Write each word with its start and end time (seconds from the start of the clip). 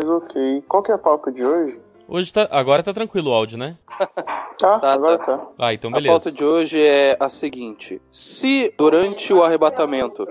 Mas 0.00 0.08
ok. 0.08 0.62
Qual 0.68 0.82
que 0.82 0.92
é 0.92 0.94
a 0.94 0.98
pauta 0.98 1.32
de 1.32 1.44
hoje? 1.44 1.78
Hoje 2.08 2.32
tá. 2.32 2.48
Agora 2.50 2.82
tá 2.82 2.92
tranquilo 2.92 3.30
o 3.30 3.34
áudio, 3.34 3.58
né? 3.58 3.76
Tá, 4.58 4.80
Tá, 4.80 4.92
agora 4.92 5.18
tá. 5.18 5.38
tá. 5.38 5.46
Ah, 5.56 5.72
então 5.72 5.88
A 5.88 5.94
beleza. 5.94 6.12
pauta 6.12 6.32
de 6.32 6.44
hoje 6.44 6.82
é 6.84 7.16
a 7.20 7.28
seguinte: 7.28 8.02
se 8.10 8.74
durante 8.76 9.32
o 9.32 9.44
arrebatamento 9.44 10.26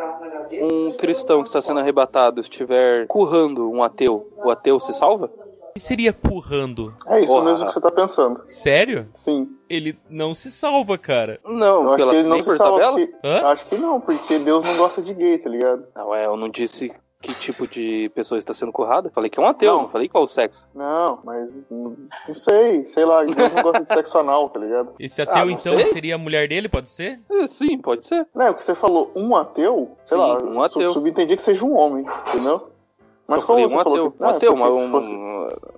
um 0.52 0.92
cristão 0.92 1.42
que 1.42 1.48
está 1.48 1.62
sendo 1.62 1.80
arrebatado 1.80 2.42
estiver 2.42 3.08
currando 3.08 3.72
um 3.72 3.82
ateu, 3.82 4.30
o 4.44 4.50
ateu 4.52 4.82
se 4.82 4.92
salva? 4.94 5.28
O 5.70 5.74
que 5.76 5.80
seria 5.80 6.12
currando? 6.12 6.94
É 7.08 7.22
isso 7.22 7.32
Porra. 7.32 7.46
mesmo 7.46 7.68
que 7.68 7.72
você 7.72 7.80
tá 7.80 7.90
pensando. 7.92 8.42
Sério? 8.48 9.08
Sim. 9.14 9.48
Ele 9.70 9.98
não 10.10 10.34
se 10.36 10.52
salva, 10.52 10.98
cara. 10.98 11.40
Não, 11.46 11.84
Eu 11.84 11.88
acho 11.92 11.98
pela, 11.98 12.12
que 12.12 12.18
ele 12.18 12.24
não 12.28 12.32
nem 12.36 12.42
se 12.42 12.50
por 12.50 12.58
salva. 12.58 12.80
tabela? 12.82 12.98
Porque... 13.08 13.16
Hã? 13.26 13.42
Acho 13.48 13.66
que 13.68 13.78
não, 13.78 14.02
porque 14.02 14.40
Deus 14.40 14.66
não 14.66 14.76
gosta 14.76 15.02
de 15.02 15.14
gay, 15.14 15.38
tá 15.38 15.50
ligado? 15.50 15.86
Não, 15.96 16.14
é, 16.14 16.26
eu 16.26 16.36
não 16.36 16.50
disse 16.50 16.92
que 17.22 17.34
tipo 17.34 17.68
de 17.68 18.10
pessoa 18.10 18.38
está 18.38 18.54
sendo 18.54 18.72
currada. 18.72 19.10
Falei 19.10 19.30
que 19.30 19.40
é 19.40 19.44
um 19.44 19.48
ateu, 19.48 19.74
Não. 19.74 19.82
não, 19.84 19.90
falei 19.90 20.08
qual 20.08 20.24
o 20.24 20.28
sexo. 20.28 20.68
Não, 20.74 21.20
mas 21.24 21.50
não, 21.70 21.96
não 22.28 22.36
sei, 22.36 22.88
sei 22.90 23.06
lá, 23.06 23.24
Deus 23.24 23.52
não 23.54 23.64
gosta 23.64 23.84
de 23.84 23.94
sexo 23.94 24.18
anal, 24.20 24.50
tá 24.50 24.60
ligado? 24.60 24.94
Esse 25.00 25.22
ateu, 25.22 25.44
Ah, 25.44 25.52
então, 25.52 25.76
sei. 25.76 25.86
seria 25.86 26.16
a 26.16 26.18
mulher 26.18 26.48
dele, 26.48 26.70
pode 26.70 26.90
ser? 26.92 27.20
É, 27.30 27.48
sim, 27.48 27.78
pode 27.80 28.06
ser. 28.06 28.28
Não, 28.36 28.46
é 28.46 28.52
o 28.52 28.56
que 28.56 28.64
você 28.64 28.76
falou, 28.76 29.12
um 29.16 29.36
ateu, 29.36 29.92
sei 30.04 30.18
Sim, 30.18 30.24
lá, 30.24 30.38
um 30.44 30.62
ateu. 30.62 30.82
Sub 30.84 30.94
subentendi 30.94 31.36
que 31.36 31.42
seja 31.42 31.66
um 31.66 31.76
homem, 31.76 32.06
entendeu? 32.30 32.70
Mas 33.28 33.40
eu 33.40 33.46
falei 33.46 33.64
como 33.66 33.76
um 33.76 33.80
ateu. 33.82 34.12
que- 34.12 34.24
Um 34.24 34.26
Ah, 34.26 34.30
ateu, 34.32 34.56
porque 34.56 34.70
mas 34.70 34.78
um. 34.80 34.92
fosse 34.92 35.14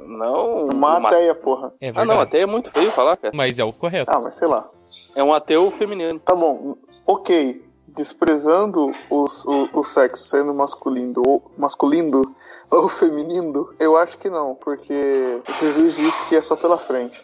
Não. 0.05 0.65
uma 0.67 0.97
uma- 0.97 1.07
ateia, 1.09 1.33
porra. 1.33 1.73
É 1.81 1.91
Ah, 1.95 2.05
não, 2.05 2.19
até 2.19 2.41
é 2.41 2.45
muito 2.45 2.69
feio 2.69 2.91
falar, 2.91 3.17
cara. 3.17 3.35
Mas 3.35 3.57
é 3.59 3.63
o 3.63 3.73
correto. 3.73 4.11
Ah, 4.13 4.19
mas 4.21 4.35
sei 4.35 4.47
lá. 4.47 4.67
É 5.15 5.23
um 5.23 5.33
ateu 5.33 5.71
feminino. 5.71 6.19
Tá 6.19 6.35
bom, 6.35 6.75
ok. 7.07 7.63
Desprezando 7.95 8.91
os, 9.09 9.45
o, 9.45 9.69
o 9.73 9.83
sexo 9.83 10.27
sendo 10.27 10.53
masculino 10.53 11.21
ou 11.25 11.51
masculino 11.57 12.35
ou 12.69 12.87
feminino, 12.87 13.73
eu 13.79 13.97
acho 13.97 14.17
que 14.17 14.29
não, 14.29 14.55
porque 14.55 15.41
Jesus 15.59 15.95
disse 15.95 16.29
que 16.29 16.35
é 16.35 16.41
só 16.41 16.55
pela 16.55 16.77
frente. 16.77 17.19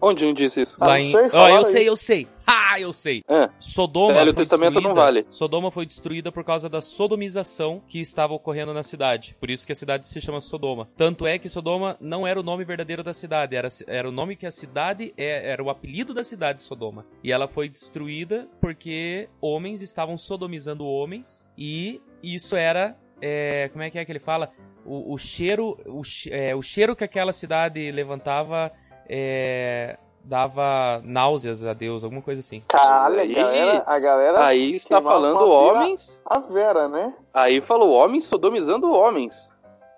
Onde 0.00 0.24
não 0.26 0.32
disse 0.34 0.60
isso? 0.62 0.76
Ah, 0.80 0.86
Lá 0.88 0.92
não 0.94 1.00
em. 1.00 1.10
sei, 1.12 1.30
falaram 1.30 1.54
eu 1.54 1.58
aí. 1.58 1.64
sei, 1.64 1.88
eu 1.88 1.96
sei. 1.96 2.28
Ah, 2.46 2.80
eu 2.80 2.92
sei. 2.92 3.22
É. 3.28 3.48
Sodoma 3.58 4.14
Velho 4.14 4.26
foi 4.32 4.34
Testamento 4.42 4.74
não 4.74 4.80
destruída. 4.82 5.00
vale. 5.00 5.26
Sodoma 5.28 5.70
foi 5.70 5.84
destruída 5.86 6.30
por 6.30 6.44
causa 6.44 6.68
da 6.68 6.80
sodomização 6.80 7.82
que 7.88 7.98
estava 8.00 8.34
ocorrendo 8.34 8.72
na 8.74 8.82
cidade. 8.82 9.36
Por 9.40 9.50
isso 9.50 9.66
que 9.66 9.72
a 9.72 9.76
cidade 9.76 10.06
se 10.06 10.20
chama 10.20 10.40
Sodoma. 10.40 10.88
Tanto 10.96 11.26
é 11.26 11.38
que 11.38 11.48
Sodoma 11.48 11.96
não 12.00 12.26
era 12.26 12.38
o 12.38 12.42
nome 12.42 12.64
verdadeiro 12.64 13.02
da 13.02 13.12
cidade, 13.12 13.56
era, 13.56 13.68
era 13.86 14.08
o 14.08 14.12
nome 14.12 14.36
que 14.36 14.46
a 14.46 14.50
cidade 14.50 15.12
é, 15.16 15.50
era 15.50 15.62
o 15.62 15.70
apelido 15.70 16.12
da 16.14 16.22
cidade 16.22 16.62
Sodoma. 16.62 17.04
E 17.24 17.32
ela 17.32 17.48
foi 17.48 17.68
destruída 17.68 18.48
porque 18.60 19.28
homens 19.40 19.82
estavam 19.82 20.16
sodomizando 20.18 20.86
homens 20.86 21.46
e 21.58 22.00
isso 22.22 22.54
era 22.54 22.96
é, 23.20 23.70
como 23.72 23.82
é 23.82 23.90
que 23.90 23.98
é 23.98 24.04
que 24.04 24.12
ele 24.12 24.18
fala? 24.20 24.50
O, 24.84 25.14
o 25.14 25.18
cheiro, 25.18 25.76
o, 25.86 26.02
é, 26.30 26.54
o 26.54 26.62
cheiro 26.62 26.94
que 26.94 27.02
aquela 27.02 27.32
cidade 27.32 27.90
levantava 27.90 28.70
é, 29.08 29.96
dava 30.24 31.00
náuseas 31.04 31.64
a 31.64 31.72
Deus, 31.72 32.02
alguma 32.04 32.22
coisa 32.22 32.40
assim. 32.40 32.62
Caralho, 32.68 33.20
aí- 33.20 33.32
a 33.38 33.42
galera, 33.42 33.84
a 33.86 33.98
galera 33.98 34.44
Aí 34.46 34.74
está 34.74 35.00
falando 35.00 35.48
homens. 35.50 36.22
a 36.26 36.38
Vera, 36.38 36.88
né? 36.88 37.14
Aí 37.32 37.60
falou 37.60 37.90
homens 37.90 38.24
sodomizando 38.24 38.90
homens. 38.90 39.52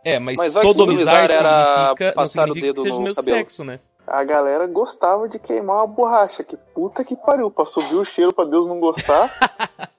É, 0.05 0.19
mas, 0.19 0.37
Mas 0.37 0.53
sodomizar 0.53 0.75
sodomizar 0.75 1.25
era 1.25 1.78
significa, 1.78 2.05
não 2.06 2.12
passar 2.15 2.42
o 2.45 2.47
significa 2.55 2.67
dedo 2.67 2.77
que 2.77 2.83
seja 2.83 2.95
o 2.95 2.98
no 2.98 3.05
mesmo 3.05 3.17
cabelo. 3.17 3.37
sexo, 3.39 3.65
né? 3.65 3.81
A 4.06 4.25
galera 4.25 4.67
gostava 4.67 5.28
de 5.28 5.39
queimar 5.39 5.77
uma 5.78 5.87
borracha. 5.87 6.43
Que 6.43 6.56
puta 6.56 7.05
que 7.05 7.15
pariu, 7.17 7.50
pra 7.50 7.67
subir 7.67 7.97
o 7.97 8.05
cheiro 8.05 8.33
pra 8.33 8.45
Deus 8.45 8.67
não 8.67 8.81
gostar. 8.81 9.28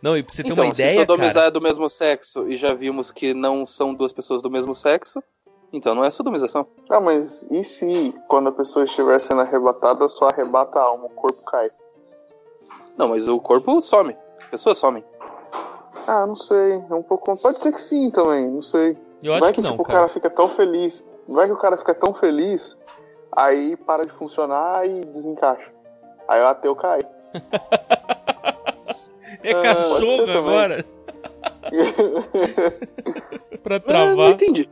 Não, 0.00 0.16
e 0.16 0.22
pra 0.24 0.34
você 0.34 0.42
ter 0.42 0.50
então, 0.50 0.64
uma 0.64 0.74
se 0.74 0.82
ideia, 0.82 0.98
sodomizar 1.00 1.34
cara, 1.34 1.46
é 1.46 1.50
do 1.52 1.60
mesmo 1.60 1.88
sexo 1.88 2.48
e 2.48 2.56
já 2.56 2.74
vimos 2.74 3.12
que 3.12 3.32
não 3.32 3.64
são 3.64 3.94
duas 3.94 4.12
pessoas 4.12 4.42
do 4.42 4.50
mesmo 4.50 4.74
sexo, 4.74 5.22
então 5.72 5.94
não 5.94 6.04
é 6.04 6.10
sodomização. 6.10 6.66
ah, 6.90 7.00
mas 7.00 7.46
e 7.50 7.64
se 7.64 8.14
quando 8.28 8.48
a 8.48 8.52
pessoa 8.52 8.84
estiver 8.84 9.20
sendo 9.20 9.40
arrebatada, 9.40 10.08
só 10.08 10.28
arrebata 10.28 10.78
a 10.78 10.82
alma, 10.84 11.06
o 11.06 11.10
corpo 11.10 11.42
cai? 11.46 11.68
Não, 12.98 13.08
mas 13.08 13.26
o 13.28 13.40
corpo 13.40 13.80
some. 13.80 14.16
A 14.46 14.50
pessoa 14.50 14.74
some. 14.74 15.02
Ah, 16.06 16.26
não 16.26 16.36
sei. 16.36 16.74
É 16.90 16.94
um 16.94 17.02
pouco. 17.02 17.34
Pode 17.40 17.58
ser 17.58 17.72
que 17.72 17.80
sim 17.80 18.10
também, 18.10 18.48
não 18.50 18.60
sei. 18.62 18.96
eu 19.22 19.32
acho 19.32 19.40
Vai 19.40 19.52
que 19.52 19.60
não, 19.62 19.70
tipo, 19.72 19.82
o 19.82 19.86
cara. 19.86 19.98
cara 20.00 20.08
fica 20.08 20.28
tão 20.30 20.48
feliz. 20.48 21.06
Vai 21.28 21.46
que 21.46 21.52
o 21.52 21.56
cara 21.58 21.76
fica 21.76 21.94
tão 21.94 22.12
feliz, 22.12 22.76
aí 23.30 23.76
para 23.76 24.04
de 24.04 24.12
funcionar 24.12 24.86
e 24.86 25.04
desencaixa. 25.06 25.70
Aí 26.28 26.42
o 26.42 26.46
ateu 26.46 26.74
cai. 26.76 27.00
É 29.44 29.50
Ah, 29.52 29.62
cachorro 29.62 30.30
agora. 30.38 30.84
pra 33.62 33.76
Ah, 33.76 33.78
não 33.78 33.80
travar. 33.80 34.30
entendi. 34.32 34.68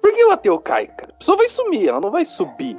Por 0.00 0.12
que 0.12 0.24
o 0.24 0.30
ateu 0.30 0.58
cai, 0.58 0.86
cara? 0.86 1.12
A 1.12 1.18
pessoa 1.18 1.36
vai 1.36 1.48
sumir, 1.48 1.88
ela 1.88 2.00
não 2.00 2.10
vai 2.10 2.24
subir. 2.24 2.76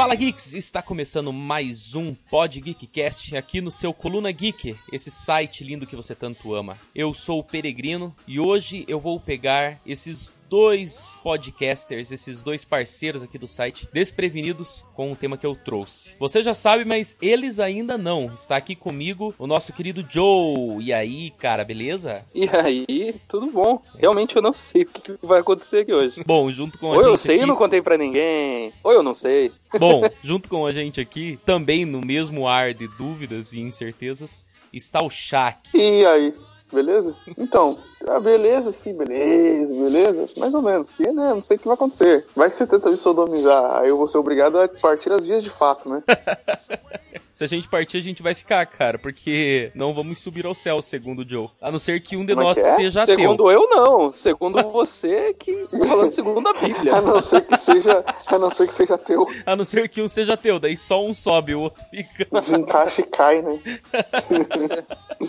Fala 0.00 0.14
Geeks, 0.14 0.54
está 0.54 0.80
começando 0.80 1.30
mais 1.30 1.94
um 1.94 2.14
Pod 2.14 2.58
Geekcast 2.58 3.36
aqui 3.36 3.60
no 3.60 3.70
seu 3.70 3.92
Coluna 3.92 4.32
Geek, 4.32 4.74
esse 4.90 5.10
site 5.10 5.62
lindo 5.62 5.86
que 5.86 5.94
você 5.94 6.14
tanto 6.14 6.54
ama. 6.54 6.78
Eu 6.94 7.12
sou 7.12 7.40
o 7.40 7.44
Peregrino 7.44 8.16
e 8.26 8.40
hoje 8.40 8.82
eu 8.88 8.98
vou 8.98 9.20
pegar 9.20 9.78
esses 9.84 10.32
dois 10.50 11.20
podcasters, 11.22 12.10
esses 12.10 12.42
dois 12.42 12.64
parceiros 12.64 13.22
aqui 13.22 13.38
do 13.38 13.46
site, 13.46 13.88
desprevenidos 13.92 14.84
com 14.96 15.12
o 15.12 15.16
tema 15.16 15.38
que 15.38 15.46
eu 15.46 15.54
trouxe. 15.54 16.16
Você 16.18 16.42
já 16.42 16.52
sabe, 16.52 16.84
mas 16.84 17.16
eles 17.22 17.60
ainda 17.60 17.96
não. 17.96 18.34
Está 18.34 18.56
aqui 18.56 18.74
comigo 18.74 19.32
o 19.38 19.46
nosso 19.46 19.72
querido 19.72 20.04
Joe. 20.08 20.82
E 20.82 20.92
aí, 20.92 21.30
cara, 21.30 21.64
beleza? 21.64 22.24
E 22.34 22.48
aí, 22.48 23.14
tudo 23.28 23.46
bom. 23.46 23.80
Realmente 23.96 24.34
eu 24.34 24.42
não 24.42 24.52
sei 24.52 24.82
o 24.82 24.86
que, 24.86 25.16
vai 25.22 25.38
acontecer 25.38 25.78
aqui 25.78 25.92
hoje. 25.92 26.20
Bom, 26.26 26.50
junto 26.50 26.80
com 26.80 26.86
a 26.86 26.90
Ou 26.90 26.96
gente 26.96 27.06
eu 27.06 27.16
sei 27.16 27.36
aqui... 27.36 27.44
e 27.44 27.46
não 27.46 27.54
contei 27.54 27.80
pra 27.80 27.96
ninguém. 27.96 28.72
Ou 28.82 28.90
eu 28.90 29.04
não 29.04 29.14
sei. 29.14 29.52
Bom, 29.78 30.02
junto 30.20 30.48
com 30.48 30.66
a 30.66 30.72
gente 30.72 31.00
aqui, 31.00 31.38
também 31.46 31.84
no 31.84 32.00
mesmo 32.00 32.48
ar 32.48 32.74
de 32.74 32.88
dúvidas 32.88 33.52
e 33.52 33.60
incertezas, 33.60 34.44
está 34.72 35.00
o 35.00 35.08
Shaq. 35.08 35.70
E 35.74 36.04
aí, 36.04 36.34
beleza? 36.72 37.14
Então, 37.38 37.78
ah, 38.06 38.20
beleza, 38.20 38.72
sim, 38.72 38.94
beleza, 38.94 39.72
beleza. 39.72 40.28
Mais 40.38 40.54
ou 40.54 40.62
menos. 40.62 40.88
Porque, 40.88 41.12
né, 41.12 41.30
não 41.30 41.40
sei 41.40 41.56
o 41.56 41.60
que 41.60 41.66
vai 41.66 41.74
acontecer. 41.74 42.26
Vai 42.34 42.50
que 42.50 42.56
você 42.56 42.66
tenta 42.66 42.90
me 42.90 42.96
sodomizar, 42.96 43.80
aí 43.80 43.88
eu 43.88 43.96
vou 43.96 44.08
ser 44.08 44.18
obrigado 44.18 44.58
a 44.58 44.68
partir 44.68 45.12
as 45.12 45.24
vias 45.24 45.42
de 45.42 45.50
fato, 45.50 45.88
né? 45.90 46.00
Se 47.32 47.44
a 47.44 47.46
gente 47.46 47.70
partir, 47.70 47.96
a 47.96 48.02
gente 48.02 48.22
vai 48.22 48.34
ficar, 48.34 48.66
cara, 48.66 48.98
porque 48.98 49.72
não 49.74 49.94
vamos 49.94 50.20
subir 50.20 50.44
ao 50.44 50.54
céu, 50.54 50.82
segundo 50.82 51.20
o 51.22 51.28
Joe. 51.28 51.48
A 51.58 51.70
não 51.70 51.78
ser 51.78 52.02
que 52.02 52.14
um 52.14 52.22
de 52.22 52.34
Como 52.34 52.42
é 52.42 52.48
nós 52.48 52.58
é? 52.58 52.76
seja 52.76 53.02
ateu. 53.02 53.16
Segundo 53.16 53.50
eu, 53.50 53.66
não. 53.66 54.12
Segundo 54.12 54.60
você, 54.70 55.32
que 55.32 55.52
está 55.52 55.86
falando 55.86 56.10
segundo 56.10 56.46
a 56.46 56.50
A 56.60 56.60
Bíblia. 56.60 57.00
não 57.00 57.22
ser 57.22 57.40
que 57.46 57.56
seja, 57.56 58.04
a 58.26 58.38
não 58.38 58.50
ser 58.50 58.66
que 58.66 58.74
seja 58.74 58.98
teu. 58.98 59.26
A 59.46 59.56
não 59.56 59.64
ser 59.64 59.88
que 59.88 60.02
um 60.02 60.08
seja 60.08 60.34
ateu, 60.34 60.58
daí 60.60 60.76
só 60.76 61.02
um 61.02 61.14
sobe, 61.14 61.54
o 61.54 61.60
outro 61.60 61.82
fica. 61.88 62.26
Desencaixa 62.30 63.00
e 63.00 63.04
cai, 63.04 63.40
né? 63.40 63.58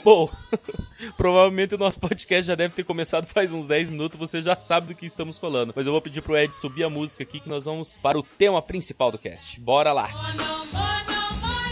Bom, 0.04 0.30
provavelmente 1.16 1.76
o 1.76 1.78
nosso 1.78 1.98
podcast 1.98 2.44
já 2.44 2.56
deve 2.62 2.76
ter 2.76 2.84
começado 2.84 3.26
faz 3.34 3.54
uns 3.54 3.66
10 3.68 3.90
minutos, 3.90 4.20
você 4.20 4.42
já 4.42 4.58
sabe 4.60 4.88
do 4.88 4.96
que 4.96 5.06
estamos 5.06 5.38
falando. 5.40 5.74
Mas 5.76 5.86
eu 5.86 5.92
vou 5.92 6.02
pedir 6.02 6.22
pro 6.22 6.38
Ed 6.38 6.54
subir 6.54 6.84
a 6.84 6.90
música 6.90 7.24
aqui 7.24 7.40
que 7.40 7.50
nós 7.50 7.66
vamos 7.66 7.98
para 7.98 8.18
o 8.18 8.24
tema 8.24 8.62
principal 8.62 9.12
do 9.12 9.18
cast. 9.18 9.60
Bora 9.60 9.92
lá! 9.92 10.08
No 10.08 10.66
more, 10.72 11.04
no 11.08 11.38
more, 11.42 11.72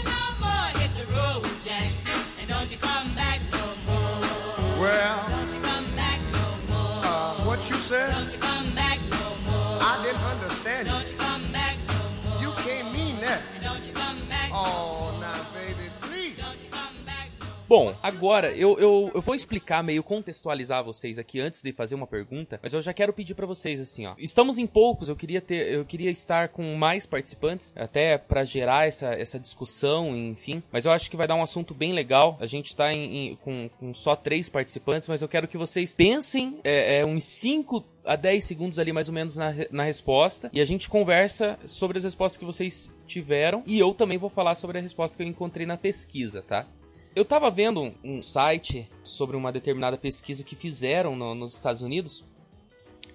Bom, 17.70 17.94
agora 18.02 18.50
eu, 18.50 18.76
eu, 18.80 19.12
eu 19.14 19.22
vou 19.22 19.32
explicar, 19.32 19.80
meio 19.80 20.02
contextualizar 20.02 20.82
vocês 20.82 21.20
aqui 21.20 21.38
antes 21.38 21.62
de 21.62 21.72
fazer 21.72 21.94
uma 21.94 22.04
pergunta, 22.04 22.58
mas 22.60 22.74
eu 22.74 22.82
já 22.82 22.92
quero 22.92 23.12
pedir 23.12 23.36
pra 23.36 23.46
vocês 23.46 23.78
assim, 23.78 24.08
ó. 24.08 24.14
Estamos 24.18 24.58
em 24.58 24.66
poucos, 24.66 25.08
eu 25.08 25.14
queria 25.14 25.40
ter, 25.40 25.72
eu 25.72 25.84
queria 25.84 26.10
estar 26.10 26.48
com 26.48 26.74
mais 26.74 27.06
participantes, 27.06 27.72
até 27.76 28.18
pra 28.18 28.42
gerar 28.42 28.88
essa, 28.88 29.14
essa 29.14 29.38
discussão, 29.38 30.16
enfim. 30.16 30.64
Mas 30.72 30.84
eu 30.84 30.90
acho 30.90 31.08
que 31.08 31.16
vai 31.16 31.28
dar 31.28 31.36
um 31.36 31.44
assunto 31.44 31.72
bem 31.72 31.92
legal. 31.92 32.36
A 32.40 32.46
gente 32.46 32.74
tá 32.74 32.92
em, 32.92 33.28
em- 33.28 33.36
com, 33.36 33.70
com 33.78 33.94
só 33.94 34.16
três 34.16 34.48
participantes, 34.48 35.08
mas 35.08 35.22
eu 35.22 35.28
quero 35.28 35.46
que 35.46 35.56
vocês 35.56 35.94
pensem 35.94 36.58
é, 36.64 36.98
é, 36.98 37.06
uns 37.06 37.22
5 37.22 37.84
a 38.04 38.16
10 38.16 38.42
segundos 38.42 38.80
ali 38.80 38.92
mais 38.92 39.06
ou 39.08 39.14
menos 39.14 39.36
na, 39.36 39.54
na 39.70 39.84
resposta 39.84 40.50
e 40.52 40.60
a 40.60 40.64
gente 40.64 40.88
conversa 40.88 41.56
sobre 41.66 41.98
as 41.98 42.02
respostas 42.02 42.36
que 42.36 42.44
vocês 42.44 42.90
tiveram 43.06 43.62
e 43.64 43.78
eu 43.78 43.94
também 43.94 44.18
vou 44.18 44.30
falar 44.30 44.56
sobre 44.56 44.78
a 44.78 44.80
resposta 44.80 45.16
que 45.16 45.22
eu 45.22 45.26
encontrei 45.28 45.66
na 45.66 45.76
pesquisa, 45.76 46.42
tá? 46.42 46.66
Eu 47.14 47.24
tava 47.24 47.50
vendo 47.50 47.92
um, 48.04 48.22
site 48.22 48.88
sobre 49.02 49.36
uma 49.36 49.50
determinada 49.50 49.98
pesquisa 49.98 50.44
que 50.44 50.54
fizeram 50.54 51.16
no- 51.16 51.34
nos 51.34 51.54
Estados 51.54 51.82
Unidos. 51.82 52.24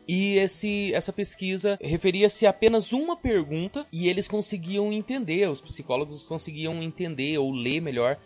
E 0.08 0.38
esse, 0.38 0.94
essa 0.94 1.12
pesquisa 1.12 1.80
referia-se 1.82 2.46
a 2.46 2.52
apenas 2.52 2.94
uma 2.94 3.16
pergunta 3.16 3.88
e 3.92 4.08
eles 4.08 4.28
conseguiam 4.28 4.94
entender, 4.94 5.50
os 5.50 5.62
psicólogos 5.62 6.24
conseguiam 6.24 6.84
entender 6.84 7.40
ou 7.40 7.52
ler 7.52 7.82
melhor 7.82 8.18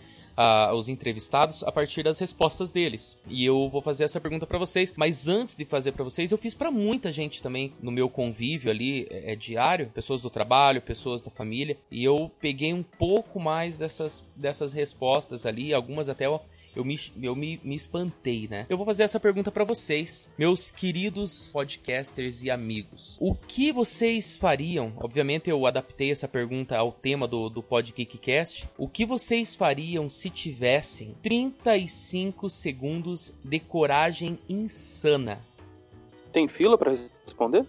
ah, 0.41 0.71
os 0.73 0.87
entrevistados 0.87 1.65
a 1.65 1.71
partir 1.71 2.01
das 2.01 2.17
respostas 2.17 2.71
deles. 2.71 3.19
E 3.27 3.45
eu 3.45 3.67
vou 3.67 3.81
fazer 3.81 4.05
essa 4.05 4.21
pergunta 4.21 4.47
pra 4.47 4.57
vocês, 4.57 4.93
mas 4.95 5.27
antes 5.27 5.53
de 5.53 5.65
fazer 5.65 5.91
pra 5.91 6.01
vocês, 6.05 6.31
eu 6.31 6.37
fiz 6.37 6.55
pra 6.55 6.71
muita 6.71 7.11
gente 7.11 7.43
também 7.43 7.73
no 7.81 7.91
meu 7.91 8.09
convívio 8.09 8.71
ali 8.71 9.05
é, 9.09 9.33
é 9.33 9.35
diário, 9.35 9.91
pessoas 9.93 10.21
do 10.21 10.29
trabalho, 10.29 10.81
pessoas 10.81 11.21
da 11.21 11.29
família, 11.29 11.75
e 11.91 12.05
eu 12.05 12.31
peguei 12.39 12.73
um 12.73 12.83
pouco 12.83 13.37
mais 13.37 13.79
dessas, 13.79 14.23
dessas 14.33 14.71
respostas 14.71 15.45
ali, 15.45 15.73
algumas 15.73 16.07
até 16.07 16.25
eu 16.27 16.39
eu 16.79 16.85
me, 16.85 16.97
eu 17.21 17.35
me, 17.35 17.59
me 17.61 17.75
espantei, 17.75 18.47
né? 18.49 18.65
Eu 18.69 18.77
vou 18.77 18.85
fazer 18.85 19.03
essa 19.03 19.19
pergunta 19.19 19.51
pra 19.51 19.65
vocês, 19.65 20.29
meus 20.37 20.71
queridos 20.71 21.49
podcasters 21.51 22.41
e 22.41 22.49
amigos. 22.49 23.17
O 23.19 23.35
que 23.35 23.71
vocês 23.71 24.37
fariam? 24.37 24.93
Obviamente 24.95 25.49
eu 25.49 25.65
adaptei 25.65 26.09
essa 26.09 26.27
pergunta 26.27 26.77
ao 26.77 26.93
tema 26.93 27.27
do, 27.27 27.49
do 27.49 27.61
PodGeekCast. 27.61 28.69
O 28.77 28.87
que 28.87 29.05
vocês 29.05 29.55
fariam 29.55 30.09
se 30.09 30.29
tivessem 30.29 31.15
35 31.21 32.49
segundos 32.49 33.33
de 33.43 33.59
coragem 33.59 34.39
insana? 34.47 35.41
Tem 36.31 36.47
fila 36.47 36.77
pra 36.77 36.91
responder? 36.91 37.65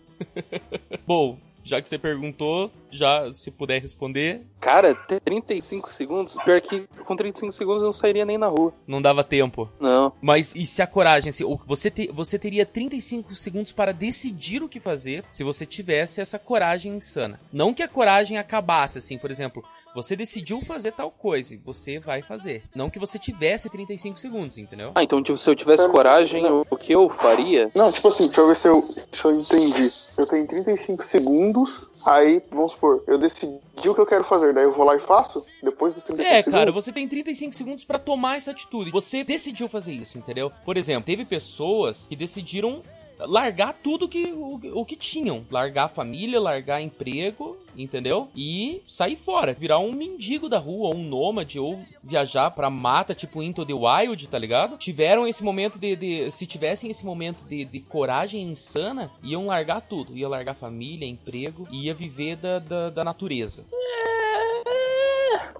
Bom, 1.04 1.36
já 1.70 1.80
que 1.80 1.88
você 1.88 1.96
perguntou, 1.98 2.70
já 2.90 3.32
se 3.32 3.50
puder 3.50 3.80
responder, 3.80 4.42
Cara, 4.60 4.94
35 5.24 5.88
segundos? 5.90 6.36
Pior 6.44 6.60
que 6.60 6.86
com 7.04 7.16
35 7.16 7.52
segundos 7.52 7.82
eu 7.82 7.86
não 7.86 7.92
sairia 7.92 8.24
nem 8.26 8.36
na 8.36 8.48
rua. 8.48 8.74
não 8.86 9.00
dava 9.00 9.22
tempo. 9.24 9.70
Não. 9.80 10.12
Mas 10.20 10.54
e 10.54 10.66
se 10.66 10.82
a 10.82 10.86
coragem, 10.86 11.30
se, 11.32 11.44
você, 11.66 11.90
te- 11.90 12.10
você 12.12 12.38
teria 12.38 12.66
35 12.66 13.34
segundos 13.34 13.72
para 13.72 13.92
decidir 13.92 14.62
o 14.62 14.68
que 14.68 14.80
fazer 14.80 15.24
se 15.30 15.44
você 15.44 15.64
tivesse 15.64 16.20
essa 16.20 16.38
coragem 16.38 16.92
insana. 16.96 17.40
Não 17.52 17.72
que 17.72 17.82
a 17.82 17.88
coragem 17.88 18.36
acabasse, 18.36 18.98
assim, 18.98 19.16
por 19.16 19.30
exemplo, 19.30 19.64
você 19.94 20.14
decidiu 20.16 20.60
fazer 20.62 20.92
tal 20.92 21.10
coisa 21.10 21.54
e 21.54 21.56
você 21.56 21.98
vai 21.98 22.22
fazer. 22.22 22.62
Não 22.74 22.90
que 22.90 22.98
você 22.98 23.18
tivesse 23.18 23.68
35 23.68 24.18
segundos, 24.18 24.58
entendeu? 24.58 24.92
Ah, 24.94 25.02
então 25.02 25.22
tipo, 25.22 25.36
se 25.38 25.48
eu 25.50 25.54
tivesse 25.56 25.88
coragem, 25.88 26.44
o, 26.46 26.66
o 26.70 26.76
que 26.76 26.92
eu 26.92 27.08
faria? 27.08 27.70
Não, 27.74 27.90
tipo 27.90 28.08
assim, 28.08 28.26
deixa 28.26 28.40
eu 28.40 28.46
ver 28.48 28.56
se 28.56 28.68
eu, 28.68 28.82
se 28.82 29.24
eu 29.24 29.30
entendi. 29.36 29.90
Eu 30.18 30.26
tenho 30.26 30.46
35 30.46 31.04
segundos, 31.04 31.70
aí, 32.06 32.42
vamos 32.50 32.72
supor, 32.72 33.02
eu 33.06 33.18
decidi 33.18 33.58
o 33.88 33.94
que 33.94 34.00
eu 34.00 34.06
quero 34.06 34.24
fazer, 34.24 34.52
daí 34.52 34.64
eu 34.64 34.72
vou 34.74 34.84
lá 34.84 34.96
e 34.96 35.00
faço, 35.00 35.44
depois 35.62 35.94
dos 35.94 36.02
35 36.04 36.28
É, 36.34 36.36
segundos. 36.38 36.58
cara, 36.58 36.72
você 36.72 36.92
tem 36.92 37.08
35 37.08 37.54
segundos 37.54 37.84
pra 37.84 37.98
tomar 37.98 38.36
essa 38.36 38.50
atitude. 38.50 38.90
Você 38.90 39.24
decidiu 39.24 39.68
fazer 39.68 39.92
isso, 39.92 40.18
entendeu? 40.18 40.50
Por 40.64 40.76
exemplo, 40.76 41.04
teve 41.06 41.24
pessoas 41.24 42.06
que 42.06 42.14
decidiram 42.16 42.82
largar 43.26 43.72
tudo 43.72 44.08
que, 44.08 44.26
o, 44.32 44.60
o 44.74 44.84
que 44.84 44.96
tinham. 44.96 45.44
Largar 45.50 45.84
a 45.84 45.88
família, 45.88 46.40
largar 46.40 46.80
emprego, 46.80 47.56
entendeu? 47.76 48.28
E 48.36 48.82
sair 48.86 49.16
fora. 49.16 49.52
Virar 49.54 49.78
um 49.78 49.92
mendigo 49.92 50.48
da 50.48 50.58
rua, 50.58 50.94
um 50.94 51.02
nômade, 51.02 51.58
ou 51.58 51.80
viajar 52.02 52.50
pra 52.50 52.70
mata, 52.70 53.14
tipo 53.14 53.42
Into 53.42 53.64
the 53.64 53.72
Wild, 53.74 54.28
tá 54.28 54.38
ligado? 54.38 54.76
Tiveram 54.76 55.26
esse 55.26 55.42
momento 55.42 55.78
de... 55.78 55.96
de- 55.96 56.30
se 56.30 56.46
tivessem 56.46 56.90
esse 56.90 57.04
momento 57.04 57.44
de, 57.46 57.64
de 57.64 57.80
coragem 57.80 58.42
insana, 58.42 59.10
iam 59.22 59.46
largar 59.46 59.80
tudo. 59.80 60.16
Ia 60.16 60.28
largar 60.28 60.54
família, 60.54 61.06
emprego, 61.06 61.66
ia 61.70 61.94
viver 61.94 62.36
da, 62.36 62.58
da, 62.58 62.90
da 62.90 63.04
natureza. 63.04 63.64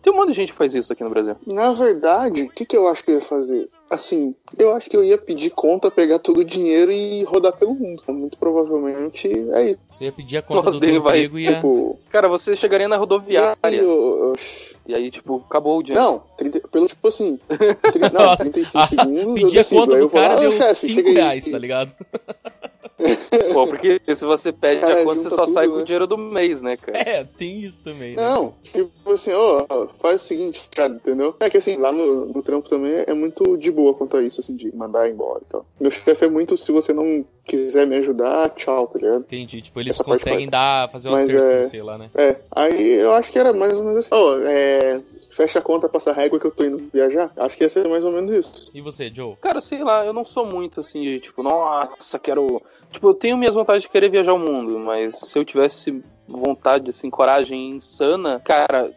Tem 0.03 0.13
um 0.13 0.17
monte 0.17 0.31
de 0.31 0.35
gente 0.37 0.53
que 0.53 0.59
faz 0.59 0.75
isso 0.75 0.93
aqui 0.93 1.05
no 1.05 1.11
Brasil. 1.11 1.37
Na 1.47 1.73
verdade, 1.73 2.43
o 2.43 2.49
que, 2.51 2.65
que 2.65 2.77
eu 2.77 2.89
acho 2.89 3.05
que 3.05 3.11
eu 3.11 3.17
ia 3.17 3.21
fazer? 3.21 3.69
Assim, 3.91 4.35
eu 4.57 4.75
acho 4.75 4.89
que 4.89 4.97
eu 4.97 5.05
ia 5.05 5.19
pedir 5.19 5.51
conta, 5.51 5.91
pegar 5.91 6.19
todo 6.19 6.39
o 6.41 6.45
dinheiro 6.45 6.91
e 6.91 7.23
rodar 7.25 7.53
pelo 7.53 7.75
mundo. 7.75 8.03
Muito 8.09 8.39
provavelmente 8.39 9.29
é 9.53 9.71
isso. 9.73 9.79
Você 9.91 10.05
ia 10.07 10.13
pedir 10.13 10.39
a 10.39 10.43
conta 10.43 10.63
Nossa, 10.63 10.79
do 10.79 10.81
teu 10.81 10.91
daí 10.91 10.99
vai, 11.01 11.19
emprego 11.19 11.39
e 11.39 11.45
ia... 11.45 11.55
Tipo, 11.57 11.99
Cara, 12.11 12.29
você 12.29 12.57
chegaria 12.57 12.89
na 12.89 12.97
e 12.97 12.99
rodoviária 12.99 13.57
aí, 13.63 13.77
eu- 13.79 14.33
e 14.87 14.95
aí, 14.95 15.11
tipo, 15.11 15.45
acabou 15.49 15.79
o 15.79 15.83
dinheiro. 15.83 16.05
Não, 16.05 16.23
30 16.37 16.61
pelo 16.69 16.87
tipo 16.87 17.07
assim. 17.07 17.39
tri- 17.93 18.11
não, 18.13 18.27
Nossa, 18.27 18.45
35 18.51 18.79
ah, 18.79 18.87
segundos. 18.89 19.23
eu 19.23 19.35
Pedir 19.35 19.59
a 19.59 19.63
decido. 19.63 19.81
conta 19.81 19.97
do 19.97 20.01
eu 20.03 20.09
vou 20.09 20.21
lá, 20.21 20.29
cara 20.29 20.39
"Ô, 20.39 20.43
deu 20.43 20.53
chefe, 20.53 20.87
5 20.87 20.95
chega 20.95 21.09
aí." 21.11 21.15
reais, 21.15 21.45
tá 21.49 21.59
ligado? 21.59 21.95
Pô, 23.53 23.67
porque 23.67 24.01
se 24.15 24.25
você 24.25 24.53
pede 24.53 24.81
Cara, 24.81 25.01
a 25.01 25.05
conta, 25.05 25.21
você 25.21 25.31
só 25.31 25.45
tudo, 25.45 25.55
sai 25.55 25.67
né? 25.67 25.73
com 25.73 25.79
o 25.81 25.85
dinheiro 25.85 26.07
do 26.07 26.19
mês, 26.19 26.63
né, 26.63 26.77
cara? 26.77 26.99
É, 26.99 27.25
tem 27.25 27.61
isso 27.61 27.83
também, 27.83 28.17
né? 28.17 28.23
Não, 28.23 28.55
tipo 28.63 29.13
assim, 29.13 29.33
ó, 29.33 29.65
ó, 29.69 29.89
faz 29.99 30.23
o 30.23 30.25
seguinte, 30.25 30.69
cara, 30.75 30.93
entendeu? 30.93 31.35
É 31.41 31.49
que 31.51 31.57
assim, 31.57 31.77
lá 31.77 31.93
no, 31.93 32.27
no 32.27 32.43
trampo 32.43 32.69
também 32.69 33.05
é 33.07 33.15
muito 33.15 33.57
de 33.57 33.71
boa 33.71 33.95
quanto 33.95 34.17
a 34.17 34.23
isso, 34.23 34.41
assim, 34.41 34.55
de 34.57 34.75
mandar 34.75 35.09
embora 35.09 35.41
e 35.43 35.51
tal. 35.51 35.67
Meu 35.81 35.91
chefe 35.91 36.25
é 36.25 36.29
muito, 36.29 36.57
se 36.57 36.71
você 36.73 36.93
não 36.93 37.25
quiser 37.45 37.87
me 37.87 37.97
ajudar, 37.97 38.51
tchau, 38.51 38.87
tá 38.87 38.99
ligado? 38.99 39.21
Entendi, 39.21 39.61
tipo, 39.63 39.81
eles 39.81 39.95
Essa 39.95 40.05
conseguem 40.05 40.49
dar, 40.49 40.91
fazer 40.91 41.09
um 41.09 41.13
Mas 41.13 41.29
acerto 41.29 41.49
é- 41.49 41.57
com 41.57 41.63
você 41.65 41.83
lá, 41.83 41.99
né? 41.99 42.11
É, 42.15 42.37
aí 42.55 42.93
eu 42.95 43.13
acho 43.13 43.33
que 43.33 43.39
era 43.39 43.53
mais 43.53 43.73
ou 43.73 43.83
menos 43.83 44.07
assim, 44.07 44.15
ó, 44.15 44.39
é, 44.43 45.01
fecha 45.41 45.59
a 45.59 45.63
conta, 45.63 45.89
passa 45.89 46.11
a 46.11 46.13
régua 46.13 46.39
que 46.39 46.47
eu 46.47 46.51
tô 46.51 46.65
indo 46.65 46.91
viajar. 46.93 47.33
Acho 47.35 47.57
que 47.57 47.65
ia 47.65 47.69
ser 47.69 47.89
mais 47.89 48.05
ou 48.05 48.13
menos 48.13 48.31
isso. 48.31 48.71
E 48.75 48.81
você, 48.83 49.11
Joe? 49.13 49.37
Cara, 49.41 49.59
sei 49.59 49.83
lá, 49.83 50.05
eu 50.05 50.13
não 50.13 50.23
sou 50.23 50.45
muito 50.45 50.81
assim 50.81 51.01
de 51.01 51.19
tipo, 51.19 51.43
nossa, 51.43 52.19
quero. 52.19 52.61
Tipo, 52.91 53.09
eu 53.09 53.15
tenho 53.15 53.39
minhas 53.39 53.55
vontades 53.55 53.83
de 53.83 53.89
querer 53.89 54.11
viajar 54.11 54.35
o 54.35 54.39
mundo, 54.39 54.79
mas 54.79 55.19
se 55.19 55.39
eu 55.39 55.45
tivesse 55.45 56.03
vontade, 56.29 56.91
assim, 56.91 57.09
coragem 57.09 57.71
insana, 57.71 58.39
cara. 58.41 58.93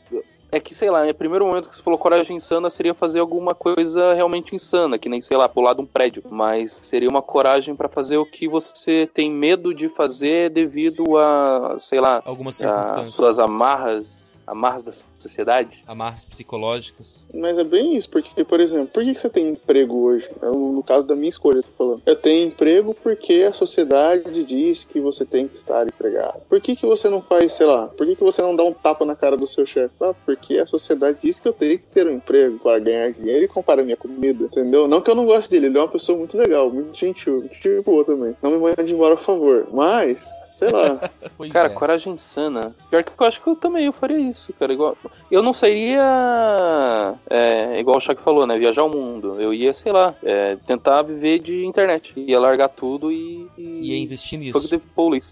É 0.51 0.59
que, 0.59 0.75
sei 0.75 0.91
lá, 0.91 1.03
no 1.03 1.13
primeiro 1.15 1.47
momento 1.47 1.67
que 1.67 1.75
você 1.75 1.81
falou 1.81 1.97
coragem 1.97 2.37
insana 2.37 2.69
seria 2.69 2.93
fazer 2.93 3.19
alguma 3.19 3.55
coisa 3.55 4.13
realmente 4.13 4.55
insana, 4.55 4.99
que 4.99 5.09
nem, 5.09 5.19
sei 5.19 5.35
lá, 5.35 5.49
pular 5.49 5.73
de 5.73 5.81
um 5.81 5.85
prédio. 5.85 6.21
Mas 6.29 6.79
seria 6.83 7.09
uma 7.09 7.23
coragem 7.23 7.75
pra 7.75 7.89
fazer 7.89 8.17
o 8.17 8.25
que 8.25 8.47
você 8.47 9.09
tem 9.11 9.31
medo 9.31 9.73
de 9.73 9.89
fazer 9.89 10.51
devido 10.51 11.17
a, 11.17 11.75
sei 11.79 11.99
lá, 11.99 12.21
Algumas 12.23 12.61
a 12.61 12.67
circunstâncias. 12.67 13.15
suas 13.15 13.39
amarras, 13.39 14.32
amarras 14.45 14.83
da 14.83 14.91
sociedade. 15.17 15.83
Amarras 15.87 16.25
psicológicas. 16.25 17.25
Mas 17.33 17.57
é 17.57 17.63
bem 17.63 17.95
isso, 17.95 18.09
porque, 18.09 18.43
por 18.43 18.59
exemplo, 18.59 18.87
por 18.87 19.03
que 19.03 19.13
que 19.13 19.19
você 19.19 19.29
tem 19.29 19.49
emprego 19.49 20.03
hoje? 20.03 20.29
No, 20.41 20.73
no 20.73 20.83
caso 20.83 21.05
da 21.05 21.15
minha 21.15 21.29
escolha, 21.29 21.57
eu 21.57 21.63
tô 21.63 21.71
falando. 21.77 22.01
Eu 22.05 22.15
tenho 22.15 22.47
emprego 22.47 22.93
porque 22.93 23.45
a 23.47 23.53
sociedade 23.53 24.43
diz 24.43 24.83
que 24.83 24.99
você 24.99 25.25
tem 25.25 25.47
que 25.47 25.55
estar 25.55 25.85
empregado. 25.87 26.41
Por 26.49 26.59
que, 26.61 26.75
que 26.75 26.85
você 26.85 27.09
não 27.09 27.21
faz, 27.21 27.53
sei 27.53 27.65
lá, 27.65 27.87
por 27.87 28.05
que, 28.05 28.15
que 28.15 28.23
você 28.23 28.41
não 28.41 28.55
dá 28.55 28.63
um 28.63 28.73
tapa 28.73 29.05
na 29.05 29.15
cara 29.15 29.37
do 29.37 29.47
seu 29.47 29.65
chefe? 29.65 29.93
Ah, 30.01 30.13
porque 30.25 30.57
a 30.57 30.65
sociedade 30.65 31.19
diz 31.21 31.39
que 31.39 31.47
eu 31.47 31.53
tenho 31.53 31.79
que 31.79 31.85
ter 31.87 32.07
um 32.07 32.13
emprego 32.13 32.59
para 32.59 32.79
ganhar 32.79 33.11
dinheiro 33.11 33.45
e 33.45 33.47
comprar 33.47 33.79
a 33.79 33.83
minha 33.83 33.97
comida, 33.97 34.45
entendeu? 34.45 34.87
Não 34.87 35.01
que 35.01 35.09
eu 35.09 35.15
não 35.15 35.25
goste 35.25 35.51
dele, 35.51 35.67
ele 35.67 35.77
é 35.77 35.81
uma 35.81 35.88
pessoa 35.88 36.17
muito 36.17 36.38
legal, 36.38 36.69
muito 36.69 36.97
gentil, 36.97 37.39
muito 37.39 37.83
boa 37.83 38.03
também. 38.03 38.35
Não 38.41 38.51
me 38.51 38.57
mande 38.57 38.93
embora, 38.93 39.15
por 39.15 39.23
favor. 39.23 39.67
Mas, 39.71 40.33
sei 40.55 40.72
lá. 40.72 41.10
Pois 41.36 41.51
Cara, 41.51 41.67
é. 41.67 41.74
coragem 41.74 42.13
insana. 42.13 42.75
Pior 42.89 43.03
que 43.03 43.12
eu 43.17 43.27
acho 43.27 43.41
que 43.41 43.50
eu 43.50 43.55
também 43.55 43.86
eu 43.86 43.93
faria 43.93 44.19
isso, 44.19 44.53
cara. 44.53 44.72
Igual, 44.72 44.95
eu 45.31 45.41
não 45.41 45.51
seria 45.51 47.15
é, 47.27 47.79
igual 47.79 47.98
o 47.98 48.00
Chuck 48.00 48.22
falou, 48.22 48.45
né? 48.45 48.57
Viajar 48.60 48.83
o 48.83 48.89
mundo. 48.89 49.41
Eu 49.41 49.51
ia, 49.53 49.74
sei 49.74 49.91
lá, 49.91 50.13
é, 50.24 50.55
tentar 50.57 51.01
viver 51.01 51.39
de 51.39 51.65
internet. 51.65 52.13
Ia 52.15 52.39
largar 52.39 52.69
tudo 52.69 53.12
e. 53.12 53.50
Ia 53.57 53.98
investir 53.98 54.38
nisso. 54.38 54.60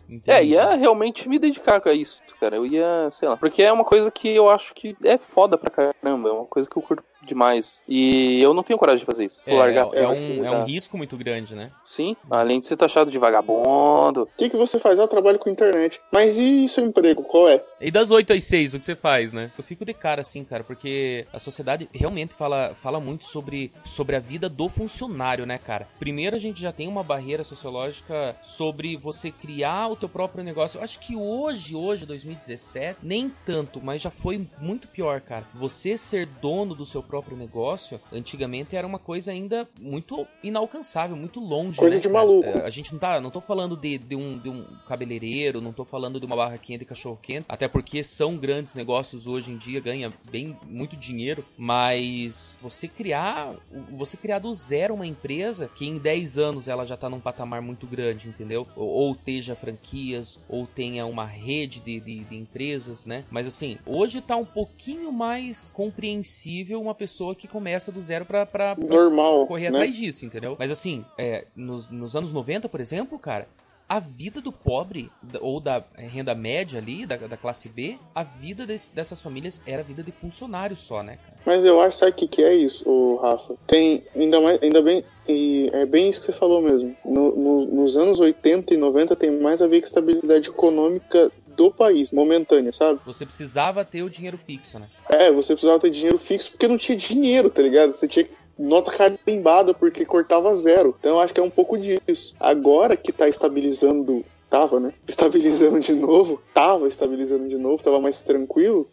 Entendi. 0.10 0.32
É, 0.32 0.44
ia 0.44 0.74
realmente 0.76 1.30
me 1.30 1.38
dedicar 1.38 1.82
a 1.86 1.94
isso, 1.94 2.22
cara. 2.40 2.56
Eu 2.56 2.66
ia, 2.66 3.08
sei 3.12 3.30
lá. 3.30 3.38
Porque 3.38 3.62
é 3.62 3.72
uma 3.72 3.86
coisa 3.86 4.10
que 4.10 4.30
eu 4.30 4.50
acho 4.50 4.74
que 4.74 4.96
é 5.04 5.18
foda 5.18 5.58
pra 5.58 5.70
caramba. 5.70 6.30
É 6.30 6.32
uma 6.32 6.46
coisa 6.46 6.70
que 6.70 6.78
eu 6.78 6.82
curto 6.82 7.04
demais. 7.22 7.84
E 7.88 8.42
eu 8.42 8.54
não 8.54 8.64
tenho 8.64 8.80
coragem 8.80 9.00
de 9.00 9.06
fazer 9.06 9.26
isso. 9.26 9.42
É, 9.46 9.52
Vou 9.52 9.60
largar. 9.60 9.88
é, 9.94 10.00
é 10.00 10.06
vai 10.06 10.16
se 10.16 10.28
um, 10.28 10.46
é 10.46 10.52
um 10.52 10.66
risco 10.66 10.98
muito 10.98 11.18
grande, 11.18 11.56
né? 11.56 11.72
Sim, 11.84 12.16
além 12.30 12.60
de 12.60 12.68
ser 12.68 12.78
taxado 12.78 13.12
de 13.12 13.18
vagabundo. 13.18 14.24
O 14.24 14.30
que, 14.38 14.50
que 14.50 14.58
você 14.58 14.80
faz? 14.80 15.00
Ah, 15.00 15.04
eu 15.04 15.08
trabalho 15.08 15.40
com 15.40 15.50
internet. 15.50 16.02
Mas 16.12 16.38
e 16.38 16.68
seu 16.68 16.86
emprego? 16.86 17.24
Qual 17.24 17.48
é? 17.48 17.64
E 17.80 17.92
das 17.92 18.12
8 18.12 18.34
às 18.34 18.44
6, 18.46 18.74
o 18.74 18.80
que 18.80 18.86
você 18.86 18.96
faz, 18.96 19.32
né? 19.32 19.52
Eu 19.58 19.64
fico 19.64 19.86
de 19.86 19.94
cara 19.94 20.22
assim, 20.22 20.44
cara, 20.44 20.64
porque 20.64 21.26
a 21.34 21.40
sociedade 21.40 21.90
realmente 21.94 22.36
fala, 22.36 22.74
fala 22.76 23.00
muito 23.00 23.26
sobre, 23.26 23.72
sobre 23.86 24.16
a 24.16 24.20
vida 24.20 24.48
do 24.50 24.70
funcionário, 24.70 25.46
né, 25.46 25.58
cara? 25.58 25.88
Primeiro 26.00 26.36
a 26.36 26.40
gente 26.40 26.62
já 26.62 26.72
tem 26.72 26.88
uma 26.88 27.04
barreira 27.04 27.44
sociológica 27.44 28.36
sobre 28.42 28.98
você 28.98 29.32
criar 29.32 29.88
o 29.90 29.96
teu 29.96 30.10
próprio 30.10 30.44
negócio. 30.44 30.78
Eu 30.78 30.84
acho 30.84 31.00
que 31.00 31.16
hoje, 31.16 31.76
hoje, 31.76 32.06
2017, 32.06 33.00
nem 33.04 33.34
tanto, 33.46 33.82
mas 33.82 34.02
já 34.02 34.12
foi 34.12 34.48
muito 34.60 34.88
pior, 34.88 35.22
cara. 35.22 35.46
Você 35.56 35.98
ser 35.98 36.26
dono 36.26 36.76
do 36.76 36.86
seu 36.86 37.02
próprio 37.12 37.36
negócio, 37.36 38.00
antigamente 38.10 38.78
era 38.78 38.88
uma 38.88 38.98
coisa 38.98 39.34
ainda 39.34 39.68
muito 39.78 40.26
inalcançável, 40.42 41.18
muito 41.18 41.42
longe. 41.42 41.78
Coisa 41.78 41.98
né, 41.98 42.02
de 42.02 42.08
maluco. 42.08 42.48
É, 42.48 42.66
a 42.66 42.70
gente 42.70 42.94
não 42.94 43.00
tá, 43.00 43.20
não 43.20 43.30
tô 43.30 43.42
falando 43.42 43.76
de, 43.76 43.98
de, 43.98 44.16
um, 44.16 44.38
de 44.38 44.50
um 44.50 44.64
cabeleireiro, 44.88 45.60
não 45.60 45.74
tô 45.74 45.84
falando 45.84 46.22
de 46.22 46.26
uma 46.26 46.38
barraquinha 46.38 46.80
de 46.80 46.86
cachorro 46.86 47.20
quente, 47.22 47.46
até 47.50 47.68
porque 47.68 48.02
são 48.02 48.38
grandes 48.38 48.76
negócios 48.76 49.28
hoje 49.28 49.52
em 49.52 49.58
dia, 49.58 49.82
ganha 49.82 50.10
bem 50.32 50.58
muito 50.64 50.96
dinheiro, 50.96 51.44
mas 51.58 52.58
você 52.62 52.88
criar, 52.88 53.56
você 53.92 54.16
criar 54.16 54.40
do 54.40 54.54
zero 54.54 54.94
uma 54.94 55.06
empresa 55.06 55.70
que 55.76 55.86
em 55.86 55.98
10 55.98 56.38
anos 56.38 56.68
ela 56.70 56.86
já 56.86 56.96
tá 56.96 57.10
num 57.10 57.20
patamar 57.20 57.62
muito 57.62 57.86
grande, 57.86 58.30
entendeu? 58.30 58.66
Ou, 58.74 58.88
ou 58.88 59.16
teja 59.16 59.54
franquias, 59.54 60.40
ou 60.48 60.66
tenha 60.66 61.06
uma 61.06 61.26
rede 61.26 61.82
de, 61.82 62.00
de, 62.00 62.24
de 62.24 62.36
empresas, 62.38 63.06
né? 63.06 63.26
Mas 63.30 63.48
assim, 63.48 63.78
hoje 63.86 64.22
tá 64.22 64.38
um 64.38 64.46
pouquinho 64.46 65.12
mais 65.12 65.70
compreensível 65.72 66.80
uma 66.82 66.96
pessoa 67.02 67.34
que 67.34 67.48
começa 67.48 67.92
do 67.92 68.00
zero 68.00 68.26
pra, 68.26 68.46
pra, 68.46 68.76
pra 68.76 68.86
Normal. 68.88 69.48
correr 69.48 69.72
né? 69.72 69.78
atrás 69.80 69.96
disso, 69.96 70.24
entendeu? 70.24 70.56
Mas 70.60 70.70
assim, 70.70 71.04
é, 71.18 71.46
nos, 71.56 71.90
nos 71.90 72.16
anos 72.16 72.32
90, 72.32 72.70
por 72.70 72.80
exemplo, 72.80 73.18
cara, 73.18 73.48
a 73.90 74.00
vida 74.00 74.40
do 74.40 74.52
pobre, 74.52 75.12
ou 75.42 75.60
da 75.60 75.84
renda 75.98 76.36
média 76.36 76.80
ali, 76.80 77.06
da, 77.08 77.18
da 77.18 77.36
classe 77.36 77.68
B, 77.68 77.98
a 78.14 78.22
vida 78.24 78.68
desse- 78.68 78.94
dessas 78.94 79.20
famílias 79.20 79.64
era 79.66 79.82
a 79.82 79.84
vida 79.84 80.04
de 80.04 80.12
funcionário 80.12 80.78
só, 80.78 81.02
né, 81.02 81.18
cara? 81.26 81.38
Mas 81.44 81.66
eu 81.66 81.82
acho, 81.82 81.98
sabe 81.98 82.12
o 82.12 82.16
que, 82.16 82.28
que 82.28 82.44
é 82.44 82.54
isso, 82.54 82.88
ô, 82.88 83.16
Rafa? 83.18 83.56
Tem, 83.66 84.04
ainda 84.16 84.40
mais, 84.40 84.62
ainda 84.62 84.82
bem, 84.84 85.04
e 85.28 85.70
é 85.74 85.86
bem 85.88 86.08
isso 86.10 86.20
que 86.20 86.28
você 86.28 86.32
falou 86.34 86.62
mesmo. 86.62 86.96
No- 87.04 87.36
no- 87.36 87.66
nos 87.66 87.98
anos 87.98 88.20
80 88.20 88.74
e 88.76 88.78
90 88.78 89.16
tem 89.16 89.32
mais 89.32 89.60
a 89.62 89.68
ver 89.68 89.82
com 89.82 89.88
estabilidade 89.88 90.50
econômica 90.50 91.32
do 91.56 91.72
país, 91.72 92.12
momentânea, 92.12 92.72
sabe? 92.74 93.00
Você 93.06 93.26
precisava 93.26 93.84
ter 93.86 94.04
o 94.04 94.10
dinheiro 94.10 94.38
fixo, 94.38 94.80
né? 94.80 94.88
É, 95.10 95.32
você 95.32 95.54
precisava 95.54 95.80
ter 95.80 95.90
dinheiro 95.90 96.18
fixo 96.18 96.52
porque 96.52 96.68
não 96.68 96.78
tinha 96.78 96.98
dinheiro, 96.98 97.50
tá 97.50 97.62
ligado? 97.62 97.94
Você 97.94 98.08
tinha 98.08 98.28
nota 98.58 98.92
carimbada 98.92 99.74
porque 99.74 100.06
cortava 100.06 100.54
zero. 100.56 100.96
Então 101.00 101.14
eu 101.14 101.20
acho 101.20 101.34
que 101.34 101.40
é 101.40 101.44
um 101.44 101.50
pouco 101.50 101.78
disso. 101.78 102.36
Agora 102.40 102.96
que 102.96 103.12
tá 103.12 103.28
estabilizando, 103.28 104.24
tava, 104.50 104.80
né? 104.80 104.94
Estabilizando 105.08 105.80
de 105.80 105.94
novo, 105.94 106.42
tava 106.54 106.88
estabilizando 106.88 107.48
de 107.48 107.58
novo, 107.58 107.84
tava 107.84 108.00
mais 108.00 108.22
tranquilo, 108.22 108.88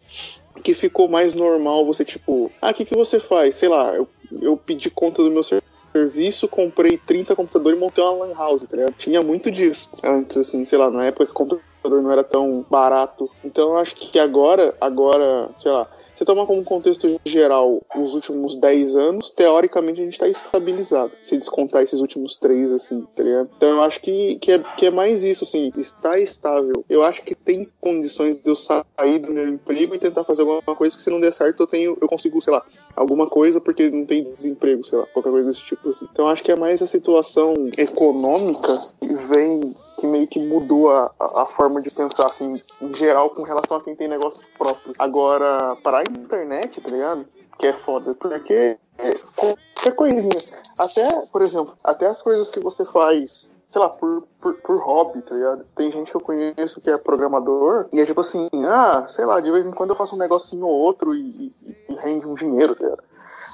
que 0.63 0.73
ficou 0.73 1.07
mais 1.07 1.35
normal 1.35 1.85
você, 1.85 2.03
tipo, 2.03 2.51
ah, 2.61 2.71
o 2.71 2.73
que, 2.73 2.85
que 2.85 2.95
você 2.95 3.19
faz? 3.19 3.55
Sei 3.55 3.69
lá, 3.69 3.95
eu, 3.95 4.07
eu 4.41 4.57
pedi 4.57 4.89
conta 4.89 5.23
do 5.23 5.31
meu 5.31 5.43
ser- 5.43 5.63
serviço, 5.91 6.47
comprei 6.47 6.97
30 6.97 7.35
computadores 7.35 7.77
e 7.77 7.81
montei 7.81 8.03
uma 8.03 8.25
lan 8.25 8.33
house, 8.35 8.63
tá 8.63 8.77
ligado? 8.77 8.93
Tinha 8.97 9.21
muito 9.21 9.49
disso 9.51 9.89
antes, 10.03 10.37
assim, 10.37 10.63
sei 10.65 10.77
lá, 10.77 10.89
na 10.89 11.05
época 11.05 11.25
que 11.25 11.31
o 11.31 11.59
computador 11.81 12.01
não 12.01 12.11
era 12.11 12.23
tão 12.23 12.65
barato. 12.69 13.29
Então 13.43 13.69
eu 13.69 13.77
acho 13.77 13.95
que 13.95 14.19
agora, 14.19 14.75
agora, 14.79 15.49
sei 15.57 15.71
lá, 15.71 15.87
você 16.19 16.25
tomar 16.25 16.45
como 16.45 16.61
contexto 16.65 17.19
geral 17.23 17.81
os 17.95 18.13
últimos 18.13 18.57
10 18.57 18.97
anos, 18.97 19.31
teoricamente 19.31 20.01
a 20.01 20.03
gente 20.03 20.19
tá 20.19 20.27
estabilizado. 20.27 21.13
Se 21.21 21.37
descontar 21.37 21.81
esses 21.81 22.01
últimos 22.01 22.35
3, 22.35 22.73
assim, 22.73 23.07
tá 23.15 23.23
ligado? 23.23 23.49
Então 23.55 23.69
eu 23.69 23.81
acho 23.81 24.01
que, 24.01 24.35
que, 24.35 24.51
é, 24.51 24.59
que 24.59 24.85
é 24.87 24.91
mais 24.91 25.23
isso, 25.23 25.45
assim, 25.45 25.71
está 25.77 26.19
estável. 26.19 26.83
Eu 26.89 27.03
acho 27.03 27.23
que 27.23 27.33
tem 27.33 27.69
condições 27.79 28.37
de 28.37 28.49
eu 28.49 28.55
sair 28.55 29.19
do 29.19 29.31
meu 29.31 29.47
emprego 29.47 29.95
e 29.95 29.97
tentar 29.97 30.25
fazer 30.25 30.41
alguma 30.41 30.75
coisa 30.75 30.93
que 30.93 31.01
se 31.01 31.09
não 31.09 31.21
der 31.21 31.31
certo 31.31 31.63
eu 31.63 31.67
tenho, 31.67 31.97
eu 32.01 32.07
consigo, 32.09 32.41
sei 32.41 32.51
lá, 32.51 32.65
alguma 32.97 33.29
coisa 33.29 33.61
porque 33.61 33.89
não 33.89 34.05
tem 34.05 34.25
desemprego, 34.37 34.83
sei 34.83 34.97
lá, 34.97 35.05
qualquer 35.13 35.31
coisa 35.31 35.47
desse 35.47 35.63
tipo, 35.63 35.87
assim. 35.87 36.05
Então 36.11 36.25
eu 36.25 36.31
acho 36.31 36.43
que 36.43 36.51
é 36.51 36.55
mais 36.57 36.81
a 36.81 36.87
situação 36.87 37.53
econômica 37.77 38.77
que 38.99 39.15
vem 39.15 39.73
que 39.99 40.07
meio 40.07 40.27
que 40.27 40.39
mudou 40.39 40.91
a, 40.91 41.11
a, 41.19 41.45
forma 41.45 41.81
de 41.81 41.91
pensar, 41.91 42.27
assim, 42.27 42.55
em 42.81 42.95
geral, 42.95 43.29
com 43.29 43.43
relação 43.43 43.77
a 43.77 43.83
quem 43.83 43.95
tem 43.95 44.07
negócio 44.07 44.39
próprio. 44.57 44.93
Agora, 44.97 45.75
para 45.83 45.99
a 45.99 46.03
internet, 46.03 46.79
tá 46.79 46.89
ligado? 46.89 47.25
Que 47.57 47.67
é 47.67 47.73
foda, 47.73 48.15
porque 48.15 48.77
é, 48.97 49.13
qualquer 49.35 49.93
coisinha, 49.95 50.37
até, 50.77 51.05
por 51.31 51.41
exemplo, 51.41 51.73
até 51.83 52.07
as 52.07 52.21
coisas 52.21 52.47
que 52.49 52.61
você 52.61 52.85
faz, 52.85 53.47
sei 53.69 53.81
lá, 53.81 53.89
por, 53.89 54.25
por, 54.41 54.55
por 54.61 54.77
hobby, 54.77 55.21
tá 55.21 55.35
ligado? 55.35 55.65
Tem 55.75 55.91
gente 55.91 56.09
que 56.09 56.15
eu 56.15 56.21
conheço 56.21 56.79
que 56.79 56.89
é 56.89 56.97
programador, 56.97 57.87
e 57.91 57.99
é 57.99 58.05
tipo 58.05 58.21
assim, 58.21 58.47
ah, 58.65 59.05
sei 59.09 59.25
lá, 59.25 59.41
de 59.41 59.51
vez 59.51 59.65
em 59.65 59.71
quando 59.71 59.89
eu 59.89 59.97
faço 59.97 60.15
um 60.15 60.19
negocinho 60.19 60.65
ou 60.65 60.73
outro 60.73 61.13
e, 61.13 61.53
e, 61.65 61.75
e 61.89 61.95
rende 61.95 62.25
um 62.25 62.35
dinheiro, 62.35 62.73
tá 62.73 62.83
ligado? 62.85 63.03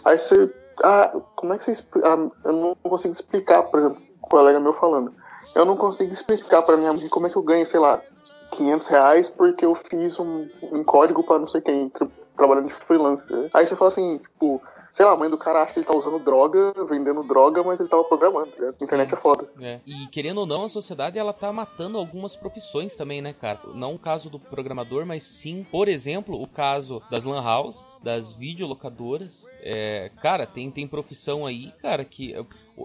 Aí 0.06 0.20
você, 0.20 0.54
ah, 0.84 1.20
como 1.36 1.54
é 1.54 1.58
que 1.58 1.74
você? 1.74 1.84
Ah, 2.04 2.30
eu 2.44 2.54
não 2.54 2.75
consigo 2.84 3.16
explicar, 3.16 3.64
por 3.64 3.80
exemplo, 3.80 3.98
um 4.24 4.28
colega 4.28 4.60
meu 4.60 4.74
falando 4.74 5.12
eu 5.56 5.66
não 5.66 5.78
consigo 5.78 6.12
explicar 6.12 6.62
pra 6.62 6.78
minha 6.78 6.94
mãe 6.94 7.10
como 7.10 7.28
é 7.28 7.30
que 7.30 7.36
eu 7.36 7.44
ganho, 7.44 7.66
sei 7.66 7.80
lá, 7.80 8.02
500 8.52 8.88
reais 8.88 9.30
porque 9.30 9.66
eu 9.66 9.75
fiz 9.90 10.20
um, 10.20 10.48
um 10.72 10.84
código 10.84 11.24
pra 11.24 11.40
não 11.40 11.48
sei 11.48 11.62
quem, 11.62 11.90
tra 11.90 12.08
trabalhando 12.36 12.68
de 12.68 12.74
freelancer. 12.74 13.50
Aí 13.54 13.66
você 13.66 13.75
fala 13.75 13.90
assim, 13.90 14.18
tipo, 14.18 14.62
sei 14.92 15.06
lá, 15.06 15.14
a 15.14 15.16
mãe 15.18 15.30
do 15.30 15.38
cara 15.38 15.62
acha 15.62 15.74
que 15.74 15.80
ele 15.80 15.86
tá 15.86 15.94
usando 15.94 16.20
droga, 16.20 16.74
vendendo 16.90 17.24
droga, 17.24 17.64
mas 17.64 17.80
ele 17.80 17.90
tava 17.90 18.04
programando, 18.04 18.52
ligado? 18.52 18.75
A 18.80 18.84
internet 18.84 19.14
é 19.14 19.18
foda. 19.18 19.50
É. 19.60 19.80
E 19.86 20.08
querendo 20.08 20.40
ou 20.40 20.46
não, 20.46 20.64
a 20.64 20.70
sociedade 20.70 21.18
ela 21.18 21.34
tá 21.34 21.52
matando 21.52 21.98
algumas 21.98 22.36
profissões 22.36 22.96
também, 22.96 23.22
né, 23.22 23.34
cara? 23.34 23.60
Não 23.74 23.96
o 23.96 24.00
caso 24.00 24.30
do 24.30 24.40
programador, 24.40 25.06
mas 25.06 25.24
sim, 25.24 25.66
por 25.72 25.88
exemplo, 25.88 26.42
o 26.42 26.48
caso 26.48 27.02
das 27.10 27.24
lan 27.24 27.42
houses, 27.42 28.00
das 28.04 28.34
videolocadoras. 28.34 29.50
É, 29.62 30.12
cara, 30.22 30.46
tem, 30.46 30.70
tem 30.70 30.88
profissão 30.88 31.46
aí, 31.46 31.72
cara, 31.82 32.06
que 32.06 32.34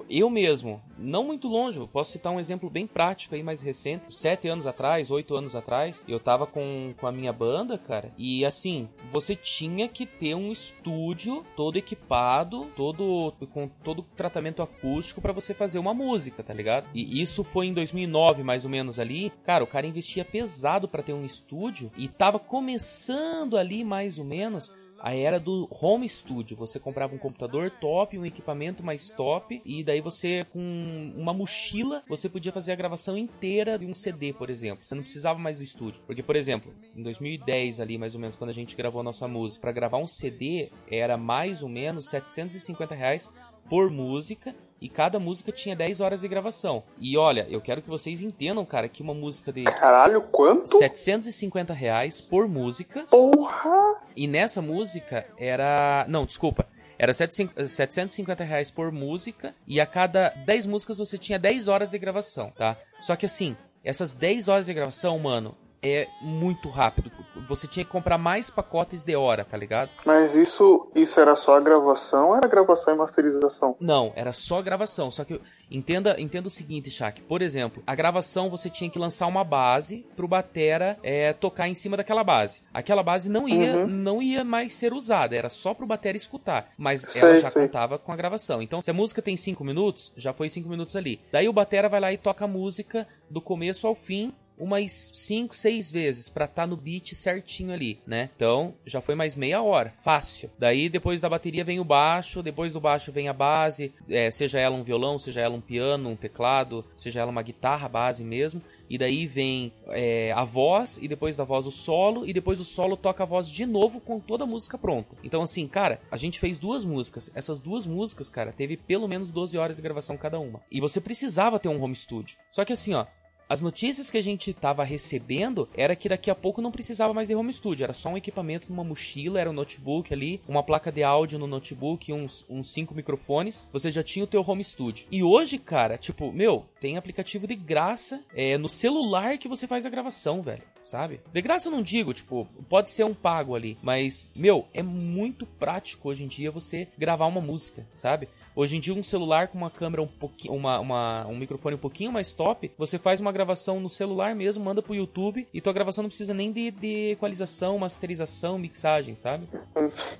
eu- 0.08 0.30
mesmo, 0.30 0.80
não 0.96 1.24
muito 1.24 1.48
longe, 1.48 1.84
posso 1.92 2.12
citar 2.12 2.32
um 2.32 2.38
exemplo 2.40 2.70
bem 2.70 2.86
prático 2.86 3.34
aí, 3.34 3.42
mais 3.42 3.60
recente. 3.60 4.14
Sete 4.14 4.48
anos 4.48 4.66
atrás, 4.66 5.10
oito 5.10 5.34
anos 5.34 5.56
atrás, 5.56 6.02
eu 6.06 6.20
tava 6.20 6.46
com, 6.46 6.94
com 6.98 7.06
a 7.06 7.12
minha 7.12 7.32
banda, 7.32 7.76
cara, 7.76 8.12
e 8.16 8.44
assim, 8.44 8.88
você 9.12 9.34
tinha 9.34 9.88
que 9.88 10.06
ter 10.06 10.34
um 10.34 10.52
estúdio 10.52 11.44
todo 11.56 11.76
equipado, 11.76 12.66
todo 12.76 13.34
com 13.52 13.68
todo 13.82 14.02
tratamento 14.16 14.62
acústico 14.62 15.20
pra 15.20 15.32
você 15.32 15.52
fazer 15.52 15.78
uma 15.78 15.92
música, 15.94 16.42
tá 16.42 16.54
ligado? 16.54 16.88
E 16.94 17.20
isso 17.20 17.42
foi 17.42 17.66
em 17.66 17.74
2009, 17.74 18.42
mais 18.42 18.64
ou 18.64 18.70
menos 18.70 18.98
ali. 18.98 19.32
Cara, 19.44 19.64
o 19.64 19.66
cara 19.66 19.86
investia 19.86 20.24
pesado 20.24 20.86
pra 20.86 21.02
ter 21.02 21.12
um 21.12 21.24
estúdio 21.24 21.90
e 21.96 22.06
tava 22.08 22.38
começando 22.38 23.56
ali 23.56 23.84
mais 23.84 24.18
ou 24.18 24.24
menos 24.24 24.72
a 25.00 25.14
era 25.14 25.40
do 25.40 25.68
home 25.70 26.08
studio. 26.08 26.56
Você 26.58 26.78
comprava 26.78 27.14
um 27.14 27.18
computador 27.18 27.70
top, 27.70 28.18
um 28.18 28.26
equipamento 28.26 28.84
mais 28.84 29.10
top, 29.10 29.60
e 29.64 29.82
daí 29.82 30.00
você, 30.00 30.46
com 30.52 31.12
uma 31.16 31.32
mochila, 31.32 32.02
você 32.08 32.28
podia 32.28 32.52
fazer 32.52 32.72
a 32.72 32.76
gravação 32.76 33.16
inteira 33.16 33.78
de 33.78 33.86
um 33.86 33.94
CD, 33.94 34.32
por 34.32 34.50
exemplo. 34.50 34.84
Você 34.84 34.94
não 34.94 35.02
precisava 35.02 35.38
mais 35.38 35.58
do 35.58 35.64
estúdio. 35.64 36.02
Porque, 36.06 36.22
por 36.22 36.36
exemplo, 36.36 36.72
em 36.94 37.02
2010, 37.02 37.80
ali 37.80 37.98
mais 37.98 38.14
ou 38.14 38.20
menos, 38.20 38.36
quando 38.36 38.50
a 38.50 38.54
gente 38.54 38.76
gravou 38.76 39.00
a 39.00 39.04
nossa 39.04 39.26
música, 39.26 39.62
para 39.62 39.72
gravar 39.72 39.98
um 39.98 40.06
CD 40.06 40.70
era 40.90 41.16
mais 41.16 41.62
ou 41.62 41.68
menos 41.68 42.08
750 42.08 42.94
reais 42.94 43.30
por 43.68 43.90
música. 43.90 44.54
E 44.80 44.88
cada 44.88 45.18
música 45.18 45.52
tinha 45.52 45.76
10 45.76 46.00
horas 46.00 46.22
de 46.22 46.28
gravação. 46.28 46.82
E 46.98 47.16
olha, 47.16 47.46
eu 47.50 47.60
quero 47.60 47.82
que 47.82 47.88
vocês 47.88 48.22
entendam, 48.22 48.64
cara, 48.64 48.88
que 48.88 49.02
uma 49.02 49.12
música 49.14 49.52
de 49.52 49.64
Caralho, 49.64 50.22
quanto? 50.22 50.78
750 50.78 51.74
reais 51.74 52.20
por 52.20 52.48
música 52.48 53.04
Porra! 53.10 53.96
e 54.16 54.26
nessa 54.26 54.62
música 54.62 55.26
era. 55.38 56.06
Não, 56.08 56.24
desculpa. 56.24 56.66
Era 56.98 57.14
750 57.14 57.68
750 57.68 58.44
reais 58.44 58.70
por 58.70 58.90
música. 58.92 59.54
E 59.66 59.80
a 59.80 59.86
cada 59.86 60.30
10 60.30 60.66
músicas 60.66 60.98
você 60.98 61.16
tinha 61.18 61.38
10 61.38 61.68
horas 61.68 61.90
de 61.90 61.98
gravação, 61.98 62.50
tá? 62.50 62.76
Só 63.00 63.16
que 63.16 63.26
assim, 63.26 63.56
essas 63.82 64.14
10 64.14 64.48
horas 64.48 64.66
de 64.66 64.74
gravação, 64.74 65.18
mano, 65.18 65.56
é 65.82 66.08
muito 66.20 66.68
rápido. 66.68 67.10
Você 67.48 67.66
tinha 67.66 67.84
que 67.84 67.90
comprar 67.90 68.18
mais 68.18 68.50
pacotes 68.50 69.02
de 69.02 69.16
hora, 69.16 69.44
tá 69.44 69.56
ligado? 69.56 69.90
Mas 70.04 70.36
isso, 70.36 70.88
isso 70.94 71.18
era 71.18 71.34
só 71.34 71.56
a 71.56 71.60
gravação 71.60 72.28
ou 72.28 72.36
era 72.36 72.46
gravação 72.46 72.94
e 72.94 72.98
masterização? 72.98 73.76
Não, 73.80 74.12
era 74.14 74.32
só 74.32 74.60
gravação. 74.60 75.10
Só 75.10 75.24
que 75.24 75.40
entenda, 75.70 76.20
entenda 76.20 76.48
o 76.48 76.50
seguinte, 76.50 76.90
Shaq. 76.90 77.22
Por 77.22 77.40
exemplo, 77.42 77.82
a 77.86 77.94
gravação 77.94 78.50
você 78.50 78.68
tinha 78.68 78.90
que 78.90 78.98
lançar 78.98 79.26
uma 79.26 79.42
base 79.42 80.06
pro 80.14 80.28
batera 80.28 80.98
é, 81.02 81.32
tocar 81.32 81.66
em 81.68 81.74
cima 81.74 81.96
daquela 81.96 82.22
base. 82.22 82.60
Aquela 82.74 83.02
base 83.02 83.28
não 83.30 83.48
ia, 83.48 83.70
Uhum. 83.78 83.86
não 83.86 84.22
ia 84.22 84.44
mais 84.44 84.74
ser 84.74 84.92
usada, 84.92 85.34
era 85.34 85.48
só 85.48 85.72
pro 85.72 85.86
batera 85.86 86.16
escutar. 86.16 86.70
Mas 86.76 87.02
Sei, 87.02 87.22
ela 87.22 87.40
já 87.40 87.50
sei. 87.50 87.62
contava 87.62 87.98
com 87.98 88.12
a 88.12 88.16
gravação. 88.16 88.60
Então, 88.60 88.82
se 88.82 88.90
a 88.90 88.94
música 88.94 89.22
tem 89.22 89.36
5 89.36 89.64
minutos, 89.64 90.12
já 90.16 90.32
foi 90.32 90.48
5 90.48 90.68
minutos 90.68 90.94
ali. 90.94 91.20
Daí 91.32 91.48
o 91.48 91.52
batera 91.52 91.88
vai 91.88 92.00
lá 92.00 92.12
e 92.12 92.18
toca 92.18 92.44
a 92.44 92.48
música 92.48 93.06
do 93.30 93.40
começo 93.40 93.86
ao 93.86 93.94
fim 93.94 94.34
umas 94.60 95.10
5, 95.14 95.56
6 95.56 95.90
vezes 95.90 96.28
pra 96.28 96.44
estar 96.44 96.66
no 96.66 96.76
beat 96.76 97.14
certinho 97.14 97.72
ali, 97.72 97.98
né? 98.06 98.30
Então, 98.36 98.74
já 98.86 99.00
foi 99.00 99.14
mais 99.14 99.34
meia 99.34 99.62
hora, 99.62 99.92
fácil. 100.04 100.50
Daí, 100.58 100.88
depois 100.88 101.20
da 101.20 101.28
bateria 101.28 101.64
vem 101.64 101.80
o 101.80 101.84
baixo, 101.84 102.42
depois 102.42 102.74
do 102.74 102.80
baixo 102.80 103.10
vem 103.10 103.28
a 103.28 103.32
base, 103.32 103.92
é, 104.08 104.30
seja 104.30 104.60
ela 104.60 104.76
um 104.76 104.84
violão, 104.84 105.18
seja 105.18 105.40
ela 105.40 105.56
um 105.56 105.60
piano, 105.60 106.10
um 106.10 106.16
teclado, 106.16 106.84
seja 106.94 107.20
ela 107.20 107.30
uma 107.30 107.42
guitarra 107.42 107.88
base 107.88 108.22
mesmo. 108.22 108.62
E 108.88 108.98
daí 108.98 109.26
vem 109.26 109.72
é, 109.88 110.32
a 110.32 110.44
voz, 110.44 110.98
e 111.00 111.06
depois 111.06 111.36
da 111.36 111.44
voz 111.44 111.64
o 111.64 111.70
solo, 111.70 112.26
e 112.26 112.32
depois 112.32 112.58
o 112.60 112.64
solo 112.64 112.96
toca 112.96 113.22
a 113.22 113.26
voz 113.26 113.48
de 113.48 113.64
novo 113.64 114.00
com 114.00 114.18
toda 114.18 114.44
a 114.44 114.46
música 114.46 114.76
pronta. 114.76 115.16
Então, 115.22 115.42
assim, 115.42 115.66
cara, 115.68 116.00
a 116.10 116.16
gente 116.16 116.40
fez 116.40 116.58
duas 116.58 116.84
músicas. 116.84 117.30
Essas 117.34 117.60
duas 117.60 117.86
músicas, 117.86 118.28
cara, 118.28 118.52
teve 118.52 118.76
pelo 118.76 119.06
menos 119.06 119.30
12 119.30 119.56
horas 119.56 119.76
de 119.76 119.82
gravação 119.82 120.16
cada 120.16 120.40
uma. 120.40 120.60
E 120.70 120.80
você 120.80 121.00
precisava 121.00 121.58
ter 121.58 121.68
um 121.68 121.80
home 121.80 121.94
studio. 121.94 122.36
Só 122.50 122.64
que 122.64 122.72
assim, 122.72 122.94
ó, 122.94 123.06
as 123.50 123.60
notícias 123.60 124.12
que 124.12 124.16
a 124.16 124.22
gente 124.22 124.54
tava 124.54 124.84
recebendo 124.84 125.68
era 125.76 125.96
que 125.96 126.08
daqui 126.08 126.30
a 126.30 126.36
pouco 126.36 126.62
não 126.62 126.70
precisava 126.70 127.12
mais 127.12 127.26
de 127.26 127.34
home 127.34 127.52
studio, 127.52 127.82
era 127.82 127.92
só 127.92 128.10
um 128.10 128.16
equipamento 128.16 128.70
numa 128.70 128.84
mochila, 128.84 129.40
era 129.40 129.50
um 129.50 129.52
notebook 129.52 130.14
ali, 130.14 130.40
uma 130.46 130.62
placa 130.62 130.92
de 130.92 131.02
áudio 131.02 131.36
no 131.36 131.48
notebook, 131.48 132.12
uns, 132.12 132.46
uns 132.48 132.72
cinco 132.72 132.94
microfones, 132.94 133.66
você 133.72 133.90
já 133.90 134.04
tinha 134.04 134.24
o 134.24 134.28
teu 134.28 134.44
home 134.46 134.62
studio. 134.62 135.04
E 135.10 135.24
hoje, 135.24 135.58
cara, 135.58 135.98
tipo, 135.98 136.30
meu, 136.30 136.64
tem 136.80 136.96
aplicativo 136.96 137.48
de 137.48 137.56
graça 137.56 138.22
é, 138.36 138.56
no 138.56 138.68
celular 138.68 139.36
que 139.36 139.48
você 139.48 139.66
faz 139.66 139.84
a 139.84 139.90
gravação, 139.90 140.42
velho. 140.42 140.62
Sabe? 140.82 141.20
De 141.30 141.42
graça 141.42 141.68
eu 141.68 141.72
não 141.72 141.82
digo, 141.82 142.14
tipo, 142.14 142.48
pode 142.68 142.90
ser 142.90 143.04
um 143.04 143.12
pago 143.12 143.54
ali, 143.54 143.76
mas, 143.82 144.30
meu, 144.34 144.66
é 144.72 144.82
muito 144.82 145.44
prático 145.44 146.08
hoje 146.08 146.24
em 146.24 146.26
dia 146.26 146.50
você 146.50 146.88
gravar 146.96 147.26
uma 147.26 147.40
música, 147.40 147.86
sabe? 147.94 148.28
Hoje 148.54 148.76
em 148.76 148.80
dia, 148.80 148.92
um 148.94 149.02
celular 149.02 149.48
com 149.48 149.56
uma 149.58 149.70
câmera 149.70 150.02
um 150.02 150.06
pouquinho, 150.06 150.54
uma, 150.54 150.78
uma- 150.80 151.26
um 151.26 151.36
microfone 151.36 151.76
um 151.76 151.78
pouquinho 151.78 152.10
mais 152.12 152.32
top, 152.32 152.70
você 152.76 152.98
faz 152.98 153.20
uma 153.20 153.30
gravação 153.32 153.78
no 153.80 153.88
celular 153.88 154.34
mesmo, 154.34 154.64
manda 154.64 154.82
pro 154.82 154.94
YouTube 154.94 155.46
e 155.54 155.60
tua 155.60 155.72
gravação 155.72 156.02
não 156.02 156.08
precisa 156.08 156.34
nem 156.34 156.50
de, 156.52 156.70
de 156.70 157.10
equalização, 157.12 157.78
masterização, 157.78 158.58
mixagem, 158.58 159.14
sabe? 159.14 159.48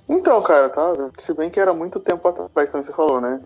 Então, 0.09 0.41
cara, 0.41 0.69
tá? 0.69 0.93
Se 1.17 1.33
bem 1.33 1.49
que 1.49 1.59
era 1.59 1.73
muito 1.73 1.99
tempo 1.99 2.27
atrás, 2.27 2.69
como 2.69 2.83
você 2.83 2.93
falou, 2.93 3.19
né? 3.19 3.39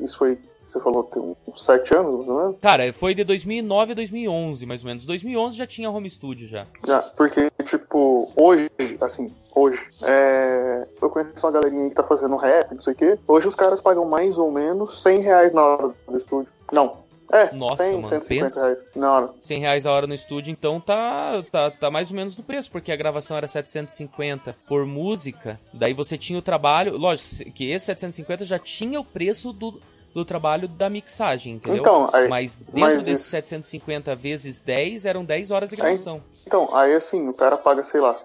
Isso 0.00 0.18
foi, 0.18 0.38
você 0.68 0.80
falou, 0.80 1.04
tem 1.04 1.22
uns 1.46 1.64
sete 1.64 1.94
anos, 1.94 2.18
mais 2.18 2.28
ou 2.28 2.40
menos? 2.40 2.56
Cara, 2.60 2.92
foi 2.92 3.14
de 3.14 3.24
2009 3.24 3.92
a 3.92 3.94
2011, 3.94 4.66
mais 4.66 4.82
ou 4.82 4.88
menos. 4.88 5.06
2011 5.06 5.56
já 5.56 5.66
tinha 5.66 5.90
home 5.90 6.08
studio 6.10 6.46
já. 6.46 6.66
Já, 6.86 7.00
porque, 7.16 7.50
tipo, 7.64 8.30
hoje, 8.36 8.68
assim, 9.00 9.34
hoje, 9.54 9.86
é, 10.04 10.82
eu 11.00 11.10
conheço 11.10 11.46
uma 11.46 11.52
galerinha 11.52 11.88
que 11.88 11.94
tá 11.96 12.04
fazendo 12.04 12.36
rap, 12.36 12.74
não 12.74 12.82
sei 12.82 12.92
o 12.92 12.96
quê. 12.96 13.18
Hoje 13.26 13.48
os 13.48 13.54
caras 13.54 13.80
pagam 13.80 14.04
mais 14.04 14.38
ou 14.38 14.50
menos 14.50 15.02
100 15.02 15.20
reais 15.22 15.52
na 15.52 15.64
hora 15.64 15.94
do 16.06 16.18
estúdio. 16.18 16.48
Não. 16.72 17.08
É, 17.30 17.54
Nossa, 17.54 17.84
100, 17.84 17.92
mano, 17.96 18.08
150 18.08 18.44
pensa. 18.44 18.64
reais 18.64 18.78
na 18.96 19.12
hora. 19.12 19.30
100 19.40 19.60
reais 19.60 19.86
a 19.86 19.92
hora 19.92 20.06
no 20.06 20.14
estúdio, 20.14 20.50
então 20.50 20.80
tá, 20.80 21.44
tá, 21.52 21.70
tá 21.70 21.90
mais 21.90 22.10
ou 22.10 22.16
menos 22.16 22.36
no 22.36 22.42
preço, 22.42 22.70
porque 22.70 22.90
a 22.90 22.96
gravação 22.96 23.36
era 23.36 23.46
750 23.46 24.54
por 24.66 24.86
música, 24.86 25.60
daí 25.74 25.92
você 25.92 26.16
tinha 26.16 26.38
o 26.38 26.42
trabalho, 26.42 26.96
lógico 26.96 27.52
que 27.52 27.70
esse 27.70 27.84
750 27.84 28.46
já 28.46 28.58
tinha 28.58 28.98
o 28.98 29.04
preço 29.04 29.52
do, 29.52 29.78
do 30.14 30.24
trabalho 30.24 30.66
da 30.68 30.88
mixagem, 30.90 31.54
entendeu? 31.54 31.80
Então, 31.80 32.10
aí- 32.12 32.28
mas 32.28 32.56
dentro 32.56 32.80
mas 32.80 33.04
desses 33.04 33.20
isso- 33.20 33.30
750 33.30 34.14
vezes 34.16 34.60
10 34.60 35.04
eram 35.06 35.24
10 35.24 35.50
horas 35.50 35.70
de 35.70 35.76
gravação. 35.76 36.22
Então, 36.46 36.74
aí 36.74 36.94
assim, 36.94 37.28
o 37.28 37.34
cara 37.34 37.56
paga, 37.56 37.84
sei 37.84 38.00
lá, 38.00 38.16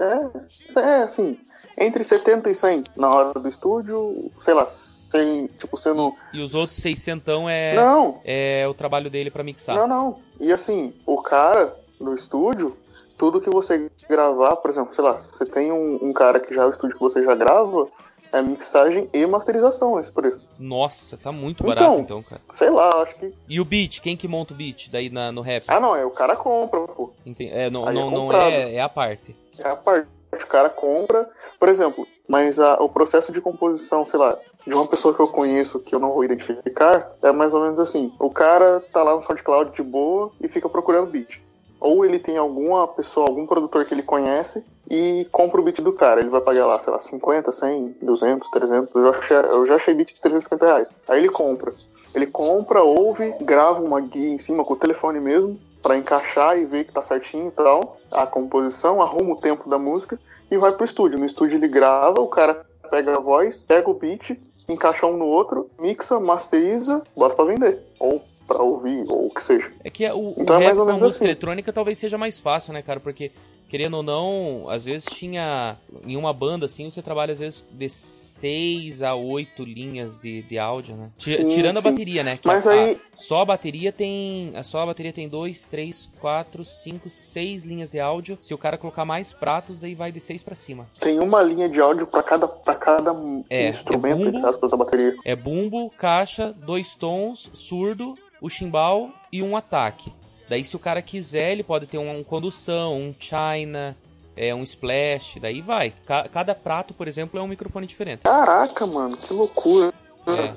é, 0.00 0.80
é 0.80 1.02
assim, 1.02 1.38
entre 1.78 2.02
70 2.02 2.48
e 2.50 2.54
100 2.54 2.84
na 2.96 3.08
hora 3.14 3.38
do 3.38 3.48
estúdio, 3.48 4.30
sei 4.38 4.54
lá, 4.54 4.66
100, 4.68 5.46
tipo, 5.58 5.76
sendo... 5.76 6.14
E 6.32 6.40
os 6.40 6.54
outros 6.54 6.76
600 6.78 7.48
é, 7.48 7.74
Não, 7.76 8.20
é 8.24 8.66
o 8.68 8.74
trabalho 8.74 9.10
dele 9.10 9.30
pra 9.30 9.44
mixar. 9.44 9.76
Não, 9.76 9.86
não. 9.86 10.18
E 10.40 10.52
assim, 10.52 10.94
o 11.06 11.20
cara 11.22 11.74
no 12.00 12.14
estúdio, 12.14 12.76
tudo 13.18 13.40
que 13.40 13.48
você 13.50 13.90
gravar, 14.08 14.56
por 14.56 14.70
exemplo, 14.70 14.94
sei 14.94 15.04
lá, 15.04 15.12
você 15.12 15.46
tem 15.46 15.70
um, 15.72 15.98
um 16.02 16.12
cara 16.12 16.40
que 16.40 16.54
já 16.54 16.62
é 16.62 16.66
o 16.66 16.70
estúdio 16.70 16.96
que 16.96 17.02
você 17.02 17.22
já 17.22 17.34
grava, 17.34 17.86
é 18.32 18.42
mixagem 18.42 19.08
e 19.12 19.26
masterização 19.26 19.98
esse 19.98 20.12
preço. 20.12 20.42
Nossa, 20.58 21.16
tá 21.16 21.30
muito 21.32 21.62
Então. 21.64 21.74
barato 21.74 22.00
então, 22.00 22.22
cara. 22.22 22.40
Sei 22.54 22.70
lá, 22.70 23.02
acho 23.02 23.16
que. 23.16 23.32
E 23.48 23.60
o 23.60 23.64
beat, 23.64 24.00
quem 24.00 24.16
que 24.16 24.26
monta 24.28 24.52
o 24.54 24.56
beat 24.56 24.88
daí 24.90 25.10
na, 25.10 25.30
no 25.32 25.40
rap? 25.42 25.64
Ah, 25.68 25.80
não, 25.80 25.94
é 25.96 26.04
o 26.04 26.10
cara 26.10 26.36
compra, 26.36 26.80
pô. 26.88 27.10
Enten- 27.24 27.50
É, 27.52 27.70
não, 27.70 27.86
Aí 27.86 27.96
é 27.96 28.00
não, 28.00 28.10
não 28.10 28.32
é, 28.32 28.74
é 28.74 28.80
a 28.80 28.88
parte. 28.88 29.36
É 29.62 29.68
a 29.68 29.76
parte. 29.76 30.08
O 30.32 30.46
cara 30.46 30.68
compra, 30.68 31.30
por 31.58 31.68
exemplo, 31.68 32.06
mas 32.28 32.58
a- 32.60 32.82
o 32.82 32.88
processo 32.88 33.32
de 33.32 33.40
composição, 33.40 34.04
sei 34.04 34.18
lá, 34.18 34.36
de 34.66 34.74
uma 34.74 34.86
pessoa 34.86 35.14
que 35.14 35.20
eu 35.20 35.28
conheço, 35.28 35.80
que 35.80 35.94
eu 35.94 35.98
não 35.98 36.12
vou 36.12 36.24
identificar, 36.24 37.12
é 37.22 37.32
mais 37.32 37.54
ou 37.54 37.62
menos 37.62 37.78
assim. 37.80 38.12
O 38.18 38.28
cara 38.30 38.80
tá 38.92 39.02
lá 39.02 39.14
no 39.16 39.22
SoundCloud 39.22 39.74
de 39.74 39.82
boa 39.82 40.30
e 40.40 40.48
fica 40.48 40.68
procurando 40.68 41.10
beat. 41.10 41.40
Ou 41.80 42.04
ele 42.04 42.18
tem 42.18 42.36
alguma 42.36 42.86
pessoa, 42.88 43.26
algum 43.28 43.46
produtor 43.46 43.84
que 43.84 43.94
ele 43.94 44.02
conhece 44.02 44.64
e 44.90 45.26
compra 45.32 45.60
o 45.60 45.64
beat 45.64 45.80
do 45.80 45.92
cara. 45.92 46.20
Ele 46.20 46.28
vai 46.30 46.40
pagar 46.40 46.66
lá, 46.66 46.80
sei 46.80 46.92
lá, 46.92 47.00
50, 47.00 47.50
100, 47.52 47.96
200, 48.02 48.48
300. 48.50 48.94
Eu, 48.94 49.08
achei- 49.14 49.36
eu 49.36 49.66
já 49.66 49.74
achei 49.76 49.94
beat 49.94 50.14
de 50.14 50.20
350 50.20 50.64
reais. 50.66 50.88
Aí 51.08 51.20
ele 51.20 51.28
compra. 51.30 51.72
Ele 52.14 52.26
compra, 52.26 52.82
ouve, 52.82 53.34
grava 53.40 53.82
uma 53.82 54.00
guia 54.00 54.30
em 54.30 54.38
cima 54.38 54.64
com 54.64 54.74
o 54.74 54.76
telefone 54.76 55.20
mesmo, 55.20 55.58
pra 55.82 55.96
encaixar 55.96 56.58
e 56.58 56.64
ver 56.64 56.84
que 56.84 56.92
tá 56.92 57.02
certinho 57.02 57.48
e 57.48 57.50
tal. 57.50 57.98
A 58.12 58.26
composição, 58.26 59.02
arruma 59.02 59.34
o 59.34 59.40
tempo 59.40 59.68
da 59.68 59.78
música 59.78 60.18
e 60.50 60.56
vai 60.56 60.72
pro 60.72 60.84
estúdio. 60.84 61.18
No 61.18 61.26
estúdio 61.26 61.58
ele 61.58 61.68
grava, 61.68 62.20
o 62.20 62.28
cara 62.28 62.64
pega 62.90 63.16
a 63.16 63.20
voz, 63.20 63.62
pega 63.66 63.90
o 63.90 63.94
beat, 63.94 64.30
encaixa 64.68 65.06
um 65.06 65.16
no 65.16 65.26
outro, 65.26 65.68
mixa, 65.78 66.18
masteriza, 66.20 67.02
bota 67.16 67.34
pra 67.36 67.44
vender. 67.44 67.80
Ou 67.98 68.22
pra 68.46 68.62
ouvir, 68.62 69.04
ou 69.08 69.26
o 69.26 69.34
que 69.34 69.42
seja. 69.42 69.70
É 69.84 69.90
que 69.90 70.08
o, 70.10 70.28
o 70.28 70.34
Então 70.38 70.56
é 70.56 70.58
rap 70.60 70.66
mais 70.68 70.78
ou 70.78 70.84
com 70.84 70.90
a 70.90 70.94
menos 70.94 71.02
música 71.02 71.24
assim. 71.24 71.24
eletrônica 71.24 71.72
talvez 71.72 71.98
seja 71.98 72.16
mais 72.16 72.38
fácil, 72.40 72.72
né, 72.72 72.80
cara? 72.82 73.00
Porque, 73.00 73.30
querendo 73.68 73.98
ou 73.98 74.02
não, 74.02 74.64
às 74.68 74.84
vezes 74.84 75.06
tinha. 75.10 75.76
Em 76.06 76.16
uma 76.16 76.32
banda, 76.32 76.66
assim, 76.66 76.88
você 76.90 77.02
trabalha 77.02 77.32
às 77.32 77.40
vezes 77.40 77.64
de 77.72 77.88
6 77.88 79.02
a 79.02 79.14
8 79.14 79.64
linhas 79.64 80.18
de, 80.18 80.42
de 80.42 80.58
áudio, 80.58 80.96
né? 80.96 81.10
Ti- 81.18 81.36
Sim, 81.36 81.48
Tirando 81.48 81.78
a 81.78 81.80
sim. 81.82 81.90
bateria, 81.90 82.22
né? 82.22 82.36
Que 82.36 82.46
Mas 82.46 82.66
a- 82.66 82.70
aí- 82.72 82.92
a- 82.94 82.98
só 83.16 83.40
a 83.40 83.44
bateria 83.44 83.92
tem. 83.92 84.52
a- 84.54 84.62
Só 84.62 84.80
a 84.82 84.86
bateria 84.86 85.12
tem 85.12 85.28
2, 85.28 85.66
3, 85.68 86.10
4, 86.20 86.64
5, 86.64 87.08
6 87.08 87.64
linhas 87.64 87.90
de 87.90 88.00
áudio. 88.00 88.36
Se 88.40 88.52
o 88.54 88.58
cara 88.58 88.76
colocar 88.78 89.04
mais 89.04 89.32
pratos, 89.32 89.80
daí 89.80 89.94
vai 89.94 90.10
de 90.12 90.20
6 90.20 90.42
pra 90.42 90.54
cima. 90.54 90.86
Tem 91.00 91.18
uma 91.20 91.42
linha 91.42 91.68
de 91.68 91.80
áudio 91.80 92.06
pra 92.06 92.22
cada, 92.22 92.46
pra 92.48 92.74
cada 92.74 93.12
É, 93.50 93.68
instrumento, 93.68 94.22
é 94.28 94.30
bumbo. 94.32 94.46
aspas, 94.46 94.70
da 94.70 94.76
bateria. 94.76 95.16
É 95.24 95.34
bumbo, 95.36 95.90
caixa, 95.90 96.52
dois 96.64 96.94
tons, 96.94 97.50
surdo, 97.52 98.16
o 98.40 98.48
chimbal 98.48 99.10
e 99.32 99.42
um 99.42 99.56
ataque. 99.56 100.12
Daí, 100.48 100.64
se 100.64 100.76
o 100.76 100.78
cara 100.78 101.02
quiser, 101.02 101.52
ele 101.52 101.62
pode 101.62 101.86
ter 101.86 101.98
uma 101.98 102.22
condução, 102.24 102.94
um 102.96 103.14
china, 103.18 103.96
é, 104.36 104.54
um 104.54 104.62
splash, 104.62 105.38
daí 105.40 105.60
vai. 105.60 105.92
Ca- 106.06 106.28
cada 106.28 106.54
prato, 106.54 106.94
por 106.94 107.08
exemplo, 107.08 107.38
é 107.38 107.42
um 107.42 107.48
microfone 107.48 107.86
diferente. 107.86 108.22
Caraca, 108.22 108.86
mano, 108.86 109.16
que 109.16 109.32
loucura. 109.32 109.92
É. 110.28 110.52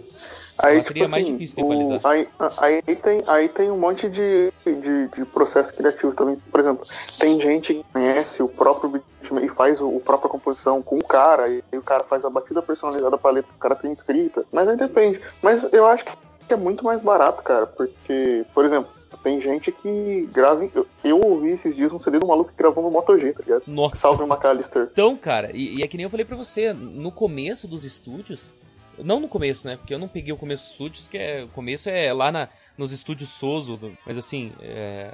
Aí, 0.62 0.78
bateria 0.80 0.84
tipo 0.84 1.06
é 1.06 1.08
mais 1.08 1.24
assim, 1.24 1.32
difícil 1.38 1.66
o- 1.66 2.00
aí, 2.08 2.28
aí, 2.58 2.96
tem, 2.98 3.24
aí 3.28 3.48
tem 3.48 3.72
um 3.72 3.78
monte 3.78 4.10
de, 4.10 4.52
de, 4.66 5.08
de 5.08 5.26
processo 5.26 5.74
criativo 5.74 6.14
também. 6.14 6.36
Por 6.52 6.60
exemplo, 6.60 6.86
tem 7.18 7.40
gente 7.40 7.74
que 7.76 7.86
conhece 7.94 8.44
o 8.44 8.48
próprio 8.50 8.90
beatmaker 8.90 9.50
e 9.50 9.56
faz 9.56 9.80
o, 9.80 9.88
o 9.88 10.02
própria 10.02 10.30
composição 10.30 10.82
com 10.82 10.98
o 10.98 11.04
cara, 11.04 11.48
e, 11.48 11.64
aí 11.72 11.80
o 11.80 11.84
cara 11.84 12.04
faz 12.04 12.26
a 12.26 12.30
batida 12.30 12.62
personalizada 12.62 13.18
pra 13.18 13.32
letra 13.32 13.50
que 13.52 13.58
o 13.58 13.62
cara 13.62 13.76
tem 13.76 13.94
escrita. 13.94 14.46
Mas 14.52 14.68
aí 14.68 14.76
depende. 14.76 15.22
Mas 15.42 15.72
eu 15.72 15.86
acho 15.86 16.04
que 16.04 16.54
é 16.54 16.58
muito 16.58 16.84
mais 16.84 17.02
barato, 17.02 17.42
cara, 17.42 17.66
porque, 17.66 18.46
por 18.54 18.66
exemplo, 18.66 18.90
tem 19.24 19.40
gente 19.42 19.72
que 19.72 20.28
grava. 20.34 20.64
em- 20.64 20.72
Eu, 20.74 20.88
eu 21.04 21.20
ouvi 21.22 21.50
esses 21.52 21.76
dias 21.76 21.92
um 21.92 22.00
CD 22.00 22.20
do 22.20 22.28
maluco 22.28 22.52
que 22.52 22.58
gravou 22.58 22.84
no 22.84 22.92
Moto 22.92 23.18
G, 23.18 23.34
tá 23.34 23.44
ligado? 23.44 23.64
Nossa. 23.68 23.96
Salve 23.96 24.24
McAllister. 24.24 24.90
Então, 24.92 25.16
cara, 25.18 25.52
e, 25.54 25.78
e 25.80 25.84
é 25.84 25.88
que 25.88 25.98
nem 25.98 26.04
eu 26.06 26.10
falei 26.10 26.26
pra 26.26 26.38
você, 26.38 26.72
no 26.74 27.12
começo 27.12 27.68
dos 27.68 27.84
estúdios, 27.84 28.50
não 28.98 29.20
no 29.20 29.28
começo, 29.28 29.68
né? 29.68 29.78
Porque 29.78 29.94
eu 29.94 30.00
não 30.00 30.08
peguei 30.08 30.34
o 30.34 30.38
começo 30.38 30.64
dos 30.64 30.72
estúdios, 30.72 31.08
que 31.08 31.18
é, 31.18 31.44
o 31.44 31.48
começo 31.50 31.90
é 31.90 32.12
lá 32.14 32.32
na, 32.32 32.50
nos 32.78 32.92
estúdios 32.92 33.30
Soso, 33.30 33.80
mas 34.06 34.18
assim, 34.18 34.52
é, 34.62 35.14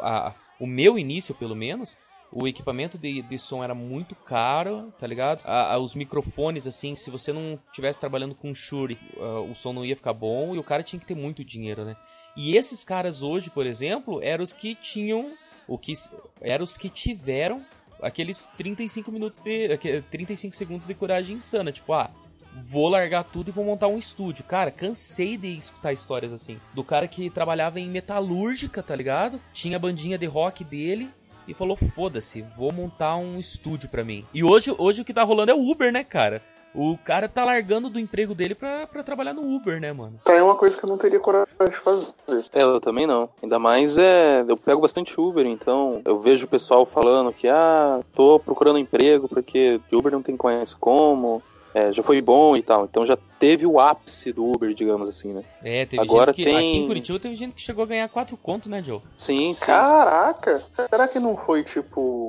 a- 0.00 0.32
o 0.60 0.66
meu 0.66 0.98
início, 0.98 1.34
pelo 1.34 1.56
menos, 1.56 1.96
o 2.34 2.48
equipamento 2.48 2.96
de, 2.96 3.20
de 3.20 3.38
som 3.38 3.62
era 3.62 3.74
muito 3.74 4.14
caro, 4.14 4.92
tá 4.98 5.06
ligado? 5.06 5.42
A- 5.44 5.74
a- 5.74 5.78
os 5.78 5.94
microfones, 5.94 6.66
assim, 6.66 6.94
se 6.94 7.10
você 7.10 7.32
não 7.32 7.58
estivesse 7.68 8.00
trabalhando 8.00 8.34
com 8.34 8.54
Shure, 8.54 8.98
ah, 9.18 9.40
o 9.40 9.54
som 9.54 9.72
não 9.72 9.84
ia 9.84 9.94
ficar 9.96 10.12
bom 10.14 10.54
e 10.54 10.58
o 10.58 10.62
cara 10.64 10.82
tinha 10.82 10.98
que 11.00 11.06
ter 11.06 11.14
muito 11.14 11.44
dinheiro, 11.44 11.84
né? 11.84 11.94
E 12.36 12.56
esses 12.56 12.84
caras 12.84 13.22
hoje, 13.22 13.50
por 13.50 13.66
exemplo, 13.66 14.20
eram 14.22 14.42
os 14.42 14.52
que 14.52 14.74
tinham, 14.74 15.32
o 15.68 15.76
que 15.76 15.92
eram 16.40 16.64
os 16.64 16.76
que 16.76 16.88
tiveram 16.88 17.64
aqueles 18.00 18.46
35 18.56 19.12
minutos 19.12 19.40
de. 19.40 19.72
aque- 19.72 20.02
35 20.10 20.56
segundos 20.56 20.86
de 20.86 20.94
coragem 20.94 21.36
insana. 21.36 21.70
Tipo, 21.70 21.92
ah, 21.92 22.10
vou 22.56 22.88
largar 22.88 23.24
tudo 23.24 23.48
e 23.48 23.52
vou 23.52 23.64
montar 23.64 23.88
um 23.88 23.98
estúdio. 23.98 24.44
Cara, 24.44 24.70
cansei 24.70 25.36
de 25.36 25.56
escutar 25.56 25.92
histórias 25.92 26.32
assim. 26.32 26.58
Do 26.74 26.82
cara 26.82 27.06
que 27.06 27.28
trabalhava 27.30 27.78
em 27.78 27.88
metalúrgica, 27.88 28.82
tá 28.82 28.96
ligado? 28.96 29.40
Tinha 29.52 29.76
a 29.76 29.80
bandinha 29.80 30.18
de 30.18 30.26
rock 30.26 30.64
dele. 30.64 31.10
E 31.48 31.52
falou, 31.54 31.76
foda-se, 31.76 32.42
vou 32.56 32.70
montar 32.70 33.16
um 33.16 33.36
estúdio 33.36 33.88
pra 33.88 34.04
mim. 34.04 34.24
E 34.32 34.44
hoje, 34.44 34.72
hoje 34.78 35.02
o 35.02 35.04
que 35.04 35.12
tá 35.12 35.24
rolando 35.24 35.50
é 35.50 35.54
o 35.54 35.68
Uber, 35.70 35.92
né, 35.92 36.04
cara? 36.04 36.40
O 36.74 36.96
cara 36.96 37.28
tá 37.28 37.44
largando 37.44 37.90
do 37.90 38.00
emprego 38.00 38.34
dele 38.34 38.54
pra, 38.54 38.86
pra 38.86 39.02
trabalhar 39.02 39.34
no 39.34 39.42
Uber, 39.54 39.80
né, 39.80 39.92
mano? 39.92 40.18
Tá 40.24 40.32
aí 40.32 40.40
uma 40.40 40.56
coisa 40.56 40.78
que 40.78 40.84
eu 40.84 40.88
não 40.88 40.96
teria 40.98 41.20
coragem 41.20 41.46
de 41.60 41.76
fazer. 41.76 42.12
É, 42.52 42.62
eu 42.62 42.80
também 42.80 43.06
não. 43.06 43.28
Ainda 43.42 43.58
mais 43.58 43.98
é. 43.98 44.42
Eu 44.48 44.56
pego 44.56 44.80
bastante 44.80 45.20
Uber, 45.20 45.46
então 45.46 46.00
eu 46.04 46.18
vejo 46.18 46.46
o 46.46 46.48
pessoal 46.48 46.86
falando 46.86 47.32
que, 47.32 47.46
ah, 47.48 48.00
tô 48.14 48.38
procurando 48.40 48.78
emprego 48.78 49.28
porque 49.28 49.80
Uber 49.92 50.12
não 50.12 50.22
tem 50.22 50.36
conhece 50.36 50.74
como. 50.76 51.42
é, 51.74 51.90
já 51.90 52.02
foi 52.02 52.20
bom 52.20 52.54
e 52.54 52.62
tal. 52.62 52.84
Então 52.84 53.02
já 53.04 53.16
teve 53.38 53.66
o 53.66 53.80
ápice 53.80 54.30
do 54.30 54.44
Uber, 54.44 54.74
digamos 54.74 55.08
assim, 55.08 55.32
né? 55.32 55.42
É, 55.64 55.86
teve 55.86 56.02
Agora 56.02 56.26
gente 56.32 56.36
que. 56.36 56.44
tem- 56.44 56.56
Aqui 56.56 56.76
em 56.76 56.86
Curitiba 56.86 57.18
teve 57.18 57.34
gente 57.34 57.54
que 57.54 57.62
chegou 57.62 57.82
a 57.84 57.86
ganhar 57.86 58.08
quatro 58.10 58.36
conto, 58.36 58.68
né, 58.68 58.82
Joe? 58.82 59.00
Sim, 59.16 59.54
sim. 59.54 59.64
Caraca! 59.66 60.62
Será 60.70 61.08
que 61.08 61.18
não 61.18 61.34
foi 61.34 61.64
tipo. 61.64 62.21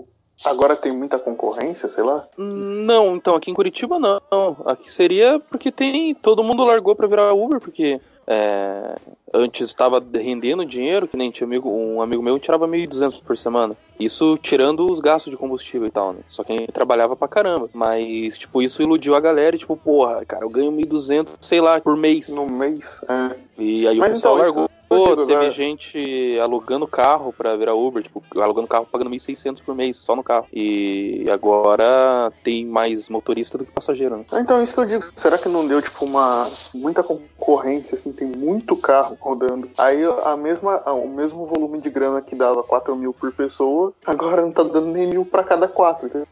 Agora 0.46 0.76
tem 0.76 0.92
muita 0.92 1.20
concorrência, 1.20 1.90
sei 1.90 2.04
lá? 2.04 2.26
Não, 2.38 3.16
então 3.16 3.36
aqui 3.36 3.52
em 3.52 3.54
Curitiba 3.54 4.00
não. 4.00 4.22
Aqui 4.66 4.92
seria 4.92 5.40
porque 5.40 5.72
tem. 5.72 6.14
Todo 6.16 6.44
mundo 6.44 6.64
largou 6.64 6.96
pra 6.96 7.08
virar 7.08 7.34
Uber, 7.34 7.60
porque 7.60 8.00
é, 8.26 8.96
antes 9.34 9.68
estava 9.68 10.04
rendendo 10.14 10.66
dinheiro, 10.66 11.08
que 11.08 11.18
nem 11.18 11.30
tinha 11.30 11.46
amigo, 11.46 11.70
um 11.70 12.02
amigo 12.02 12.22
meu 12.22 12.40
tirava 12.40 12.68
1.200 12.68 13.22
por 13.24 13.36
semana. 13.36 13.76
Isso 14.00 14.38
tirando 14.38 14.90
os 14.90 15.00
gastos 15.00 15.32
de 15.32 15.38
combustível 15.38 15.88
e 15.88 15.92
tal, 15.92 16.14
né? 16.14 16.20
Só 16.28 16.44
quem 16.44 16.66
trabalhava 16.68 17.16
pra 17.16 17.28
caramba. 17.28 17.70
Mas, 17.74 18.38
tipo, 18.38 18.62
isso 18.62 18.82
iludiu 18.82 19.16
a 19.16 19.20
galera 19.20 19.56
e, 19.56 19.60
tipo, 19.60 19.76
porra, 19.76 20.24
cara, 20.26 20.46
eu 20.46 20.50
ganho 20.50 20.72
1.200, 20.72 21.30
sei 21.40 21.62
lá, 21.62 21.80
por 21.80 21.96
mês. 21.96 22.30
No 22.30 22.48
mês? 22.48 23.02
É. 23.10 23.36
E 23.58 23.88
aí 23.88 23.98
Mas 23.98 24.12
o 24.12 24.14
pessoal 24.14 24.36
então, 24.36 24.46
largou. 24.46 24.70
Pô, 24.88 25.16
teve 25.16 25.34
agora- 25.34 25.50
gente 25.50 26.38
alugando 26.40 26.86
carro 26.88 27.34
pra 27.34 27.56
virar 27.56 27.74
Uber, 27.74 28.04
tipo, 28.04 28.22
alugando 28.40 28.68
carro 28.68 28.88
pagando 28.92 29.10
1.600 29.10 29.62
por 29.62 29.74
mês 29.74 29.98
só 29.98 30.16
no 30.16 30.24
carro. 30.24 30.46
E 30.54 31.26
agora 31.32 32.32
tem 32.44 32.66
mais 32.66 33.10
motorista 33.10 33.58
do 33.58 33.66
que 33.66 33.72
passageiro, 33.72 34.18
né? 34.18 34.26
Ah, 34.32 34.40
Então, 34.40 34.62
isso 34.62 34.74
que 34.74 34.80
eu 34.80 34.86
digo. 34.86 35.06
Será 35.16 35.38
que 35.38 35.50
não 35.50 35.68
deu, 35.68 35.82
tipo, 35.82 36.06
uma. 36.06 36.48
muita 36.76 37.02
concorrência, 37.02 37.96
assim, 37.96 38.12
tem 38.12 38.28
muito 38.28 38.76
carro 38.76 39.18
rodando. 39.20 39.70
Aí 39.78 40.04
a 40.26 40.38
mesma, 40.38 40.82
o 40.92 41.08
mesmo 41.08 41.46
volume 41.46 41.80
de 41.80 41.90
grana 41.90 42.22
que 42.22 42.36
dava 42.36 42.64
4 42.64 42.96
mil 42.96 43.14
por 43.14 43.32
pessoa, 43.32 43.94
agora 44.06 44.42
não 44.42 44.52
tá 44.52 44.64
dando 44.64 44.88
nem 44.88 45.08
mil 45.08 45.26
pra 45.26 45.44
cada 45.44 45.68
quatro, 45.68 46.06
entendeu? 46.08 46.28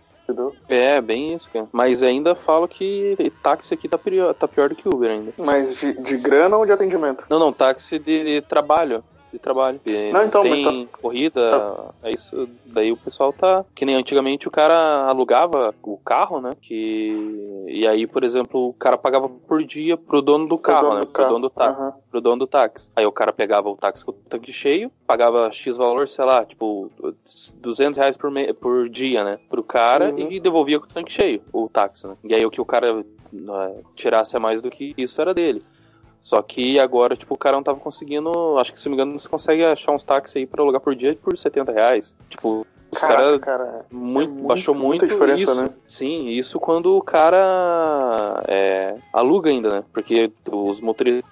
É, 0.68 1.02
bem 1.02 1.34
isso, 1.34 1.50
cara. 1.52 1.68
Mas 1.72 2.04
ainda 2.04 2.36
falo 2.36 2.68
que 2.68 3.16
táxi 3.44 3.74
aqui 3.74 3.88
tá 3.88 3.98
pior, 3.98 4.34
tá 4.34 4.48
pior 4.48 4.70
do 4.70 4.76
que 4.76 4.88
Uber 4.88 5.10
ainda. 5.12 5.34
Mas 5.40 5.80
de, 5.80 5.94
de 5.94 6.18
grana 6.18 6.58
ou 6.58 6.66
de 6.66 6.72
atendimento? 6.72 7.26
Não, 7.30 7.40
não, 7.40 7.52
táxi 7.52 8.00
de, 8.00 8.24
de 8.24 8.42
trabalho. 8.42 9.04
De 9.32 9.40
trabalho. 9.40 9.80
Não, 10.12 10.24
então, 10.26 10.44
mas 10.44 10.62
tem 10.62 10.90
corrida, 11.02 11.42
é 12.04 12.12
isso. 12.12 12.50
Daí 12.66 12.92
o 12.92 12.98
pessoal 12.98 13.32
tá. 13.32 13.64
Que 13.74 13.86
nem 13.86 13.96
antigamente 13.96 14.48
o 14.48 14.52
cara 14.52 15.06
alugava 15.08 15.74
o 15.82 15.98
carro, 15.98 16.42
né? 16.42 16.56
Que. 16.62 17.64
E 17.68 17.88
aí, 17.88 18.06
por 18.06 18.24
exemplo, 18.24 18.68
o 18.70 18.74
cara 18.74 18.98
pagava 18.98 19.30
por 19.30 19.64
dia 19.64 19.96
pro 19.96 20.22
dono 20.22 20.48
do 20.48 20.58
carro, 20.58 20.82
dono 20.90 20.96
né? 20.96 21.00
do 21.02 21.06
Pro 21.08 21.14
carro. 21.14 21.30
dono 21.30 21.42
do 21.44 21.50
táxi. 21.50 21.80
Aham. 21.82 21.94
Pro 22.12 22.22
dono 22.22 22.38
do 22.40 22.48
táxi. 22.48 22.92
Aí 22.96 23.06
o 23.06 23.12
cara 23.12 23.32
pegava 23.32 23.70
o 23.70 23.78
táxi 23.78 24.04
com 24.04 24.12
o 24.12 24.14
tanque 24.14 24.52
cheio, 24.52 24.92
pagava 25.08 25.50
X 25.52 25.78
valor, 25.78 26.08
sei 26.10 26.26
lá, 26.26 26.44
tipo, 26.46 26.92
200 27.62 27.98
reais 27.98 28.18
por, 28.18 28.30
me- 28.30 28.54
por 28.54 28.90
dia, 28.90 29.24
né? 29.24 29.40
Pro 29.50 29.64
cara 29.64 30.10
Uhum. 30.12 30.30
e 30.32 30.40
devolvia 30.40 30.80
com 30.80 30.86
o 30.86 30.90
tanque 30.90 31.12
cheio, 31.12 31.42
o 31.54 31.70
táxi, 31.70 32.06
né? 32.08 32.16
E 32.24 32.36
aí 32.36 32.46
o 32.46 32.52
que 32.52 32.60
o 32.60 32.66
cara 32.66 33.04
né, 33.32 33.76
tirasse 33.96 34.36
a 34.36 34.40
mais 34.40 34.62
do 34.62 34.70
que 34.70 34.94
isso 34.98 35.22
era 35.22 35.34
dele. 35.34 35.64
Só 36.22 36.40
que 36.44 36.80
agora, 36.80 37.16
tipo, 37.16 37.34
o 37.34 37.38
cara 37.38 37.58
não 37.58 37.64
tava 37.64 37.80
conseguindo. 37.80 38.32
Acho 38.60 38.72
que 38.72 38.80
se 38.80 38.88
não 38.88 38.96
me 38.96 39.02
engano, 39.02 39.18
você 39.18 39.28
consegue 39.28 39.66
achar 39.66 39.92
uns 39.92 40.04
táxis 40.04 40.36
aí 40.36 40.46
pra 40.46 40.62
alugar 40.62 40.80
por 40.80 40.94
dia 40.96 41.18
por 41.22 41.36
70 41.36 41.72
reais. 41.72 42.16
Tipo, 42.30 42.66
os 42.94 43.00
caras 43.00 43.40
cara. 43.42 43.86
muito, 43.92 44.30
é 44.30 44.34
muito- 44.34 44.48
baixou 44.48 44.76
muita 44.76 45.06
muito 45.08 45.14
diferença, 45.14 45.52
isso. 45.52 45.64
né? 45.64 45.70
Sim, 45.88 46.28
isso 46.28 46.60
quando 46.60 46.96
o 46.96 47.02
cara 47.02 48.44
é, 48.48 48.96
aluga 49.12 49.50
ainda, 49.50 49.70
né? 49.70 49.84
Porque 49.92 50.32
os 50.52 50.80
motoristas 50.80 51.26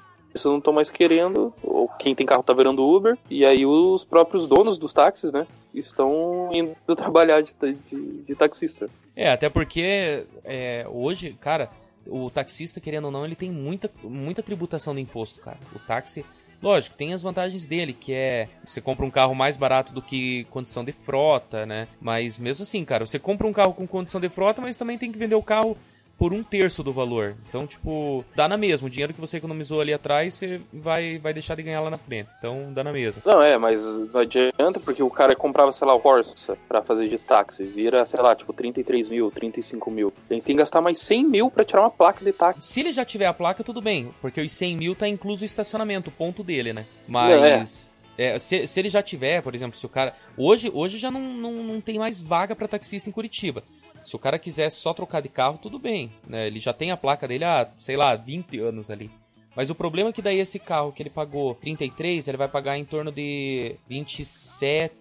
não 0.45 0.57
estão 0.57 0.73
mais 0.73 0.89
querendo, 0.89 1.53
ou 1.61 1.87
quem 1.99 2.15
tem 2.15 2.25
carro 2.25 2.41
tá 2.43 2.53
virando 2.53 2.83
Uber, 2.87 3.17
e 3.29 3.45
aí 3.45 3.65
os 3.65 4.05
próprios 4.05 4.47
donos 4.47 4.77
dos 4.77 4.93
táxis, 4.93 5.31
né? 5.31 5.45
Estão 5.73 6.49
indo 6.51 6.75
trabalhar 6.95 7.41
de, 7.41 7.53
de, 7.85 8.17
de 8.23 8.35
taxista. 8.35 8.89
É, 9.15 9.31
até 9.31 9.49
porque 9.49 10.25
é, 10.45 10.87
hoje, 10.89 11.37
cara, 11.41 11.69
o 12.05 12.29
taxista, 12.29 12.79
querendo 12.79 13.05
ou 13.05 13.11
não, 13.11 13.25
ele 13.25 13.35
tem 13.35 13.51
muita, 13.51 13.89
muita 14.03 14.43
tributação 14.43 14.95
de 14.95 15.01
imposto, 15.01 15.39
cara. 15.39 15.57
O 15.75 15.79
táxi, 15.79 16.25
lógico, 16.61 16.95
tem 16.95 17.13
as 17.13 17.21
vantagens 17.21 17.67
dele, 17.67 17.93
que 17.93 18.13
é 18.13 18.49
você 18.65 18.81
compra 18.81 19.05
um 19.05 19.11
carro 19.11 19.35
mais 19.35 19.57
barato 19.57 19.93
do 19.93 20.01
que 20.01 20.45
condição 20.45 20.83
de 20.83 20.91
frota, 20.91 21.65
né? 21.65 21.87
Mas 22.01 22.37
mesmo 22.37 22.63
assim, 22.63 22.83
cara, 22.83 23.05
você 23.05 23.19
compra 23.19 23.47
um 23.47 23.53
carro 23.53 23.73
com 23.73 23.87
condição 23.87 24.19
de 24.19 24.29
frota, 24.29 24.61
mas 24.61 24.77
também 24.77 24.97
tem 24.97 25.11
que 25.11 25.17
vender 25.17 25.35
o 25.35 25.43
carro 25.43 25.77
por 26.19 26.33
um 26.33 26.43
terço 26.43 26.83
do 26.83 26.91
valor. 26.91 27.35
Então, 27.47 27.65
tipo, 27.65 28.25
dá 28.35 28.45
na 28.45 28.57
mesma. 28.57 28.87
O 28.87 28.91
dinheiro 28.91 29.13
que 29.13 29.21
você 29.21 29.37
economizou 29.37 29.79
ali 29.79 29.93
atrás, 29.93 30.33
você 30.33 30.59
vai, 30.71 31.17
vai 31.17 31.33
deixar 31.33 31.55
de 31.55 31.63
ganhar 31.63 31.79
lá 31.79 31.89
na 31.89 31.97
frente. 31.97 32.29
Então, 32.37 32.73
dá 32.73 32.83
na 32.83 32.91
mesma. 32.91 33.23
Não, 33.25 33.41
é, 33.41 33.57
mas 33.57 33.87
não 33.87 34.19
adianta, 34.19 34.81
porque 34.83 35.01
o 35.01 35.09
cara 35.09 35.33
comprava, 35.33 35.71
sei 35.71 35.87
lá, 35.87 35.93
o 35.95 35.99
Corsa 35.99 36.57
pra 36.67 36.83
fazer 36.83 37.07
de 37.07 37.17
táxi, 37.17 37.63
vira, 37.63 38.05
sei 38.05 38.21
lá, 38.21 38.35
tipo, 38.35 38.51
33 38.51 39.07
mil, 39.07 39.31
35 39.31 39.89
mil. 39.89 40.13
Ele 40.29 40.41
tem 40.41 40.55
que 40.55 40.59
gastar 40.59 40.81
mais 40.81 40.99
100 40.99 41.23
mil 41.25 41.49
pra 41.49 41.63
tirar 41.63 41.81
uma 41.83 41.89
placa 41.89 42.23
de 42.23 42.33
táxi. 42.33 42.67
Se 42.67 42.81
ele 42.81 42.91
já 42.91 43.05
tiver 43.05 43.27
a 43.27 43.33
placa, 43.33 43.63
tudo 43.63 43.81
bem, 43.81 44.13
porque 44.21 44.41
os 44.41 44.51
100 44.51 44.75
mil 44.75 44.95
tá 44.95 45.07
incluso 45.07 45.43
o 45.43 45.45
estacionamento, 45.45 46.09
o 46.09 46.13
ponto 46.13 46.43
dele, 46.43 46.73
né? 46.73 46.85
Mas. 47.07 47.89
é, 48.17 48.37
se, 48.37 48.67
se 48.67 48.77
ele 48.77 48.89
já 48.89 49.01
tiver, 49.01 49.41
por 49.41 49.55
exemplo, 49.55 49.79
se 49.79 49.85
o 49.85 49.89
cara. 49.89 50.13
Hoje, 50.35 50.69
hoje 50.73 50.97
já 50.97 51.09
não, 51.09 51.21
não, 51.21 51.53
não 51.63 51.79
tem 51.79 51.97
mais 51.97 52.19
vaga 52.19 52.53
pra 52.53 52.67
taxista 52.67 53.09
em 53.09 53.13
Curitiba. 53.13 53.63
Se 54.09 54.15
o 54.15 54.19
cara 54.19 54.39
quiser 54.39 54.71
só 54.71 54.91
trocar 54.91 55.21
de 55.21 55.29
carro, 55.29 55.59
tudo 55.61 55.77
bem. 55.77 56.11
Né? 56.27 56.47
Ele 56.47 56.59
já 56.59 56.73
tem 56.73 56.89
a 56.89 56.97
placa 56.97 57.27
dele 57.27 57.43
há, 57.43 57.69
sei 57.77 57.95
lá, 57.95 58.15
20 58.15 58.59
anos 58.59 58.89
ali. 58.89 59.11
Mas 59.55 59.69
o 59.69 59.75
problema 59.75 60.09
é 60.09 60.13
que 60.13 60.21
daí 60.21 60.39
esse 60.39 60.57
carro 60.57 60.91
que 60.91 61.03
ele 61.03 61.11
pagou 61.11 61.53
33, 61.53 62.27
ele 62.27 62.37
vai 62.37 62.47
pagar 62.47 62.75
em 62.75 62.85
torno 62.85 63.11
de 63.11 63.75
27. 63.87 64.95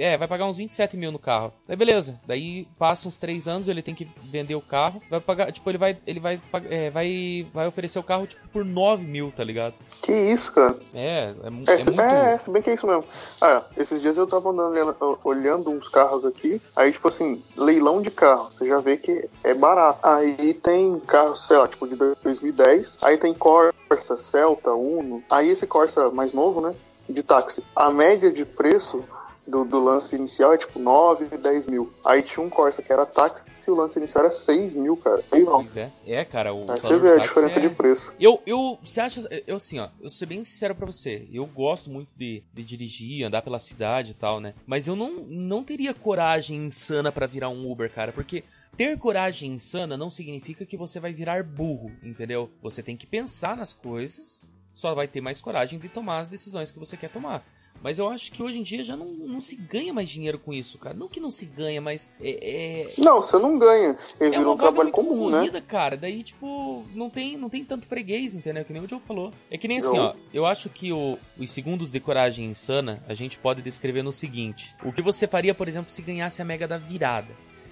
É, 0.00 0.16
vai 0.16 0.28
pagar 0.28 0.46
uns 0.46 0.56
27 0.56 0.96
mil 0.96 1.12
no 1.12 1.18
carro. 1.18 1.52
Daí 1.66 1.76
beleza. 1.76 2.20
Daí 2.26 2.66
passa 2.78 3.08
uns 3.08 3.18
3 3.18 3.48
anos, 3.48 3.68
ele 3.68 3.82
tem 3.82 3.94
que 3.94 4.08
vender 4.24 4.54
o 4.54 4.60
carro. 4.62 5.02
Vai 5.10 5.20
pagar, 5.20 5.52
tipo, 5.52 5.68
ele 5.70 5.78
vai. 5.78 5.98
Ele 6.06 6.20
vai, 6.20 6.40
é, 6.68 6.90
vai, 6.90 7.46
vai 7.52 7.66
oferecer 7.66 7.98
o 7.98 8.02
carro, 8.02 8.26
tipo, 8.26 8.46
por 8.48 8.64
9 8.64 9.04
mil, 9.04 9.32
tá 9.32 9.42
ligado? 9.42 9.74
Que 10.02 10.12
isso, 10.12 10.52
cara? 10.52 10.76
É, 10.94 11.08
é, 11.08 11.28
É, 11.28 11.34
é 11.46 11.50
muito. 11.50 11.70
é, 11.70 12.34
é, 12.34 12.38
se 12.38 12.50
bem 12.50 12.62
que 12.62 12.70
é 12.70 12.74
isso 12.74 12.86
mesmo. 12.86 13.04
Ah, 13.40 13.62
esses 13.76 14.00
dias 14.00 14.16
eu 14.16 14.26
tava 14.26 14.50
andando, 14.50 15.18
olhando, 15.24 15.70
uns 15.70 15.88
carros 15.88 16.24
aqui, 16.24 16.60
aí, 16.76 16.92
tipo 16.92 17.08
assim, 17.08 17.42
leilão 17.56 18.00
de 18.02 18.10
carro, 18.10 18.50
você 18.50 18.66
já 18.66 18.80
vê 18.80 18.96
que 18.96 19.28
é 19.42 19.54
barato. 19.54 19.98
Aí 20.02 20.54
tem 20.54 20.98
carros, 21.00 21.46
sei 21.46 21.56
lá, 21.56 21.66
tipo, 21.68 21.86
de 21.86 21.96
2010, 21.96 22.98
aí 23.02 23.16
tem 23.16 23.34
Corsa, 23.34 24.16
Celta, 24.16 24.72
Uno, 24.72 25.22
aí 25.30 25.48
esse 25.48 25.66
Corsa 25.66 26.10
mais 26.10 26.32
novo, 26.32 26.60
né, 26.60 26.74
de 27.08 27.22
táxi. 27.22 27.62
A 27.74 27.90
média 27.90 28.30
de 28.30 28.44
preço 28.44 29.04
do, 29.48 29.64
do 29.64 29.82
lance 29.82 30.14
inicial 30.14 30.52
é, 30.52 30.58
tipo, 30.58 30.78
9, 30.78 31.36
10 31.36 31.66
mil. 31.66 31.92
Aí 32.04 32.22
tinha 32.22 32.44
um 32.44 32.50
Corsa 32.50 32.82
que 32.82 32.92
era 32.92 33.06
táxi, 33.06 33.44
e 33.66 33.70
o 33.70 33.74
lance 33.74 33.98
inicial 33.98 34.24
era 34.24 34.32
6 34.32 34.72
mil, 34.72 34.96
cara. 34.96 35.22
Aí 35.30 35.42
não. 35.42 35.62
Pois 35.62 35.76
é. 35.76 35.90
É, 36.06 36.24
cara, 36.24 36.54
o 36.54 36.70
Aí 36.70 36.80
você 36.80 36.98
vê 36.98 37.12
a 37.12 37.18
diferença 37.18 37.58
é- 37.58 37.62
de 37.62 37.70
preço. 37.70 38.12
Eu, 38.18 38.40
eu, 38.46 38.78
você 38.82 39.00
acha, 39.00 39.20
eu 39.46 39.56
assim, 39.56 39.78
ó, 39.78 39.88
eu 40.00 40.08
ser 40.08 40.26
bem 40.26 40.44
sincero 40.44 40.74
pra 40.74 40.86
você, 40.86 41.28
eu 41.32 41.44
gosto 41.46 41.90
muito 41.90 42.14
de, 42.16 42.42
de 42.52 42.64
dirigir, 42.64 43.26
andar 43.26 43.42
pela 43.42 43.58
cidade 43.58 44.12
e 44.12 44.14
tal, 44.14 44.40
né? 44.40 44.54
Mas 44.66 44.86
eu 44.88 44.96
não, 44.96 45.20
não 45.26 45.62
teria 45.62 45.92
coragem 45.92 46.66
insana 46.66 47.12
pra 47.12 47.26
virar 47.26 47.50
um 47.50 47.70
Uber, 47.70 47.92
cara, 47.92 48.12
porque 48.12 48.42
ter 48.76 48.98
coragem 48.98 49.52
insana 49.52 49.96
não 49.96 50.08
significa 50.08 50.64
que 50.64 50.76
você 50.76 50.98
vai 50.98 51.12
virar 51.12 51.42
burro, 51.42 51.92
entendeu? 52.02 52.50
Você 52.62 52.82
tem 52.82 52.96
que 52.96 53.06
pensar 53.06 53.56
nas 53.56 53.72
coisas, 53.72 54.40
só 54.72 54.94
vai 54.94 55.06
ter 55.06 55.20
mais 55.20 55.40
coragem 55.40 55.78
de 55.78 55.88
tomar 55.88 56.20
as 56.20 56.30
decisões 56.30 56.70
que 56.70 56.78
você 56.78 56.96
quer 56.96 57.10
tomar. 57.10 57.44
Mas 57.82 57.98
eu 57.98 58.08
acho 58.08 58.32
que 58.32 58.42
hoje 58.42 58.58
em 58.58 58.62
dia 58.62 58.82
já 58.82 58.96
não, 58.96 59.06
não 59.06 59.40
se 59.40 59.54
ganha 59.56 59.92
mais 59.92 60.08
dinheiro 60.08 60.38
com 60.38 60.52
isso, 60.52 60.78
cara. 60.78 60.96
Não 60.96 61.08
que 61.08 61.20
não 61.20 61.30
se 61.30 61.46
ganha, 61.46 61.80
mas 61.80 62.10
é, 62.20 62.82
é, 62.82 62.86
Não, 62.98 63.22
você 63.22 63.38
não 63.38 63.58
ganha. 63.58 63.96
Ele 64.20 64.34
é 64.34 64.38
vira 64.38 64.42
uma 64.42 64.54
um 64.54 64.56
trabalho 64.56 64.90
comum, 64.90 65.30
né? 65.30 65.38
corrida, 65.38 65.60
cara. 65.60 65.96
Daí, 65.96 66.22
tipo, 66.24 66.84
não 66.94 67.08
tem, 67.08 67.36
não 67.36 67.48
tem 67.48 67.64
tanto 67.64 67.86
freguês, 67.86 68.34
entendeu? 68.34 68.64
Que 68.64 68.72
nem 68.72 68.82
o 68.82 68.88
Joe 68.88 69.00
falou. 69.06 69.32
É 69.50 69.56
que 69.56 69.68
nem 69.68 69.78
assim, 69.78 69.96
Eu- 69.96 70.02
ó. 70.02 70.14
Eu 70.34 70.46
acho 70.46 70.68
que 70.68 70.92
o- 70.92 71.18
os 71.38 71.50
segundos 71.52 71.92
de 71.92 72.00
coragem 72.00 72.46
insana 72.50 73.02
a 73.08 73.14
gente 73.14 73.38
pode 73.38 73.62
descrever 73.62 74.02
no 74.02 74.12
seguinte: 74.12 74.74
o 74.84 74.92
que 74.92 75.00
você 75.00 75.26
faria, 75.28 75.54
por 75.54 75.68
exemplo, 75.68 75.92
se 75.92 76.02
ganhasse 76.02 76.42
a 76.42 76.44
mega 76.44 76.66
da 76.66 76.78
virada? 76.78 77.28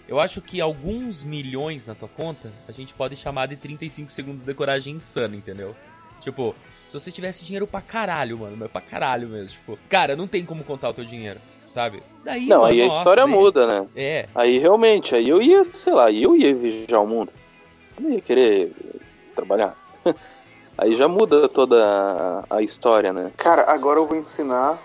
Eu 0.09 0.21
acho 0.21 0.41
que 0.41 0.61
alguns 0.61 1.25
milhões 1.25 1.85
na 1.85 1.95
tua 1.97 2.09
conta 2.09 2.53
a 2.69 2.71
gente 2.73 2.95
pode 2.95 3.17
chamar 3.17 3.47
de 3.47 3.57
35 3.57 4.13
segundos 4.13 4.45
de 4.45 4.55
coragem 4.55 4.95
insana, 4.95 5.35
entendeu? 5.35 5.75
Tipo, 6.21 6.55
se 6.99 7.05
você 7.07 7.13
tivesse 7.13 7.45
dinheiro 7.45 7.67
pra 7.67 7.81
caralho, 7.81 8.39
mano, 8.39 8.57
mas 8.59 8.71
pra 8.71 8.81
caralho 8.81 9.29
mesmo. 9.29 9.49
Tipo, 9.49 9.79
cara, 9.89 10.17
não 10.17 10.27
tem 10.27 10.45
como 10.45 10.65
contar 10.65 10.89
o 10.91 10.95
teu 10.95 11.05
dinheiro, 11.05 11.41
sabe? 11.67 12.03
Daí. 12.25 12.47
Não, 12.47 12.63
mano, 12.63 12.73
aí 12.73 12.83
a 12.83 12.85
nossa, 12.87 12.97
história 12.99 13.25
daí- 13.25 13.33
muda, 13.33 13.67
né? 13.67 13.89
É, 13.95 14.29
Aí 14.35 14.59
realmente, 14.59 15.15
aí 15.15 15.29
eu 15.29 15.41
ia, 15.41 15.65
sei 15.65 15.93
lá, 15.93 16.11
eu 16.11 16.37
ia 16.37 16.55
viajar 16.55 17.01
o 17.01 17.07
mundo. 17.07 17.33
Eu 17.97 18.03
não 18.05 18.11
ia 18.13 18.21
querer 18.21 18.73
trabalhar. 19.35 19.77
Aí 20.79 20.95
já 20.95 21.09
muda 21.09 21.49
toda 21.49 21.83
a, 22.51 22.57
a 22.57 22.63
história, 22.63 23.11
né? 23.11 23.33
Cara, 23.39 23.65
agora 23.73 23.99
eu 23.99 24.07
vou 24.07 24.15
ensinar 24.15 24.79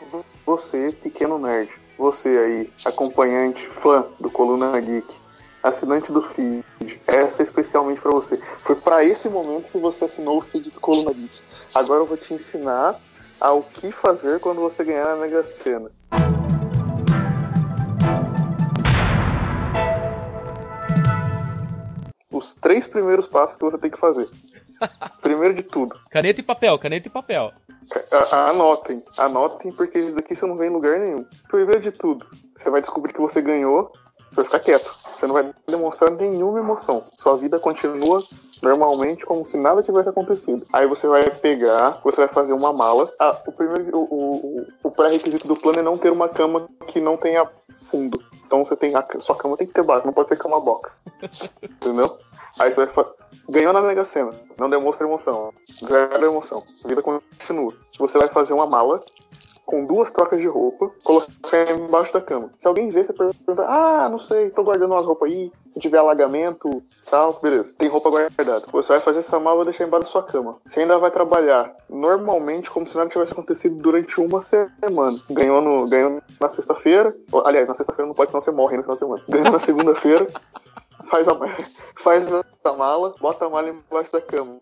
você, 0.46 0.90
pequeno 1.04 1.38
nerd. 1.38 1.70
Você 1.98 2.30
aí, 2.30 2.70
acompanhante, 2.86 3.68
fã 3.82 4.06
do 4.20 4.30
Coluna 4.32 4.80
Geek, 4.80 5.14
assinante 5.64 6.12
do 6.12 6.22
feed. 6.22 6.64
Essa 7.08 7.42
é 7.42 7.44
especialmente 7.44 8.02
pra 8.02 8.12
você. 8.12 8.36
Foi 8.60 8.76
pra 8.76 9.04
esse 9.04 9.30
momento 9.30 9.72
que 9.72 9.78
você 9.80 10.06
assinou 10.06 10.38
o 10.40 10.42
feed 10.42 10.70
do 10.70 10.80
Coluna 10.80 11.14
Geek. 11.14 11.42
Agora 11.76 12.02
eu 12.02 12.08
vou 12.08 12.18
te 12.18 12.34
ensinar 12.34 13.00
ao 13.40 13.62
que 13.62 13.92
fazer 13.92 14.40
quando 14.40 14.62
você 14.62 14.84
ganhar 14.84 15.06
na 15.06 15.16
Mega 15.16 15.46
Sena. 15.46 15.90
Os 22.34 22.56
três 22.56 22.88
primeiros 22.88 23.28
passos 23.28 23.58
que 23.58 23.64
você 23.64 23.78
tem 23.78 23.92
que 23.92 23.98
fazer. 24.00 24.28
Primeiro 25.22 25.54
de 25.54 25.64
tudo, 25.64 25.96
caneta 26.10 26.40
e 26.40 26.44
papel, 26.44 26.80
caneta 26.80 27.08
e 27.08 27.12
papel. 27.12 27.52
a- 28.32 28.50
Anotem, 28.50 29.04
anotem, 29.18 29.72
porque 29.74 30.00
isso 30.00 30.16
daqui 30.16 30.36
você 30.36 30.46
não 30.46 30.56
vê 30.58 30.68
em 30.68 30.72
lugar 30.72 30.98
nenhum. 31.00 31.26
Primeiro 31.50 31.82
de 31.82 31.92
tudo, 31.92 32.26
você 32.58 32.70
vai 32.70 32.82
descobrir 32.82 33.14
que 33.14 33.20
você 33.22 33.42
ganhou, 33.42 33.92
você 34.32 34.36
vai 34.36 34.46
ficar 34.46 34.60
quieto. 34.60 34.96
Você 35.14 35.28
não 35.28 35.34
vai 35.34 35.54
demonstrar 35.68 36.10
nenhuma 36.12 36.60
emoção. 36.60 37.04
Sua 37.20 37.38
vida 37.38 37.60
continua 37.60 38.20
normalmente 38.64 39.26
como 39.26 39.46
se 39.46 39.58
nada 39.58 39.84
tivesse 39.84 40.10
acontecido. 40.10 40.66
Aí 40.74 40.88
você 40.88 41.08
vai 41.08 41.30
pegar, 41.30 41.92
você 42.04 42.26
vai 42.26 42.28
fazer 42.28 42.54
uma 42.54 42.74
mala. 42.74 43.08
Ah, 43.20 43.40
o 43.46 43.52
primeiro, 43.52 43.98
o, 43.98 44.04
o, 44.04 44.68
o 44.84 44.92
pré-requisito 44.92 45.48
do 45.48 45.56
plano 45.56 45.80
é 45.80 45.84
não 45.84 45.98
ter 45.98 46.12
uma 46.12 46.30
cama 46.30 46.68
que 46.88 47.00
não 47.00 47.18
tenha 47.18 47.48
fundo. 47.78 48.20
Então 48.46 48.66
você 48.66 48.76
tem 48.76 48.96
a, 48.96 49.06
sua 49.20 49.36
cama 49.36 49.58
tem 49.58 49.68
que 49.68 49.74
ter 49.74 49.84
base, 49.84 50.06
não 50.06 50.14
pode 50.14 50.30
ser 50.30 50.38
cama 50.38 50.60
box. 50.60 50.92
Entendeu? 51.62 52.18
Aí 52.60 52.74
você 52.74 52.86
vai 52.86 52.94
fa... 52.94 53.14
ganhou 53.50 53.74
na 53.74 53.82
Mega 53.82 54.06
Sena, 54.06 54.32
não 54.58 54.70
demonstra 54.70 55.06
emoção. 55.06 55.54
Zero 55.88 56.26
emoção. 56.26 56.64
A 56.84 56.88
vida 56.88 57.02
continua. 57.02 57.74
Você 58.00 58.18
vai 58.18 58.28
fazer 58.28 58.54
uma 58.54 58.66
mala 58.66 59.04
com 59.72 59.86
duas 59.86 60.12
trocas 60.12 60.40
de 60.40 60.48
roupa, 60.48 60.92
colocar 61.04 61.72
embaixo 61.72 62.12
da 62.12 62.22
cama. 62.22 62.52
Se 62.60 62.68
alguém 62.68 62.90
ver, 62.90 63.06
você 63.06 63.14
pergunta, 63.14 63.66
ah, 63.66 64.10
não 64.10 64.20
sei, 64.20 64.50
tô 64.50 64.64
guardando 64.64 64.92
umas 64.92 65.06
roupas 65.06 65.32
aí, 65.32 65.50
se 65.74 65.80
tiver 65.80 65.98
alagamento, 65.98 66.84
tal, 67.10 67.40
beleza, 67.42 67.74
tem 67.78 67.88
roupa 67.88 68.10
guardada. 68.10 68.66
Você 68.72 68.90
vai 68.90 69.00
fazer 69.00 69.20
essa 69.20 69.40
mala 69.40 69.62
e 69.62 69.66
deixar 69.66 69.86
embaixo 69.86 70.08
da 70.08 70.12
sua 70.12 70.24
cama. 70.24 70.58
Você 70.68 70.82
ainda 70.82 71.00
vai 71.00 71.10
trabalhar 71.10 71.74
normalmente 71.90 72.70
como 72.70 72.86
se 72.86 72.98
nada 72.98 73.10
tivesse 73.10 73.32
acontecido 73.32 73.76
durante 73.76 74.20
uma 74.20 74.42
semana. 74.42 75.18
Ganhou, 75.30 75.62
no, 75.62 75.86
ganhou 75.86 76.22
na 76.40 76.50
sexta-feira, 76.50 77.16
aliás, 77.46 77.70
na 77.70 77.76
sexta-feira 77.76 78.08
não 78.08 78.16
pode, 78.16 78.30
senão 78.30 78.42
você 78.42 78.52
morre 78.52 78.76
no 78.76 78.84
final 78.84 78.96
de 78.96 79.00
semana. 79.00 79.24
Ganhou 79.30 79.52
na 79.52 79.60
segunda-feira, 79.60 80.28
faz 81.10 81.26
faz 81.96 82.26
a 82.66 82.74
mala, 82.74 83.16
bota 83.22 83.46
a 83.46 83.50
mala 83.50 83.70
embaixo 83.70 84.12
da 84.12 84.22
cama. 84.22 84.60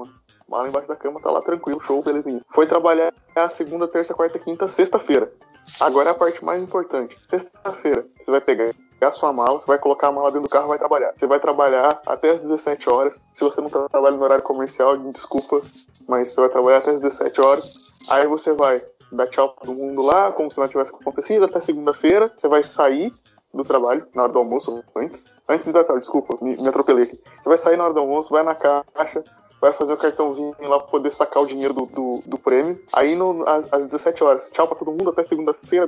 Mala 0.49 0.67
embaixo 0.67 0.87
da 0.87 0.95
cama, 0.95 1.19
tá 1.21 1.29
lá 1.31 1.41
tranquilo, 1.41 1.79
show, 1.81 2.01
belezinha. 2.01 2.41
Foi 2.53 2.65
trabalhar 2.65 3.13
a 3.35 3.49
segunda, 3.49 3.87
terça, 3.87 4.13
quarta, 4.13 4.39
quinta, 4.39 4.67
sexta-feira. 4.67 5.31
Agora 5.79 6.09
é 6.09 6.11
a 6.11 6.15
parte 6.15 6.43
mais 6.43 6.61
importante. 6.61 7.17
Sexta-feira, 7.29 8.05
você 8.17 8.31
vai 8.31 8.41
pegar 8.41 8.73
a 9.01 9.11
sua 9.11 9.31
mala, 9.31 9.59
você 9.59 9.65
vai 9.65 9.77
colocar 9.77 10.07
a 10.07 10.11
mala 10.11 10.31
dentro 10.31 10.47
do 10.47 10.51
carro 10.51 10.65
e 10.65 10.69
vai 10.69 10.77
trabalhar. 10.79 11.13
Você 11.17 11.27
vai 11.27 11.39
trabalhar 11.39 12.01
até 12.05 12.31
as 12.31 12.41
17 12.41 12.89
horas. 12.89 13.13
Se 13.35 13.43
você 13.43 13.61
não 13.61 13.69
trabalha 13.69 14.15
no 14.15 14.23
horário 14.23 14.43
comercial, 14.43 14.97
desculpa, 14.97 15.61
mas 16.07 16.29
você 16.29 16.41
vai 16.41 16.49
trabalhar 16.49 16.77
até 16.79 16.91
as 16.91 17.01
17 17.01 17.41
horas. 17.41 17.73
Aí 18.09 18.27
você 18.27 18.51
vai 18.53 18.81
dar 19.11 19.27
tchau 19.27 19.49
pra 19.49 19.65
todo 19.65 19.75
mundo 19.75 20.01
lá, 20.01 20.31
como 20.31 20.51
se 20.51 20.57
nada 20.57 20.71
tivesse 20.71 20.91
acontecido, 20.93 21.45
até 21.45 21.61
segunda-feira. 21.61 22.31
Você 22.37 22.47
vai 22.47 22.63
sair 22.63 23.13
do 23.53 23.63
trabalho, 23.63 24.05
na 24.13 24.23
hora 24.23 24.31
do 24.31 24.39
almoço, 24.39 24.83
antes. 24.95 25.25
Antes 25.47 25.67
do 25.67 25.73
trabalho, 25.73 25.99
desculpa, 25.99 26.37
me, 26.43 26.55
me 26.55 26.67
atropelei 26.67 27.03
aqui. 27.03 27.15
Você 27.15 27.49
vai 27.49 27.57
sair 27.57 27.77
na 27.77 27.85
hora 27.85 27.93
do 27.93 27.99
almoço, 27.99 28.29
vai 28.29 28.43
na 28.43 28.53
caixa, 28.53 29.23
vai 29.61 29.73
fazer 29.73 29.93
o 29.93 29.97
cartãozinho 29.97 30.55
lá 30.59 30.79
pra 30.79 30.87
poder 30.87 31.11
sacar 31.11 31.43
o 31.43 31.47
dinheiro 31.47 31.73
do, 31.73 31.85
do, 31.85 32.23
do 32.25 32.37
prêmio. 32.37 32.79
Aí 32.93 33.15
no, 33.15 33.43
às, 33.47 33.71
às 33.71 33.85
17 33.85 34.23
horas, 34.23 34.51
tchau 34.51 34.67
pra 34.67 34.77
todo 34.77 34.91
mundo, 34.91 35.09
até 35.09 35.23
segunda-feira, 35.23 35.87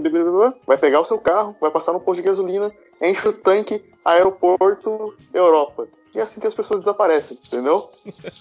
vai 0.66 0.78
pegar 0.78 1.02
o 1.02 1.06
seu 1.06 1.20
carro, 1.20 1.56
vai 1.60 1.72
passar 1.72 1.94
no 1.94 2.00
posto 2.00 2.22
de 2.22 2.28
gasolina, 2.28 2.72
enche 3.02 3.28
o 3.28 3.34
tanque, 3.34 3.84
aeroporto, 4.04 5.14
Europa. 5.34 5.88
E 6.14 6.20
é 6.20 6.24
assim 6.24 6.42
que 6.42 6.48
as 6.48 6.54
pessoas 6.54 6.82
desaparecem, 6.82 7.38
entendeu? 7.48 7.88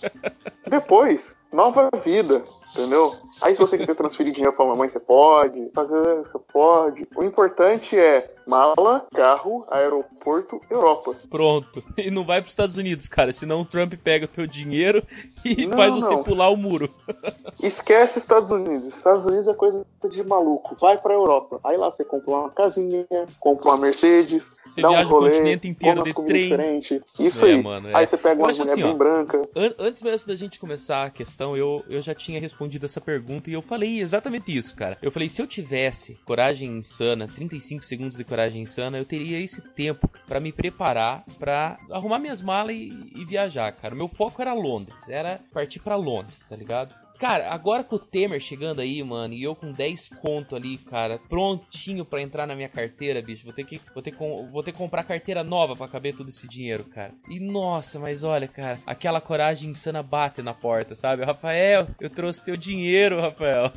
Depois, 0.68 1.36
nova 1.52 1.88
vida, 2.04 2.42
entendeu? 2.74 3.12
Aí 3.42 3.54
se 3.54 3.60
você 3.60 3.78
quiser 3.78 3.94
transferir 3.94 4.32
dinheiro 4.32 4.54
pra 4.54 4.64
mamãe, 4.66 4.88
você 4.88 5.00
pode, 5.00 5.70
fazer, 5.74 6.22
você 6.22 6.38
pode. 6.52 7.06
O 7.16 7.24
importante 7.24 7.98
é 7.98 8.26
mala, 8.46 9.06
carro, 9.14 9.64
aeroporto, 9.70 10.60
Europa. 10.70 11.14
Pronto. 11.30 11.82
E 11.96 12.10
não 12.10 12.24
vai 12.24 12.40
pros 12.40 12.52
Estados 12.52 12.76
Unidos, 12.76 13.08
cara, 13.08 13.32
senão 13.32 13.62
o 13.62 13.64
Trump 13.64 13.94
pega 14.02 14.24
o 14.26 14.28
teu 14.28 14.46
dinheiro 14.46 15.02
e 15.44 15.66
Não, 15.66 15.76
faz 15.76 15.94
você 15.94 16.14
não. 16.14 16.22
pular 16.22 16.50
o 16.50 16.56
muro. 16.56 16.88
Esquece 17.62 18.18
Estados 18.18 18.50
Unidos. 18.50 18.84
Estados 18.96 19.24
Unidos 19.24 19.48
é 19.48 19.54
coisa 19.54 19.84
de 20.10 20.22
maluco. 20.22 20.76
Vai 20.80 20.98
pra 20.98 21.14
Europa. 21.14 21.58
Aí 21.64 21.76
lá 21.76 21.90
você 21.90 22.04
compra 22.04 22.30
uma 22.30 22.50
casinha, 22.50 23.06
compra 23.38 23.70
uma 23.70 23.78
Mercedes, 23.78 24.44
Você 24.62 24.80
dá 24.82 24.88
um 24.88 24.92
viaja 24.92 25.06
o 25.08 25.10
rolê, 25.10 25.30
continente 25.30 25.68
inteiro 25.68 26.02
de 26.02 26.14
trem. 26.14 26.42
diferentes. 26.42 27.00
Isso 27.18 27.44
É, 27.46 27.50
aí. 27.50 27.62
mano, 27.62 27.88
é. 27.88 27.96
Aí 27.96 28.06
você 28.06 28.16
pega 28.16 28.40
uma 28.40 28.48
acho 28.50 28.58
mulher 28.60 28.72
assim, 28.72 28.82
bem 28.82 28.92
ó. 28.92 28.94
branca. 28.94 29.48
An- 29.56 29.74
Antes 29.78 30.02
mesmo 30.02 30.28
da 30.28 30.34
gente 30.34 30.58
começar 30.60 31.04
a 31.06 31.10
questão, 31.40 31.56
eu, 31.56 31.82
eu 31.88 32.00
já 32.02 32.14
tinha 32.14 32.38
respondido 32.38 32.84
essa 32.84 33.00
pergunta 33.00 33.48
e 33.48 33.54
eu 33.54 33.62
falei 33.62 34.00
exatamente 34.00 34.54
isso, 34.54 34.76
cara. 34.76 34.98
Eu 35.00 35.10
falei, 35.10 35.28
se 35.28 35.40
eu 35.40 35.46
tivesse 35.46 36.18
coragem 36.24 36.76
insana, 36.76 37.26
35 37.26 37.82
segundos 37.82 38.18
de 38.18 38.24
coragem 38.24 38.62
insana, 38.62 38.98
eu 38.98 39.04
teria 39.04 39.40
esse 39.40 39.62
tempo 39.62 40.08
pra 40.26 40.38
me 40.38 40.52
preparar 40.52 41.24
pra 41.38 41.78
arrumar 41.90 42.18
minhas 42.18 42.42
malas 42.42 42.76
e, 42.76 42.92
e 43.14 43.24
viajar, 43.24 43.72
cara. 43.72 43.94
Meu 43.94 44.08
foco 44.08 44.42
era 44.42 44.52
Londres, 44.52 45.08
era 45.08 45.40
partir 45.52 45.80
pra 45.80 45.96
Londres, 45.96 46.46
tá 46.46 46.54
ligado? 46.56 46.94
Cara, 47.20 47.52
agora 47.52 47.84
com 47.84 47.96
o 47.96 47.98
Temer 47.98 48.40
chegando 48.40 48.80
aí, 48.80 49.04
mano, 49.04 49.34
e 49.34 49.42
eu 49.42 49.54
com 49.54 49.70
10 49.70 50.08
conto 50.22 50.56
ali, 50.56 50.78
cara, 50.78 51.20
prontinho 51.28 52.02
pra 52.02 52.22
entrar 52.22 52.46
na 52.46 52.56
minha 52.56 52.68
carteira, 52.68 53.20
bicho, 53.20 53.44
vou 53.44 53.52
ter 53.52 53.64
que 53.64 53.78
vou 53.92 54.02
ter, 54.02 54.16
vou 54.50 54.62
ter 54.62 54.72
que 54.72 54.78
comprar 54.78 55.04
carteira 55.04 55.44
nova 55.44 55.76
pra 55.76 55.86
caber 55.86 56.14
todo 56.14 56.30
esse 56.30 56.48
dinheiro, 56.48 56.84
cara. 56.84 57.12
E 57.28 57.38
nossa, 57.38 57.98
mas 57.98 58.24
olha, 58.24 58.48
cara, 58.48 58.78
aquela 58.86 59.20
coragem 59.20 59.70
insana 59.70 60.02
bate 60.02 60.40
na 60.40 60.54
porta, 60.54 60.94
sabe? 60.94 61.22
Rafael, 61.22 61.86
eu 62.00 62.08
trouxe 62.08 62.42
teu 62.42 62.56
dinheiro, 62.56 63.20
Rafael. 63.20 63.70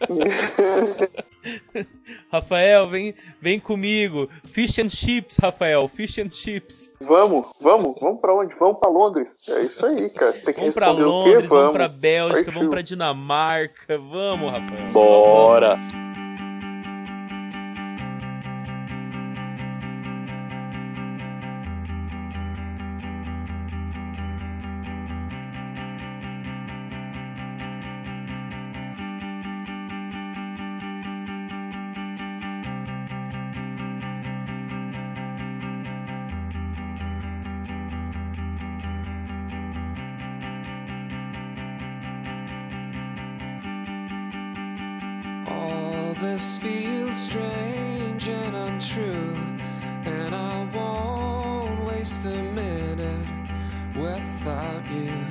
Rafael, 2.32 2.88
vem, 2.88 3.14
vem 3.40 3.58
comigo. 3.60 4.28
Fish 4.46 4.78
and 4.78 4.88
chips, 4.88 5.38
Rafael, 5.38 5.88
fish 5.88 6.18
and 6.18 6.30
chips. 6.30 6.90
Vamos, 7.00 7.52
vamos, 7.60 7.94
vamos 8.00 8.20
pra 8.20 8.34
onde? 8.34 8.54
Vamos 8.58 8.78
pra 8.78 8.88
Londres. 8.88 9.34
É 9.48 9.62
isso 9.62 9.84
aí, 9.86 10.10
cara. 10.10 10.32
Tem 10.32 10.54
que 10.54 10.60
Vamos 10.60 10.98
o 10.98 11.08
Londres, 11.08 11.42
quê? 11.42 11.48
vamos 11.48 11.72
pra 11.72 11.88
Bélgica, 11.88 12.50
vamos 12.50 12.70
pra 12.70 12.82
Dinamarca, 12.82 13.98
vamos, 13.98 14.52
Rafael. 14.52 14.90
Bora! 14.92 15.72
All 15.74 16.09
this 46.20 46.58
feels 46.58 47.16
strange 47.16 48.28
and 48.28 48.54
untrue, 48.54 49.38
and 50.04 50.34
I 50.34 50.64
won't 50.74 51.82
waste 51.86 52.26
a 52.26 52.42
minute 52.42 53.26
without 53.96 54.84
you. 54.92 55.29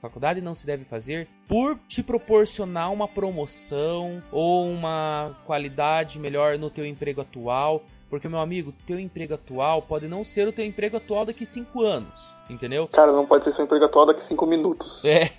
Faculdade 0.00 0.40
não 0.40 0.54
se 0.54 0.66
deve 0.66 0.84
fazer 0.84 1.28
por 1.48 1.78
te 1.88 2.02
proporcionar 2.02 2.92
uma 2.92 3.08
promoção 3.08 4.22
ou 4.30 4.70
uma 4.70 5.36
qualidade 5.46 6.20
melhor 6.20 6.58
no 6.58 6.70
teu 6.70 6.84
emprego 6.84 7.20
atual. 7.20 7.82
Porque, 8.08 8.28
meu 8.28 8.38
amigo, 8.40 8.72
teu 8.86 8.98
emprego 9.00 9.34
atual 9.34 9.82
pode 9.82 10.06
não 10.06 10.22
ser 10.22 10.46
o 10.46 10.52
teu 10.52 10.64
emprego 10.64 10.96
atual 10.96 11.24
daqui 11.26 11.44
5 11.44 11.82
anos, 11.82 12.36
entendeu? 12.48 12.88
Cara, 12.92 13.12
não 13.12 13.26
pode 13.26 13.44
ser 13.44 13.52
seu 13.52 13.64
emprego 13.64 13.84
atual 13.84 14.06
daqui 14.06 14.22
cinco 14.22 14.46
minutos. 14.46 15.04
É, 15.04 15.30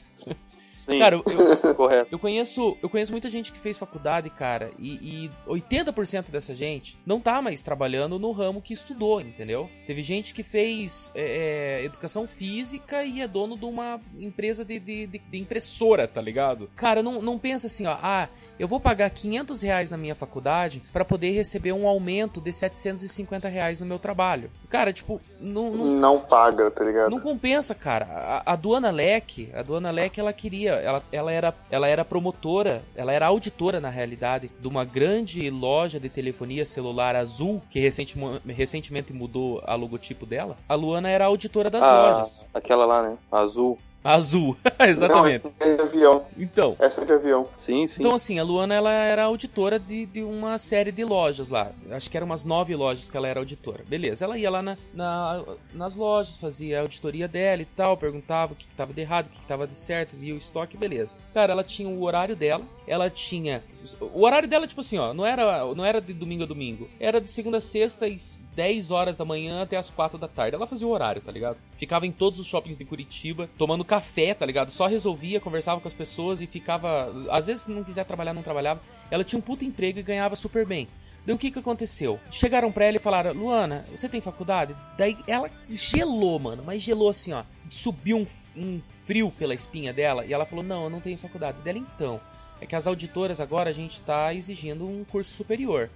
Sim, 0.73 0.99
cara, 0.99 1.15
eu, 1.15 1.23
correto. 1.75 2.09
eu 2.11 2.19
conheço, 2.19 2.77
eu 2.81 2.89
conheço 2.89 3.11
muita 3.11 3.27
gente 3.29 3.51
que 3.51 3.59
fez 3.59 3.77
faculdade, 3.77 4.29
cara, 4.29 4.69
e, 4.79 5.25
e 5.25 5.31
80% 5.47 6.29
dessa 6.29 6.53
gente 6.55 6.97
não 7.05 7.19
tá 7.19 7.41
mais 7.41 7.61
trabalhando 7.63 8.17
no 8.19 8.31
ramo 8.31 8.61
que 8.61 8.73
estudou, 8.73 9.19
entendeu? 9.19 9.69
Teve 9.85 10.01
gente 10.01 10.33
que 10.33 10.43
fez 10.43 11.11
é, 11.15 11.79
é, 11.81 11.85
educação 11.85 12.27
física 12.27 13.03
e 13.03 13.21
é 13.21 13.27
dono 13.27 13.57
de 13.57 13.65
uma 13.65 13.99
empresa 14.17 14.63
de, 14.63 14.79
de, 14.79 15.07
de- 15.07 15.19
de 15.19 15.37
impressora, 15.37 16.07
tá 16.07 16.21
ligado? 16.21 16.69
Cara, 16.75 17.01
não, 17.03 17.21
não 17.21 17.37
pensa 17.39 17.67
assim, 17.67 17.85
ó, 17.85 17.97
ah, 18.01 18.29
eu 18.59 18.67
vou 18.67 18.79
pagar 18.79 19.09
500 19.09 19.61
reais 19.61 19.89
na 19.89 19.97
minha 19.97 20.15
faculdade 20.15 20.81
para 20.91 21.05
poder 21.05 21.31
receber 21.31 21.71
um 21.73 21.87
aumento 21.87 22.41
de 22.41 22.51
750 22.51 23.47
reais 23.47 23.79
no 23.79 23.85
meu 23.85 23.99
trabalho. 23.99 24.49
Cara, 24.69 24.91
tipo, 24.91 25.21
não, 25.39 25.71
não, 25.71 25.85
Não 25.95 26.19
paga, 26.19 26.69
tá 26.71 26.83
ligado? 26.83 27.09
não 27.09 27.19
compensa, 27.19 27.73
cara. 27.75 28.05
A, 28.45 28.53
a 28.53 28.55
Duana 28.55 28.89
Leque, 28.91 29.49
a 29.53 29.61
Duana 29.61 29.91
Leque, 29.91 30.19
ela 30.19 30.33
queria, 30.33 30.71
ela, 30.73 31.03
ela, 31.11 31.31
era, 31.31 31.55
ela 31.71 31.87
era 31.87 32.03
promotora, 32.03 32.83
ela 32.95 33.11
era 33.13 33.27
auditora, 33.27 33.79
na 33.79 33.89
realidade, 33.89 34.51
de 34.59 34.67
uma 34.67 34.83
grande 34.83 35.49
loja 35.49 35.99
de 35.99 36.09
telefonia 36.09 36.65
celular 36.65 37.15
azul, 37.15 37.61
que 37.69 37.79
recenti- 37.79 38.17
recentemente 38.47 39.13
mudou 39.13 39.61
a 39.65 39.75
logotipo 39.75 40.25
dela. 40.25 40.57
A 40.67 40.75
Luana 40.75 41.09
era 41.09 41.25
auditora 41.25 41.69
das 41.69 41.83
Ah, 41.83 42.01
lojas. 42.01 42.45
Aquela 42.53 42.85
lá, 42.85 43.03
né? 43.03 43.17
Azul. 43.31 43.77
Azul, 44.15 44.55
exatamente. 44.79 45.45
Não, 45.45 45.53
essa 45.59 45.69
é 45.69 45.75
de 45.75 45.81
avião. 45.81 46.25
Então, 46.37 46.75
Essa 46.79 47.01
é 47.01 47.05
de 47.05 47.13
avião. 47.13 47.47
Sim, 47.57 47.85
sim. 47.87 48.01
Então, 48.01 48.15
assim, 48.15 48.39
a 48.39 48.43
Luana 48.43 48.73
ela 48.73 48.91
era 48.91 49.23
auditora 49.25 49.77
de, 49.77 50.05
de 50.05 50.23
uma 50.23 50.57
série 50.57 50.91
de 50.91 51.03
lojas 51.03 51.49
lá. 51.49 51.71
Acho 51.91 52.09
que 52.09 52.15
eram 52.17 52.25
umas 52.25 52.43
nove 52.45 52.75
lojas 52.75 53.09
que 53.09 53.17
ela 53.17 53.27
era 53.27 53.39
auditora. 53.39 53.83
Beleza, 53.87 54.25
ela 54.25 54.37
ia 54.37 54.49
lá 54.49 54.61
na, 54.61 54.77
na- 54.93 55.43
nas 55.73 55.95
lojas, 55.95 56.37
fazia 56.37 56.79
a 56.79 56.81
auditoria 56.83 57.27
dela 57.27 57.61
e 57.61 57.65
tal, 57.65 57.97
perguntava 57.97 58.53
o 58.53 58.55
que, 58.55 58.67
que 58.67 58.75
tava 58.75 58.93
de 58.93 59.01
errado, 59.01 59.27
o 59.27 59.29
que, 59.29 59.39
que 59.39 59.45
tava 59.47 59.67
de 59.67 59.75
certo, 59.75 60.15
via 60.15 60.33
o 60.33 60.37
estoque, 60.37 60.77
beleza. 60.77 61.17
Cara, 61.33 61.51
ela 61.51 61.63
tinha 61.63 61.89
o 61.89 62.01
horário 62.03 62.35
dela, 62.35 62.63
ela 62.87 63.09
tinha. 63.09 63.63
O 63.99 64.23
horário 64.23 64.47
dela, 64.47 64.65
tipo 64.65 64.81
assim, 64.81 64.97
ó, 64.97 65.13
não 65.13 65.25
era, 65.25 65.65
não 65.75 65.83
era 65.83 65.99
de 65.99 66.13
domingo 66.13 66.43
a 66.43 66.45
domingo. 66.45 66.89
Era 66.99 67.19
de 67.19 67.29
segunda 67.29 67.57
a 67.57 67.61
sexta, 67.61 68.05
às 68.05 68.39
10 68.55 68.89
horas 68.91 69.17
da 69.17 69.25
manhã 69.25 69.61
até 69.61 69.77
as 69.77 69.89
4 69.89 70.17
da 70.17 70.27
tarde. 70.27 70.55
Ela 70.55 70.65
fazia 70.65 70.87
o 70.87 70.91
horário, 70.91 71.21
tá 71.21 71.31
ligado? 71.31 71.57
Ficava 71.77 72.07
em 72.07 72.11
todos 72.11 72.39
os 72.39 72.47
shoppings 72.47 72.77
de 72.77 72.85
Curitiba, 72.85 73.49
tomando 73.57 73.85
café, 73.85 74.33
tá 74.33 74.45
ligado? 74.45 74.71
Só 74.71 74.87
resolvia, 74.87 75.39
conversava 75.39 75.81
com 75.81 75.87
as 75.87 75.93
pessoas 75.93 76.41
e 76.41 76.47
ficava. 76.47 77.13
Às 77.29 77.47
vezes, 77.47 77.63
se 77.63 77.71
não 77.71 77.83
quiser 77.83 78.05
trabalhar, 78.05 78.33
não 78.33 78.41
trabalhava. 78.41 78.81
Ela 79.11 79.23
tinha 79.23 79.37
um 79.37 79.43
puto 79.43 79.65
emprego 79.65 79.99
e 79.99 80.03
ganhava 80.03 80.35
super 80.35 80.65
bem. 80.65 80.87
Daí 81.27 81.35
o 81.35 81.37
que 81.37 81.51
que 81.51 81.59
aconteceu? 81.59 82.19
Chegaram 82.31 82.71
pra 82.71 82.85
ela 82.85 82.95
e 82.95 83.01
falaram: 83.01 83.33
Luana, 83.33 83.85
você 83.93 84.07
tem 84.07 84.21
faculdade? 84.21 84.73
Daí 84.97 85.17
ela 85.27 85.51
gelou, 85.69 86.39
mano, 86.39 86.63
mas 86.65 86.81
gelou 86.81 87.09
assim, 87.09 87.33
ó. 87.33 87.43
Subiu 87.67 88.19
um, 88.19 88.25
um 88.55 88.81
frio 89.03 89.29
pela 89.29 89.53
espinha 89.53 89.91
dela 89.91 90.25
e 90.25 90.33
ela 90.33 90.45
falou: 90.45 90.63
Não, 90.63 90.85
eu 90.85 90.89
não 90.89 91.01
tenho 91.01 91.17
faculdade. 91.17 91.61
Dela 91.61 91.77
então. 91.77 92.21
É 92.61 92.65
que 92.65 92.75
as 92.75 92.87
auditoras 92.87 93.39
agora 93.39 93.69
a 93.69 93.73
gente 93.73 94.01
tá 94.01 94.33
exigindo 94.33 94.87
um 94.87 95.03
curso 95.03 95.31
superior. 95.31 95.89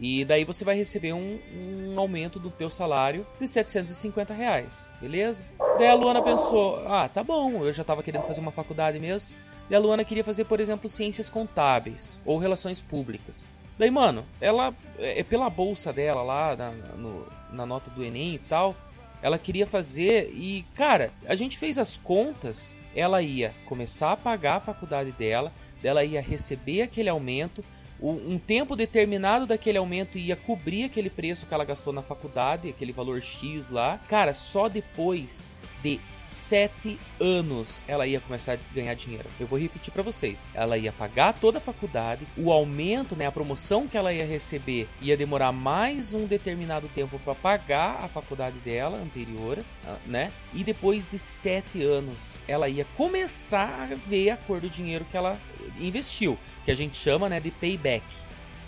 E 0.00 0.24
daí 0.24 0.44
você 0.44 0.64
vai 0.64 0.74
receber 0.74 1.12
um, 1.12 1.38
um 1.60 1.98
aumento 2.00 2.40
do 2.40 2.50
teu 2.50 2.68
salário 2.68 3.26
de 3.38 3.46
750 3.46 4.34
reais, 4.34 4.88
beleza? 5.00 5.44
Daí 5.78 5.86
a 5.86 5.94
Luana 5.94 6.20
pensou, 6.22 6.82
ah, 6.88 7.08
tá 7.08 7.22
bom, 7.22 7.64
eu 7.64 7.72
já 7.72 7.84
tava 7.84 8.02
querendo 8.02 8.22
fazer 8.26 8.40
uma 8.40 8.50
faculdade 8.50 8.98
mesmo. 8.98 9.30
Daí 9.68 9.76
a 9.76 9.80
Luana 9.80 10.04
queria 10.04 10.24
fazer, 10.24 10.44
por 10.44 10.58
exemplo, 10.58 10.88
ciências 10.88 11.28
contábeis 11.30 12.18
ou 12.24 12.38
relações 12.38 12.80
públicas. 12.80 13.48
Daí, 13.78 13.90
mano, 13.90 14.24
ela, 14.40 14.74
é 14.98 15.22
pela 15.22 15.48
bolsa 15.48 15.92
dela 15.92 16.22
lá, 16.22 16.56
na, 16.56 16.70
no- 16.96 17.26
na 17.52 17.64
nota 17.66 17.90
do 17.90 18.02
Enem 18.02 18.34
e 18.34 18.38
tal, 18.38 18.74
ela 19.22 19.38
queria 19.38 19.66
fazer 19.66 20.32
e, 20.34 20.64
cara, 20.74 21.12
a 21.26 21.34
gente 21.36 21.58
fez 21.58 21.78
as 21.78 21.96
contas, 21.96 22.74
ela 22.96 23.22
ia 23.22 23.54
começar 23.66 24.12
a 24.12 24.16
pagar 24.16 24.56
a 24.56 24.60
faculdade 24.60 25.12
dela, 25.12 25.52
ela 25.82 26.04
ia 26.04 26.20
receber 26.20 26.82
aquele 26.82 27.08
aumento, 27.08 27.64
um 28.00 28.36
tempo 28.36 28.74
determinado 28.74 29.46
daquele 29.46 29.78
aumento 29.78 30.18
ia 30.18 30.34
cobrir 30.34 30.84
aquele 30.84 31.08
preço 31.08 31.46
que 31.46 31.54
ela 31.54 31.64
gastou 31.64 31.92
na 31.92 32.02
faculdade, 32.02 32.68
aquele 32.68 32.92
valor 32.92 33.22
X 33.22 33.70
lá. 33.70 34.00
Cara, 34.08 34.34
só 34.34 34.68
depois 34.68 35.46
de 35.84 36.00
sete 36.28 36.98
anos 37.20 37.84
ela 37.86 38.06
ia 38.06 38.18
começar 38.18 38.54
a 38.54 38.74
ganhar 38.74 38.94
dinheiro. 38.94 39.28
Eu 39.38 39.46
vou 39.46 39.58
repetir 39.58 39.92
pra 39.92 40.02
vocês. 40.02 40.46
Ela 40.54 40.78
ia 40.78 40.90
pagar 40.90 41.34
toda 41.34 41.58
a 41.58 41.60
faculdade, 41.60 42.26
o 42.36 42.50
aumento, 42.50 43.14
né, 43.14 43.26
a 43.26 43.32
promoção 43.32 43.86
que 43.86 43.96
ela 43.96 44.12
ia 44.12 44.26
receber 44.26 44.88
ia 45.00 45.16
demorar 45.16 45.52
mais 45.52 46.14
um 46.14 46.26
determinado 46.26 46.88
tempo 46.88 47.18
pra 47.20 47.34
pagar 47.34 48.02
a 48.02 48.08
faculdade 48.08 48.58
dela 48.60 48.98
anterior, 48.98 49.58
ah, 49.86 49.96
né? 50.06 50.32
E 50.54 50.64
depois 50.64 51.08
de 51.08 51.18
sete 51.18 51.84
anos 51.84 52.38
ela 52.48 52.68
ia 52.68 52.86
começar 52.96 53.90
a 53.92 53.94
ver 53.94 54.30
a 54.30 54.36
cor 54.36 54.60
do 54.60 54.70
dinheiro 54.70 55.04
que 55.04 55.16
ela 55.16 55.38
investiu, 55.86 56.38
que 56.64 56.70
a 56.70 56.74
gente 56.74 56.96
chama, 56.96 57.28
né, 57.28 57.40
de 57.40 57.50
payback. 57.50 58.04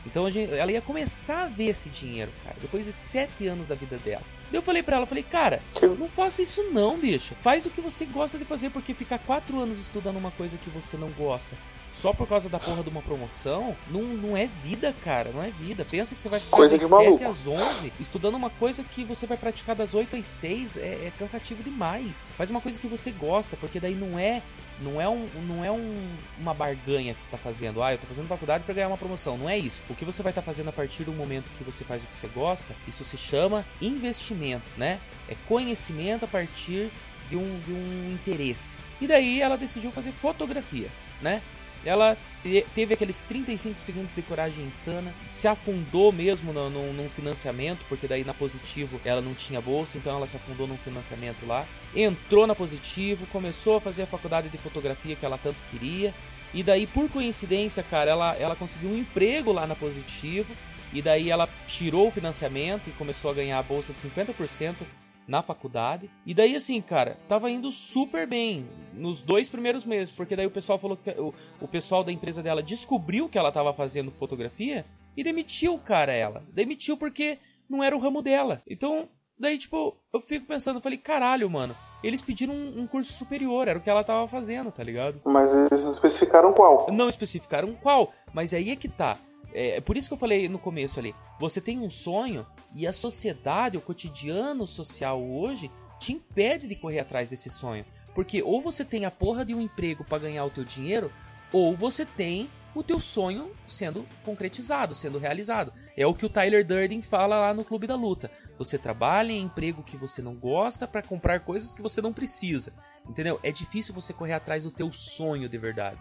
Então 0.06 0.26
a 0.26 0.30
gente- 0.30 0.52
ela 0.52 0.70
ia 0.70 0.82
começar 0.82 1.44
a 1.44 1.48
ver 1.48 1.68
esse 1.70 1.88
dinheiro, 1.88 2.30
cara, 2.44 2.56
depois 2.60 2.84
de 2.84 2.92
sete 2.92 3.46
anos 3.46 3.66
da 3.66 3.74
vida 3.74 3.96
dela. 3.98 4.22
Eu 4.52 4.60
falei 4.62 4.82
pra 4.82 4.96
ela, 4.96 5.06
falei, 5.06 5.24
cara, 5.24 5.62
não 5.98 6.06
faça 6.08 6.42
isso 6.42 6.62
não, 6.70 6.98
bicho. 6.98 7.34
Faz 7.42 7.64
o 7.66 7.70
que 7.70 7.80
você 7.80 8.04
gosta 8.04 8.38
de 8.38 8.44
fazer, 8.44 8.70
porque 8.70 8.92
ficar 8.94 9.18
quatro 9.18 9.58
anos 9.58 9.78
estudando 9.80 10.16
uma 10.16 10.30
coisa 10.30 10.58
que 10.58 10.68
você 10.70 10.96
não 10.96 11.08
gosta 11.10 11.56
só 11.90 12.12
por 12.12 12.26
causa 12.28 12.48
da 12.48 12.58
porra 12.58 12.82
de 12.82 12.88
uma 12.88 13.00
promoção, 13.02 13.74
não, 13.88 14.02
não 14.02 14.36
é 14.36 14.48
vida, 14.62 14.94
cara, 15.04 15.30
não 15.32 15.42
é 15.42 15.50
vida. 15.50 15.84
Pensa 15.84 16.14
que 16.14 16.20
você 16.20 16.28
vai 16.28 16.38
ficar 16.40 16.56
Coisa 16.56 16.76
das 16.76 16.84
de 16.86 16.90
maluco. 16.92 17.18
7 17.18 17.24
às 17.24 17.46
11 17.46 17.92
estudando 18.00 18.34
uma 18.34 18.50
coisa 18.50 18.82
que 18.84 19.04
você 19.04 19.26
vai 19.26 19.36
praticar 19.38 19.74
das 19.76 19.94
8 19.94 20.16
às 20.16 20.26
6, 20.26 20.76
é, 20.76 20.80
é 21.06 21.12
cansativo 21.18 21.62
demais. 21.62 22.30
Faz 22.36 22.50
uma 22.50 22.60
coisa 22.60 22.78
que 22.78 22.86
você 22.88 23.10
gosta, 23.12 23.56
porque 23.56 23.78
daí 23.80 23.94
não 23.94 24.18
é 24.18 24.42
não 24.80 25.00
é, 25.00 25.08
um, 25.08 25.26
não 25.46 25.64
é 25.64 25.70
um, 25.70 25.94
uma 26.38 26.52
barganha 26.52 27.14
que 27.14 27.22
você 27.22 27.28
está 27.28 27.38
fazendo. 27.38 27.82
Ah, 27.82 27.92
eu 27.92 27.98
tô 27.98 28.06
fazendo 28.06 28.26
faculdade 28.26 28.64
para 28.64 28.74
ganhar 28.74 28.88
uma 28.88 28.98
promoção. 28.98 29.36
Não 29.36 29.48
é 29.48 29.56
isso. 29.56 29.82
O 29.88 29.94
que 29.94 30.04
você 30.04 30.22
vai 30.22 30.30
estar 30.30 30.42
fazendo 30.42 30.68
a 30.68 30.72
partir 30.72 31.04
do 31.04 31.12
momento 31.12 31.50
que 31.56 31.64
você 31.64 31.84
faz 31.84 32.04
o 32.04 32.06
que 32.06 32.16
você 32.16 32.28
gosta, 32.28 32.74
isso 32.86 33.04
se 33.04 33.16
chama 33.16 33.64
investimento, 33.80 34.70
né? 34.76 35.00
É 35.28 35.36
conhecimento 35.46 36.24
a 36.24 36.28
partir 36.28 36.90
de 37.28 37.36
um, 37.36 37.60
de 37.60 37.72
um 37.72 38.12
interesse. 38.12 38.76
E 39.00 39.06
daí 39.06 39.40
ela 39.40 39.56
decidiu 39.56 39.90
fazer 39.90 40.12
fotografia, 40.12 40.88
né? 41.22 41.42
Ela 41.84 42.16
te- 42.42 42.64
teve 42.74 42.94
aqueles 42.94 43.22
35 43.22 43.80
segundos 43.80 44.14
de 44.14 44.22
coragem 44.22 44.64
insana, 44.64 45.14
se 45.28 45.46
afundou 45.46 46.10
mesmo 46.12 46.52
no, 46.52 46.70
no- 46.70 46.92
num 46.92 47.08
financiamento, 47.10 47.84
porque 47.88 48.06
daí 48.06 48.24
na 48.24 48.32
positivo 48.34 49.00
ela 49.04 49.20
não 49.20 49.34
tinha 49.34 49.60
bolsa, 49.60 49.98
então 49.98 50.16
ela 50.16 50.26
se 50.26 50.36
afundou 50.36 50.66
num 50.66 50.78
financiamento 50.78 51.46
lá. 51.46 51.66
Entrou 51.94 52.46
na 52.46 52.54
positivo, 52.54 53.26
começou 53.26 53.76
a 53.76 53.80
fazer 53.80 54.02
a 54.02 54.06
faculdade 54.06 54.48
de 54.48 54.58
fotografia 54.58 55.14
que 55.16 55.24
ela 55.26 55.38
tanto 55.38 55.62
queria. 55.70 56.14
E 56.52 56.62
daí, 56.62 56.86
por 56.86 57.08
coincidência, 57.10 57.82
cara, 57.82 58.10
ela, 58.12 58.34
ela 58.36 58.54
conseguiu 58.56 58.88
um 58.90 58.96
emprego 58.98 59.52
lá 59.52 59.66
na 59.66 59.74
positivo. 59.74 60.54
E 60.92 61.02
daí 61.02 61.28
ela 61.28 61.48
tirou 61.66 62.06
o 62.06 62.10
financiamento 62.12 62.88
e 62.88 62.92
começou 62.92 63.28
a 63.30 63.34
ganhar 63.34 63.58
a 63.58 63.62
bolsa 63.62 63.92
de 63.92 64.00
50% 64.00 64.76
na 65.26 65.42
faculdade. 65.42 66.10
E 66.26 66.34
daí, 66.34 66.54
assim, 66.54 66.80
cara, 66.80 67.18
tava 67.28 67.50
indo 67.50 67.70
super 67.72 68.26
bem 68.26 68.66
nos 68.92 69.22
dois 69.22 69.48
primeiros 69.48 69.84
meses, 69.84 70.12
porque 70.12 70.36
daí 70.36 70.46
o 70.46 70.50
pessoal 70.50 70.78
falou 70.78 70.96
que 70.96 71.10
o, 71.10 71.34
o 71.60 71.68
pessoal 71.68 72.04
da 72.04 72.12
empresa 72.12 72.42
dela 72.42 72.62
descobriu 72.62 73.28
que 73.28 73.38
ela 73.38 73.52
tava 73.52 73.72
fazendo 73.72 74.10
fotografia 74.10 74.84
e 75.16 75.22
demitiu, 75.22 75.78
cara, 75.78 76.12
ela. 76.12 76.42
Demitiu 76.52 76.96
porque 76.96 77.38
não 77.68 77.82
era 77.82 77.96
o 77.96 78.00
ramo 78.00 78.22
dela. 78.22 78.62
Então, 78.68 79.08
daí, 79.38 79.58
tipo, 79.58 79.96
eu 80.12 80.20
fico 80.20 80.46
pensando, 80.46 80.76
eu 80.76 80.82
falei, 80.82 80.98
caralho, 80.98 81.48
mano, 81.48 81.74
eles 82.02 82.22
pediram 82.22 82.54
um, 82.54 82.80
um 82.80 82.86
curso 82.86 83.12
superior, 83.12 83.68
era 83.68 83.78
o 83.78 83.82
que 83.82 83.90
ela 83.90 84.04
tava 84.04 84.26
fazendo, 84.28 84.70
tá 84.70 84.82
ligado? 84.82 85.20
Mas 85.24 85.54
eles 85.54 85.84
não 85.84 85.90
especificaram 85.90 86.52
qual. 86.52 86.86
Não 86.92 87.08
especificaram 87.08 87.74
qual, 87.74 88.12
mas 88.32 88.52
aí 88.52 88.70
é 88.70 88.76
que 88.76 88.88
tá. 88.88 89.16
É, 89.54 89.76
é 89.76 89.80
por 89.80 89.96
isso 89.96 90.08
que 90.08 90.14
eu 90.14 90.18
falei 90.18 90.48
no 90.48 90.58
começo 90.58 90.98
ali. 90.98 91.14
Você 91.38 91.60
tem 91.60 91.78
um 91.78 91.88
sonho 91.88 92.46
e 92.74 92.86
a 92.86 92.92
sociedade, 92.92 93.78
o 93.78 93.80
cotidiano 93.80 94.66
social 94.66 95.22
hoje, 95.22 95.70
te 95.98 96.12
impede 96.12 96.66
de 96.66 96.74
correr 96.74 96.98
atrás 96.98 97.30
desse 97.30 97.48
sonho. 97.48 97.86
Porque 98.14 98.42
ou 98.42 98.60
você 98.60 98.84
tem 98.84 99.04
a 99.04 99.10
porra 99.10 99.44
de 99.44 99.54
um 99.54 99.60
emprego 99.60 100.04
pra 100.04 100.18
ganhar 100.18 100.44
o 100.44 100.50
teu 100.50 100.64
dinheiro, 100.64 101.10
ou 101.52 101.76
você 101.76 102.04
tem 102.04 102.48
o 102.74 102.82
teu 102.82 102.98
sonho 102.98 103.52
sendo 103.68 104.06
concretizado, 104.24 104.94
sendo 104.94 105.18
realizado. 105.18 105.72
É 105.96 106.06
o 106.06 106.14
que 106.14 106.26
o 106.26 106.28
Tyler 106.28 106.66
Durden 106.66 107.00
fala 107.00 107.38
lá 107.38 107.54
no 107.54 107.64
Clube 107.64 107.86
da 107.86 107.94
Luta. 107.94 108.30
Você 108.58 108.76
trabalha 108.76 109.32
em 109.32 109.42
emprego 109.42 109.82
que 109.82 109.96
você 109.96 110.20
não 110.20 110.34
gosta 110.34 110.86
pra 110.86 111.02
comprar 111.02 111.40
coisas 111.40 111.74
que 111.74 111.82
você 111.82 112.02
não 112.02 112.12
precisa. 112.12 112.72
Entendeu? 113.08 113.38
É 113.42 113.52
difícil 113.52 113.94
você 113.94 114.12
correr 114.12 114.32
atrás 114.32 114.64
do 114.64 114.70
teu 114.70 114.92
sonho 114.92 115.48
de 115.48 115.58
verdade. 115.58 116.00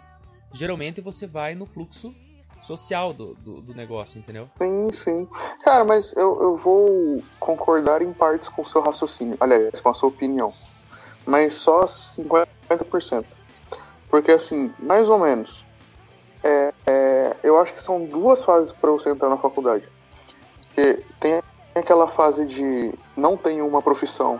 Geralmente 0.51 1.01
você 1.01 1.27
vai 1.27 1.55
no 1.55 1.65
fluxo 1.65 2.13
social 2.63 3.13
do, 3.13 3.33
do, 3.35 3.61
do 3.61 3.73
negócio, 3.73 4.19
entendeu? 4.19 4.49
Sim, 4.57 4.89
sim. 4.91 5.27
Cara, 5.63 5.83
mas 5.83 6.13
eu, 6.15 6.41
eu 6.41 6.57
vou 6.57 7.21
concordar 7.39 8.01
em 8.01 8.13
partes 8.13 8.49
com 8.49 8.61
o 8.61 8.65
seu 8.65 8.81
raciocínio. 8.81 9.37
Aliás, 9.39 9.79
com 9.81 9.89
a 9.89 9.93
sua 9.93 10.09
opinião. 10.09 10.49
Mas 11.25 11.53
só 11.55 11.85
50%. 11.85 13.25
Porque, 14.09 14.31
assim, 14.31 14.73
mais 14.79 15.09
ou 15.09 15.19
menos. 15.19 15.65
é, 16.43 16.73
é, 16.85 17.35
eu 17.43 17.59
acho 17.59 17.73
que 17.73 17.81
são 17.81 18.05
duas 18.05 18.43
fases 18.43 18.71
para 18.71 18.91
você 18.91 19.09
entrar 19.09 19.29
na 19.29 19.37
faculdade. 19.37 19.87
Porque 20.67 21.03
tem 21.19 21.41
aquela 21.75 22.07
fase 22.07 22.45
de 22.45 22.93
não 23.15 23.35
tenho 23.37 23.67
uma 23.67 23.81
profissão 23.81 24.39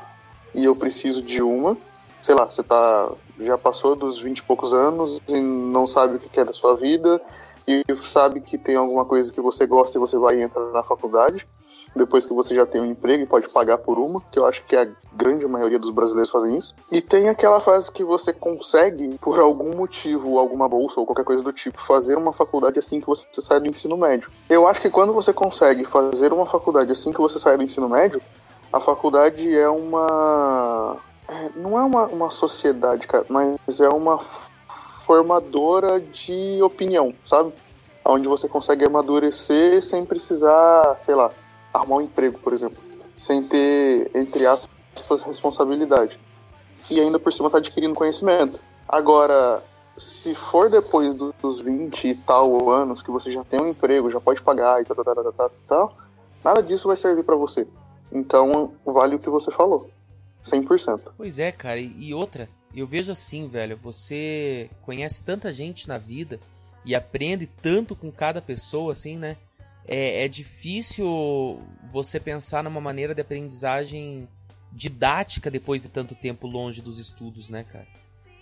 e 0.54 0.66
eu 0.66 0.76
preciso 0.76 1.22
de 1.22 1.42
uma. 1.42 1.78
Sei 2.22 2.34
lá, 2.34 2.46
você 2.46 2.64
tá, 2.64 3.12
já 3.40 3.58
passou 3.58 3.96
dos 3.96 4.20
20 4.20 4.38
e 4.38 4.44
poucos 4.44 4.74
anos 4.74 5.20
e 5.28 5.40
não 5.40 5.86
sabe 5.86 6.16
o 6.16 6.20
que 6.20 6.40
é 6.40 6.46
da 6.46 6.54
sua 6.54 6.76
vida 6.76 7.22
e 7.68 7.84
sabe 7.98 8.42
que 8.42 8.58
tem 8.58 8.76
alguma 8.76 9.06
coisa 9.06 9.32
que 9.32 9.42
você 9.42 9.66
gosta 9.66 9.98
e 9.98 10.00
você 10.00 10.18
vai 10.18 10.42
entrar 10.42 10.66
na 10.72 10.84
faculdade. 10.84 11.46
depois 11.96 12.26
que 12.26 12.34
você 12.34 12.56
já 12.56 12.66
tem 12.66 12.82
um 12.82 12.86
emprego 12.86 13.24
e 13.24 13.28
pode 13.28 13.48
pagar 13.50 13.78
por 13.78 14.00
uma, 14.00 14.20
que 14.32 14.40
eu 14.40 14.46
acho 14.48 14.64
que 14.66 14.76
a 14.76 14.88
grande 15.14 15.46
maioria 15.48 15.78
dos 15.78 15.92
brasileiros 15.92 16.32
fazem 16.32 16.58
isso. 16.58 16.74
E 16.92 17.00
tem 17.02 17.30
aquela 17.30 17.60
fase 17.60 17.92
que 17.92 18.04
você 18.04 18.34
consegue, 18.34 19.16
por 19.20 19.40
algum 19.40 19.76
motivo, 19.76 20.40
alguma 20.40 20.68
bolsa 20.68 21.00
ou 21.00 21.06
qualquer 21.06 21.24
coisa 21.24 21.44
do 21.44 21.54
tipo, 21.54 21.80
fazer 21.80 22.18
uma 22.18 22.34
faculdade 22.34 22.80
assim 22.80 23.00
que 23.00 23.06
você 23.06 23.28
sai 23.34 23.60
do 23.60 23.68
ensino 23.68 23.96
médio. 23.96 24.32
Eu 24.50 24.68
acho 24.68 24.82
que 24.82 24.90
quando 24.90 25.14
você 25.14 25.32
consegue 25.32 25.86
fazer 25.86 26.34
uma 26.34 26.48
faculdade 26.48 26.92
assim 26.92 27.14
que 27.14 27.22
você 27.22 27.38
sai 27.38 27.58
do 27.58 27.64
ensino 27.64 27.88
médio, 27.88 28.22
a 28.72 28.80
faculdade 28.80 29.56
é 29.56 29.70
uma. 29.70 30.98
é, 31.28 31.50
não 31.56 31.78
é 31.78 31.84
uma, 31.84 32.08
uma 32.08 32.32
sociedade, 32.32 33.08
cara, 33.08 33.26
mas 33.30 33.80
é 33.80 33.90
uma 33.90 34.20
formadora 35.14 36.00
de 36.00 36.60
opinião, 36.64 37.14
sabe? 37.24 37.54
Onde 38.04 38.28
você 38.28 38.48
consegue 38.50 38.84
amadurecer 38.84 39.84
sem 39.84 40.04
precisar, 40.04 41.00
sei 41.06 41.14
lá, 41.14 41.30
arrumar 41.72 41.98
um 41.98 42.02
emprego, 42.02 42.40
por 42.40 42.52
exemplo. 42.52 42.82
Sem 43.20 43.44
ter, 43.44 44.10
entre 44.16 44.46
aspas, 44.48 45.22
responsabilidade. 45.22 46.20
E 46.90 47.00
ainda 47.00 47.20
por 47.20 47.32
cima 47.32 47.50
tá 47.50 47.60
adquirindo 47.60 47.94
conhecimento. 47.94 48.60
Agora, 48.90 49.64
se 49.98 50.34
for 50.34 50.70
depois 50.70 51.14
do- 51.14 51.34
dos 51.40 51.60
20 51.62 52.08
e 52.10 52.16
tal 52.16 52.72
anos 52.72 53.04
que 53.04 53.12
você 53.12 53.32
já 53.32 53.44
tem 53.44 53.62
um 53.62 53.68
emprego, 53.70 54.10
já 54.10 54.20
pode 54.20 54.42
pagar 54.42 54.82
e 54.82 54.86
tal, 54.86 54.96
tal, 54.96 55.06
tal, 55.06 55.24
tal, 55.24 55.34
tal, 55.34 55.52
tal, 55.68 55.96
nada 56.44 56.64
disso 56.64 56.88
vai 56.88 56.98
servir 56.98 57.24
pra 57.24 57.36
você. 57.36 57.68
Então, 58.12 58.74
vale 58.84 59.16
o 59.16 59.20
que 59.20 59.30
você 59.30 59.52
falou. 59.52 59.90
100%. 60.44 61.14
Pois 61.16 61.40
é, 61.40 61.52
cara, 61.52 61.80
e 61.80 62.14
outra, 62.14 62.50
eu 62.80 62.88
vejo 62.88 63.12
assim, 63.12 63.48
velho, 63.48 63.78
você 63.78 64.70
conhece 64.82 65.24
tanta 65.24 65.54
gente 65.54 65.88
na 65.88 65.98
vida 65.98 66.40
e 66.86 66.96
aprende 66.96 67.48
tanto 67.48 67.96
com 67.96 68.12
cada 68.12 68.42
pessoa, 68.42 68.94
assim, 68.94 69.18
né? 69.18 69.38
É, 69.88 70.26
é 70.26 70.28
difícil 70.28 71.62
você 71.92 72.20
pensar 72.20 72.64
numa 72.64 72.82
maneira 72.82 73.14
de 73.14 73.22
aprendizagem 73.22 74.28
didática 74.72 75.52
depois 75.52 75.84
de 75.84 75.90
tanto 75.90 76.16
tempo 76.16 76.48
longe 76.48 76.82
dos 76.82 77.00
estudos, 77.00 77.50
né, 77.50 77.64
cara? 77.64 77.88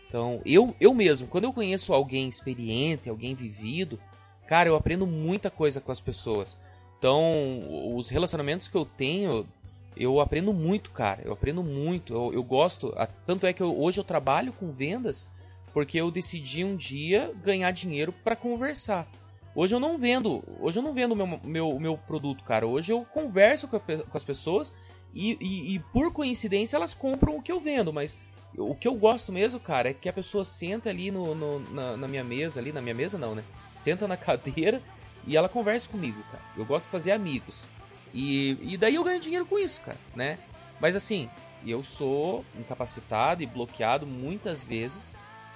Então, 0.07 0.41
eu, 0.45 0.75
eu 0.79 0.93
mesmo, 0.93 1.27
quando 1.27 1.45
eu 1.45 1.53
conheço 1.53 1.93
alguém 1.93 2.27
experiente, 2.27 3.09
alguém 3.09 3.33
vivido, 3.33 3.99
cara, 4.47 4.67
eu 4.67 4.75
aprendo 4.75 5.07
muita 5.07 5.49
coisa 5.49 5.79
com 5.79 5.91
as 5.91 6.01
pessoas. 6.01 6.57
Então, 6.97 7.95
os 7.95 8.09
relacionamentos 8.09 8.67
que 8.67 8.75
eu 8.75 8.85
tenho, 8.85 9.47
eu 9.95 10.19
aprendo 10.19 10.53
muito, 10.53 10.91
cara. 10.91 11.21
Eu 11.25 11.33
aprendo 11.33 11.63
muito. 11.63 12.13
Eu, 12.13 12.33
eu 12.33 12.43
gosto. 12.43 12.93
Tanto 13.25 13.45
é 13.45 13.53
que 13.53 13.61
eu- 13.61 13.77
hoje 13.79 13.99
eu 13.99 14.03
trabalho 14.03 14.53
com 14.53 14.71
vendas 14.71 15.25
porque 15.73 15.99
eu 15.99 16.11
decidi 16.11 16.63
um 16.63 16.75
dia 16.75 17.31
ganhar 17.43 17.71
dinheiro 17.71 18.11
pra 18.23 18.35
conversar. 18.35 19.07
Hoje 19.55 19.75
eu 19.75 19.79
não 19.79 19.97
vendo. 19.97 20.43
Hoje 20.59 20.79
eu 20.79 20.83
não 20.83 20.93
vendo 20.93 21.15
meu, 21.15 21.39
meu, 21.43 21.79
meu 21.79 21.97
produto, 21.97 22.43
cara. 22.43 22.65
Hoje 22.65 22.91
eu 22.93 23.03
converso 23.05 23.67
com, 23.67 23.75
a 23.75 23.79
com 23.79 24.17
as 24.17 24.23
pessoas 24.23 24.73
e, 25.13 25.37
e- 25.41 25.75
e, 25.75 25.79
por 25.93 26.11
coincidência 26.13 26.77
elas 26.77 26.93
compram 26.95 27.35
o 27.37 27.41
que 27.41 27.51
eu 27.51 27.59
vendo. 27.59 27.91
Mas 27.91 28.17
o 28.57 28.73
que 28.75 28.87
eu 28.87 28.95
gosto 28.95 29.31
mesmo, 29.31 29.59
cara, 29.59 29.89
é 29.89 29.93
que 29.93 30.07
a 30.09 30.13
pessoa 30.13 30.43
senta 30.45 30.89
ali 30.89 31.11
no, 31.11 31.35
no- 31.35 31.59
na, 31.71 31.97
na 31.97 32.07
minha 32.07 32.23
mesa, 32.23 32.59
ali, 32.61 32.71
na 32.71 32.81
minha 32.81 32.95
mesa 32.95 33.17
não, 33.17 33.35
né? 33.35 33.43
Senta 33.75 34.07
na 34.07 34.15
cadeira 34.17 34.81
e 35.27 35.35
ela 35.35 35.49
conversa 35.49 35.89
comigo, 35.89 36.21
cara. 36.31 36.43
Eu 36.57 36.65
gosto 36.65 36.85
de 36.85 36.91
fazer 36.91 37.11
amigos. 37.11 37.65
E, 38.13 38.57
e 38.61 38.77
daí 38.77 38.95
eu 38.95 39.03
ganho 39.03 39.19
dinheiro 39.19 39.45
com 39.45 39.57
isso, 39.57 39.81
cara, 39.81 39.97
né? 40.15 40.37
Mas 40.79 40.95
assim, 40.95 41.29
eu 41.65 41.83
sou 41.83 42.43
incapacitado 42.57 43.43
e 43.43 43.45
bloqueado 43.45 44.05
muitas 44.05 44.63
vezes 44.63 45.13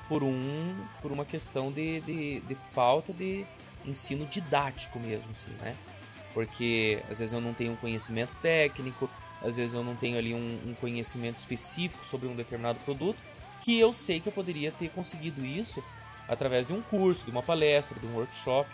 por 0.07 0.23
um 0.23 0.75
por 1.01 1.11
uma 1.11 1.25
questão 1.25 1.71
de, 1.71 1.99
de, 2.01 2.39
de 2.41 2.57
falta 2.73 3.11
de 3.11 3.45
ensino 3.85 4.25
didático 4.25 4.99
mesmo, 4.99 5.31
assim, 5.31 5.51
né? 5.61 5.75
Porque 6.33 7.01
às 7.09 7.19
vezes 7.19 7.33
eu 7.33 7.41
não 7.41 7.53
tenho 7.53 7.73
um 7.73 7.75
conhecimento 7.77 8.35
técnico, 8.41 9.09
às 9.41 9.57
vezes 9.57 9.73
eu 9.73 9.83
não 9.83 9.95
tenho 9.95 10.17
ali 10.17 10.33
um, 10.33 10.59
um 10.67 10.73
conhecimento 10.75 11.37
específico 11.37 12.05
sobre 12.05 12.27
um 12.27 12.35
determinado 12.35 12.79
produto, 12.79 13.17
que 13.61 13.79
eu 13.79 13.93
sei 13.93 14.19
que 14.19 14.27
eu 14.27 14.33
poderia 14.33 14.71
ter 14.71 14.89
conseguido 14.89 15.45
isso 15.45 15.83
através 16.27 16.67
de 16.67 16.73
um 16.73 16.81
curso, 16.81 17.25
de 17.25 17.31
uma 17.31 17.43
palestra, 17.43 17.99
de 17.99 18.05
um 18.05 18.15
workshop. 18.15 18.69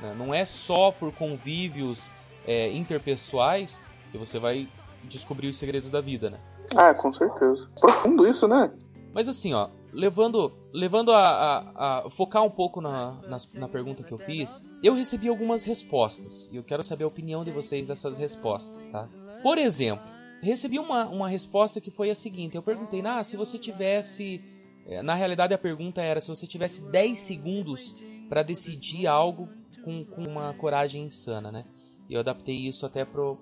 né? 0.00 0.14
Não 0.16 0.34
é 0.34 0.44
só 0.44 0.90
por 0.90 1.12
convívios 1.12 2.10
é, 2.46 2.70
interpessoais 2.72 3.80
que 4.12 4.18
você 4.18 4.38
vai 4.38 4.68
descobrir 5.04 5.48
os 5.48 5.56
segredos 5.56 5.90
da 5.90 6.00
vida, 6.00 6.30
né? 6.30 6.38
Ah, 6.76 6.94
com 6.94 7.12
certeza. 7.12 7.60
Profundo 7.80 8.26
isso, 8.26 8.46
né? 8.48 8.70
Mas 9.12 9.28
assim, 9.28 9.54
ó, 9.54 9.68
levando, 9.92 10.52
levando 10.72 11.12
a, 11.12 11.18
a- 11.20 11.98
a 12.06 12.10
focar 12.10 12.42
um 12.42 12.50
pouco 12.50 12.80
na, 12.80 13.12
nas- 13.28 13.54
na 13.54 13.68
pergunta 13.68 14.02
que 14.02 14.12
eu 14.12 14.18
fiz, 14.18 14.62
eu 14.82 14.94
recebi 14.94 15.28
algumas 15.28 15.64
respostas 15.64 16.50
e 16.52 16.56
eu 16.56 16.62
quero 16.64 16.82
saber 16.82 17.04
a 17.04 17.08
opinião 17.08 17.40
de 17.40 17.50
vocês 17.50 17.86
dessas 17.86 18.18
respostas, 18.18 18.86
tá? 18.86 19.06
Por 19.42 19.58
exemplo, 19.58 20.04
recebi 20.42 20.78
uma, 20.78 21.06
uma 21.06 21.28
resposta 21.28 21.80
que 21.80 21.90
foi 21.90 22.10
a 22.10 22.14
seguinte: 22.14 22.56
eu 22.56 22.62
perguntei, 22.62 23.00
ah, 23.06 23.22
se 23.22 23.36
você 23.36 23.58
tivesse. 23.58 24.42
eh, 24.86 25.02
Na 25.02 25.14
realidade, 25.14 25.54
a 25.54 25.58
pergunta 25.58 26.02
era 26.02 26.20
se 26.20 26.28
você 26.28 26.46
tivesse 26.46 26.82
10 26.90 27.16
segundos 27.18 27.94
pra 28.28 28.42
decidir 28.42 29.06
algo 29.06 29.48
com, 29.82 30.04
com 30.04 30.22
uma 30.24 30.52
coragem 30.54 31.04
insana, 31.04 31.50
né? 31.52 31.64
E 32.08 32.14
eu 32.14 32.20
adaptei 32.20 32.56
isso 32.56 32.86
até 32.86 33.04
pro, 33.04 33.38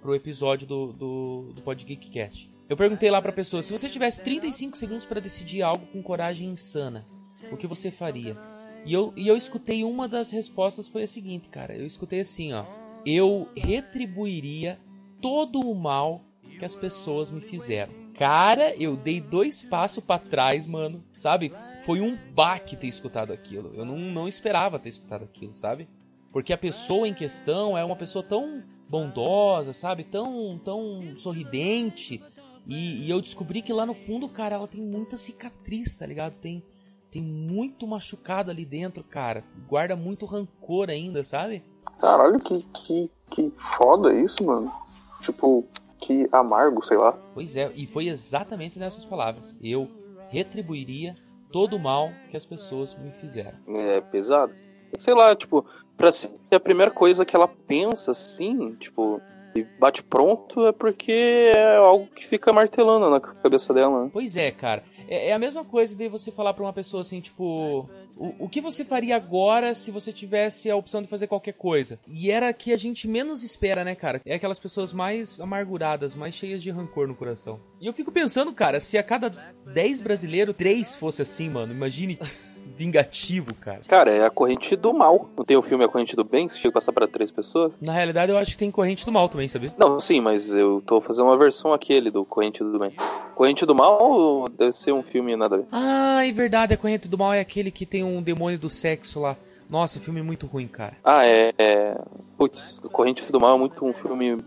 pro 0.00 0.14
episódio 0.14 0.66
do, 0.66 0.92
do, 0.92 1.52
do 1.54 1.62
PodGeekCast. 1.62 2.50
Eu 2.68 2.76
perguntei 2.76 3.10
lá 3.10 3.20
pra 3.20 3.32
pessoa, 3.32 3.62
se 3.62 3.72
você 3.72 3.88
tivesse 3.88 4.22
35 4.22 4.76
segundos 4.76 5.04
pra 5.04 5.20
decidir 5.20 5.62
algo 5.62 5.86
com 5.86 6.02
coragem 6.02 6.48
insana, 6.48 7.06
o 7.50 7.56
que 7.56 7.66
você 7.66 7.90
faria? 7.90 8.36
E 8.84 8.94
eu, 8.94 9.12
e 9.16 9.28
eu 9.28 9.36
escutei 9.36 9.84
uma 9.84 10.08
das 10.08 10.30
respostas 10.30 10.88
foi 10.88 11.02
a 11.02 11.06
seguinte, 11.06 11.48
cara. 11.48 11.74
Eu 11.74 11.84
escutei 11.84 12.20
assim, 12.20 12.52
ó. 12.52 12.64
Eu 13.04 13.48
retribuiria 13.56 14.78
todo 15.20 15.60
o 15.60 15.74
mal 15.74 16.22
que 16.58 16.64
as 16.64 16.74
pessoas 16.74 17.30
me 17.30 17.40
fizeram. 17.40 17.92
Cara, 18.14 18.74
eu 18.76 18.96
dei 18.96 19.20
dois 19.20 19.62
passos 19.62 20.04
pra 20.04 20.18
trás, 20.18 20.66
mano. 20.66 21.02
Sabe? 21.16 21.52
Foi 21.84 22.00
um 22.00 22.16
baque 22.34 22.76
ter 22.76 22.86
escutado 22.86 23.32
aquilo. 23.32 23.72
Eu 23.74 23.84
não, 23.84 23.98
não 23.98 24.28
esperava 24.28 24.78
ter 24.78 24.90
escutado 24.90 25.24
aquilo, 25.24 25.52
sabe? 25.52 25.88
Porque 26.32 26.52
a 26.52 26.58
pessoa 26.58 27.08
em 27.08 27.14
questão 27.14 27.76
é 27.76 27.84
uma 27.84 27.96
pessoa 27.96 28.22
tão 28.22 28.62
bondosa, 28.88 29.72
sabe? 29.72 30.04
Tão, 30.04 30.60
tão 30.64 31.16
sorridente. 31.16 32.22
E, 32.66 33.06
e 33.06 33.10
eu 33.10 33.20
descobri 33.20 33.62
que 33.62 33.72
lá 33.72 33.84
no 33.84 33.94
fundo, 33.94 34.28
cara, 34.28 34.56
ela 34.56 34.68
tem 34.68 34.80
muita 34.80 35.16
cicatriz, 35.16 35.96
tá 35.96 36.06
ligado? 36.06 36.36
Tem, 36.38 36.62
tem 37.10 37.22
muito 37.22 37.86
machucado 37.86 38.50
ali 38.50 38.64
dentro, 38.64 39.02
cara. 39.02 39.44
Guarda 39.68 39.96
muito 39.96 40.26
rancor 40.26 40.90
ainda, 40.90 41.24
sabe? 41.24 41.64
Caralho, 41.98 42.38
que, 42.38 42.62
que, 42.68 43.10
que 43.30 43.52
foda 43.56 44.14
isso, 44.14 44.44
mano. 44.44 44.72
Tipo, 45.22 45.66
que 45.98 46.28
amargo, 46.32 46.84
sei 46.84 46.96
lá. 46.96 47.12
Pois 47.34 47.56
é, 47.56 47.70
e 47.74 47.86
foi 47.86 48.08
exatamente 48.08 48.78
nessas 48.78 49.04
palavras. 49.04 49.56
Eu 49.62 49.88
retribuiria 50.28 51.14
todo 51.52 51.76
o 51.76 51.78
mal 51.78 52.10
que 52.30 52.36
as 52.36 52.46
pessoas 52.46 52.96
me 52.96 53.10
fizeram. 53.12 53.58
É 53.68 54.00
pesado. 54.00 54.54
Sei 54.98 55.14
lá, 55.14 55.36
tipo, 55.36 55.64
pra 56.00 56.10
ser 56.10 56.30
a 56.50 56.58
primeira 56.58 56.90
coisa 56.90 57.26
que 57.26 57.36
ela 57.36 57.46
pensa 57.46 58.12
assim, 58.12 58.74
tipo, 58.76 59.20
e 59.54 59.62
bate 59.78 60.02
pronto 60.02 60.66
é 60.66 60.72
porque 60.72 61.12
é 61.54 61.76
algo 61.76 62.06
que 62.06 62.26
fica 62.26 62.50
martelando 62.54 63.10
na 63.10 63.20
cabeça 63.20 63.74
dela, 63.74 64.04
né? 64.04 64.10
Pois 64.10 64.34
é, 64.34 64.50
cara. 64.50 64.82
É, 65.06 65.28
é 65.28 65.32
a 65.34 65.38
mesma 65.38 65.62
coisa 65.62 65.94
de 65.94 66.08
você 66.08 66.32
falar 66.32 66.54
pra 66.54 66.64
uma 66.64 66.72
pessoa 66.72 67.02
assim, 67.02 67.20
tipo, 67.20 67.86
o, 68.16 68.44
o 68.44 68.48
que 68.48 68.62
você 68.62 68.82
faria 68.82 69.14
agora 69.14 69.74
se 69.74 69.90
você 69.90 70.10
tivesse 70.10 70.70
a 70.70 70.76
opção 70.76 71.02
de 71.02 71.08
fazer 71.08 71.26
qualquer 71.26 71.52
coisa? 71.52 72.00
E 72.08 72.30
era 72.30 72.50
que 72.54 72.72
a 72.72 72.78
gente 72.78 73.06
menos 73.06 73.42
espera, 73.42 73.84
né, 73.84 73.94
cara? 73.94 74.22
É 74.24 74.34
aquelas 74.34 74.58
pessoas 74.58 74.94
mais 74.94 75.38
amarguradas, 75.38 76.14
mais 76.14 76.34
cheias 76.34 76.62
de 76.62 76.70
rancor 76.70 77.06
no 77.06 77.14
coração. 77.14 77.60
E 77.78 77.86
eu 77.86 77.92
fico 77.92 78.10
pensando, 78.10 78.54
cara, 78.54 78.80
se 78.80 78.96
a 78.96 79.02
cada 79.02 79.28
10 79.66 80.00
brasileiros, 80.00 80.56
3 80.56 80.94
fosse 80.94 81.20
assim, 81.20 81.50
mano, 81.50 81.74
imagine 81.74 82.18
vingativo, 82.84 83.54
cara. 83.54 83.80
Cara, 83.86 84.10
é 84.10 84.24
a 84.24 84.30
corrente 84.30 84.74
do 84.74 84.92
mal. 84.94 85.28
Não 85.36 85.44
tem 85.44 85.56
o 85.56 85.60
filme 85.62 85.84
A 85.84 85.88
Corrente 85.88 86.16
do 86.16 86.24
Bem, 86.24 86.48
que 86.48 86.54
chega 86.54 86.70
a 86.70 86.72
passar 86.72 86.92
pra 86.92 87.06
três 87.06 87.30
pessoas? 87.30 87.72
Na 87.80 87.92
realidade, 87.92 88.32
eu 88.32 88.38
acho 88.38 88.52
que 88.52 88.58
tem 88.58 88.70
corrente 88.70 89.04
do 89.04 89.12
mal 89.12 89.28
também, 89.28 89.46
sabia? 89.48 89.72
Não, 89.76 90.00
sim, 90.00 90.20
mas 90.20 90.54
eu 90.54 90.82
tô 90.86 90.98
fazendo 91.00 91.26
uma 91.26 91.36
versão 91.36 91.72
aquele 91.74 92.10
do 92.10 92.24
Corrente 92.24 92.64
do 92.64 92.78
Bem. 92.78 92.92
Corrente 93.34 93.66
do 93.66 93.74
Mal 93.74 94.46
deve 94.58 94.72
ser 94.72 94.92
um 94.92 95.02
filme 95.02 95.36
nada 95.36 95.56
a 95.56 95.58
ver. 95.58 95.66
Ah, 95.70 96.26
é 96.26 96.32
verdade, 96.32 96.72
a 96.72 96.76
corrente 96.76 97.08
do 97.08 97.18
mal 97.18 97.32
é 97.34 97.40
aquele 97.40 97.70
que 97.70 97.84
tem 97.84 98.02
um 98.02 98.22
demônio 98.22 98.58
do 98.58 98.70
sexo 98.70 99.20
lá. 99.20 99.36
Nossa, 99.68 100.00
filme 100.00 100.22
muito 100.22 100.46
ruim, 100.46 100.66
cara. 100.66 100.94
Ah, 101.04 101.24
é. 101.26 101.52
é... 101.58 101.96
Putz, 102.38 102.80
Corrente 102.90 103.30
do 103.30 103.38
Mal 103.38 103.56
é 103.56 103.58
muito 103.58 103.84
um 103.84 103.92
filme. 103.92 104.38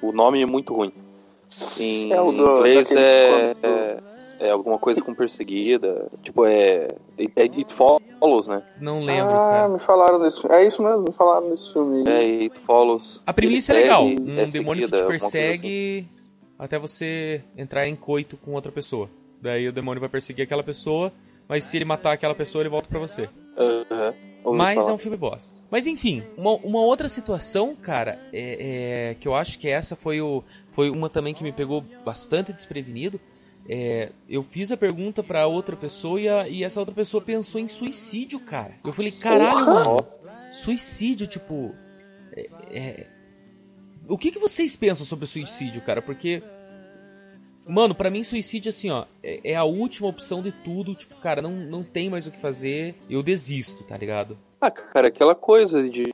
O 0.00 0.12
nome 0.12 0.40
é 0.40 0.46
muito 0.46 0.72
ruim. 0.74 0.92
Em 1.78 2.12
É 2.12 2.20
o 2.20 2.30
do- 2.32 2.56
inglês 2.58 2.88
daquele 2.88 3.04
é, 3.06 3.54
quando- 3.60 4.02
é. 4.40 4.48
é 4.48 4.50
alguma 4.50 4.78
coisa 4.78 5.02
com 5.02 5.14
perseguida. 5.14 6.08
Tipo, 6.22 6.46
é. 6.46 6.88
É 7.36 7.42
It 7.42 7.72
Follows, 7.72 8.48
né? 8.48 8.62
Não 8.80 9.04
lembro, 9.04 9.30
ah, 9.32 9.50
cara. 9.50 9.68
me 9.68 9.78
falaram 9.78 10.20
desse 10.20 10.40
filme. 10.40 10.56
É 10.56 10.66
isso 10.66 10.82
mesmo, 10.82 11.02
me 11.02 11.12
falaram 11.12 11.48
desse 11.50 11.72
filme. 11.72 12.04
É 12.08 12.42
It 12.42 12.58
Follows. 12.58 13.22
A 13.26 13.32
premissa 13.32 13.72
Ele 13.72 13.80
é 13.80 13.82
legal. 13.84 14.04
Um 14.04 14.38
é 14.38 14.44
demônio 14.44 14.46
que 14.46 14.50
seguida, 14.50 14.96
te 14.96 15.00
alguma 15.02 15.06
coisa 15.06 15.26
assim. 15.26 15.38
persegue 15.38 16.08
até 16.58 16.78
você 16.78 17.42
entrar 17.56 17.86
em 17.86 17.96
coito 17.96 18.36
com 18.36 18.52
outra 18.52 18.70
pessoa. 18.70 19.08
Daí 19.40 19.68
o 19.68 19.72
demônio 19.72 20.00
vai 20.00 20.10
perseguir 20.10 20.44
aquela 20.44 20.62
pessoa, 20.62 21.10
mas 21.48 21.64
se 21.64 21.76
ele 21.78 21.86
matar 21.86 22.12
aquela 22.12 22.34
pessoa, 22.34 22.60
ele 22.60 22.68
volta 22.68 22.88
pra 22.88 22.98
você. 22.98 23.28
Aham. 23.56 24.14
ouvi 24.44 24.58
Mas 24.58 24.74
falar. 24.76 24.90
é 24.90 24.92
um 24.92 24.98
filme 24.98 25.16
bosta. 25.16 25.64
Mas 25.70 25.86
enfim, 25.86 26.22
uma, 26.36 26.52
uma 26.56 26.80
outra 26.80 27.08
situação, 27.08 27.74
cara, 27.74 28.18
é, 28.32 29.10
é, 29.10 29.14
que 29.14 29.26
eu 29.26 29.34
acho 29.34 29.58
que 29.58 29.68
essa 29.68 29.96
foi, 29.96 30.20
o, 30.20 30.44
foi 30.72 30.90
uma 30.90 31.08
também 31.08 31.32
que 31.32 31.42
me 31.42 31.52
pegou 31.52 31.82
bastante 32.04 32.52
desprevenido. 32.52 33.18
É, 33.72 34.10
eu 34.28 34.42
fiz 34.42 34.72
a 34.72 34.76
pergunta 34.76 35.22
pra 35.22 35.46
outra 35.46 35.76
pessoa 35.76 36.20
e, 36.20 36.28
a- 36.28 36.48
e 36.48 36.64
essa 36.64 36.80
outra 36.80 36.92
pessoa 36.94 37.22
pensou 37.22 37.60
em 37.60 37.68
suicídio, 37.68 38.40
cara. 38.40 38.74
Eu 38.84 38.92
falei, 38.92 39.12
caralho, 39.12 39.64
mano, 39.64 39.98
suicídio, 40.50 41.26
tipo. 41.28 41.72
é- 42.36 42.48
é- 42.72 43.06
O 44.08 44.18
que, 44.18 44.32
que 44.32 44.40
vocês 44.40 44.74
pensam 44.74 45.06
sobre 45.06 45.26
suicídio, 45.26 45.80
cara? 45.82 46.02
Porque. 46.02 46.42
Mano, 47.64 47.94
pra 47.94 48.10
mim, 48.10 48.24
suicídio, 48.24 48.70
assim, 48.70 48.90
ó, 48.90 49.04
é, 49.22 49.52
é 49.52 49.54
a 49.54 49.62
última 49.62 50.08
opção 50.08 50.42
de 50.42 50.50
tudo. 50.50 50.94
Tipo, 50.96 51.14
cara, 51.20 51.40
não, 51.40 51.52
não 51.52 51.84
tem 51.84 52.10
mais 52.10 52.26
o 52.26 52.32
que 52.32 52.40
fazer. 52.40 52.96
Eu 53.08 53.22
desisto, 53.22 53.84
tá 53.84 53.96
ligado? 53.96 54.36
Ah, 54.60 54.70
cara, 54.70 55.08
aquela 55.08 55.34
coisa 55.34 55.88
de. 55.88 56.12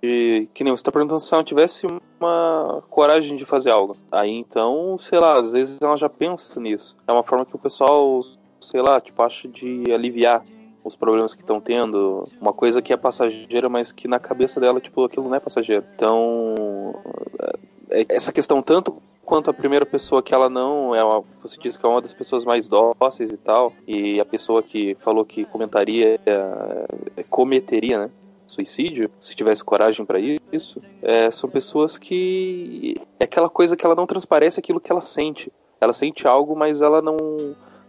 Que 0.54 0.62
nem 0.62 0.70
você 0.74 0.84
tá 0.84 0.92
perguntando 0.92 1.20
se 1.20 1.34
ela 1.34 1.42
tivesse 1.42 1.84
uma 2.20 2.80
coragem 2.88 3.36
de 3.36 3.44
fazer 3.44 3.70
algo. 3.70 3.96
Aí 4.12 4.30
então, 4.30 4.96
sei 4.98 5.18
lá, 5.18 5.34
às 5.40 5.52
vezes 5.52 5.78
ela 5.82 5.96
já 5.96 6.08
pensa 6.08 6.60
nisso. 6.60 6.96
É 7.08 7.12
uma 7.12 7.24
forma 7.24 7.44
que 7.44 7.56
o 7.56 7.58
pessoal, 7.58 8.20
sei 8.60 8.80
lá, 8.80 9.00
tipo, 9.00 9.20
acha 9.20 9.48
de 9.48 9.84
aliviar 9.92 10.44
os 10.84 10.94
problemas 10.94 11.34
que 11.34 11.42
estão 11.42 11.60
tendo. 11.60 12.22
Uma 12.40 12.52
coisa 12.52 12.80
que 12.80 12.92
é 12.92 12.96
passageira, 12.96 13.68
mas 13.68 13.90
que 13.90 14.06
na 14.06 14.20
cabeça 14.20 14.60
dela, 14.60 14.80
tipo, 14.80 15.02
aquilo 15.04 15.28
não 15.28 15.34
é 15.34 15.40
passageiro. 15.40 15.84
Então. 15.96 16.94
é- 17.90 18.02
é- 18.02 18.06
Essa 18.10 18.32
questão, 18.32 18.62
tanto 18.62 19.02
quanto 19.24 19.50
a 19.50 19.54
primeira 19.54 19.84
pessoa 19.84 20.22
que 20.22 20.32
ela 20.32 20.48
não 20.48 20.94
é 20.94 21.02
uma, 21.02 21.24
você 21.36 21.58
disse 21.58 21.76
que 21.76 21.84
é 21.84 21.88
uma 21.88 22.00
das 22.00 22.14
pessoas 22.14 22.44
mais 22.44 22.68
dóceis 22.68 23.32
e 23.32 23.36
tal, 23.36 23.72
e 23.88 24.20
a 24.20 24.24
pessoa 24.24 24.62
que 24.62 24.94
falou 24.94 25.24
que 25.24 25.44
comentaria, 25.46 26.20
é, 26.24 27.24
cometeria, 27.28 27.98
né? 27.98 28.10
Suicídio, 28.46 29.10
se 29.18 29.34
tivesse 29.34 29.64
coragem 29.64 30.04
para 30.04 30.18
isso, 30.20 30.82
é, 31.02 31.30
são 31.30 31.50
pessoas 31.50 31.98
que 31.98 32.96
é 33.18 33.24
aquela 33.24 33.48
coisa 33.48 33.76
que 33.76 33.84
ela 33.84 33.94
não 33.94 34.06
transparece 34.06 34.60
aquilo 34.60 34.80
que 34.80 34.90
ela 34.90 35.00
sente. 35.00 35.52
Ela 35.80 35.92
sente 35.92 36.26
algo, 36.26 36.56
mas 36.56 36.80
ela 36.80 37.02
não 37.02 37.16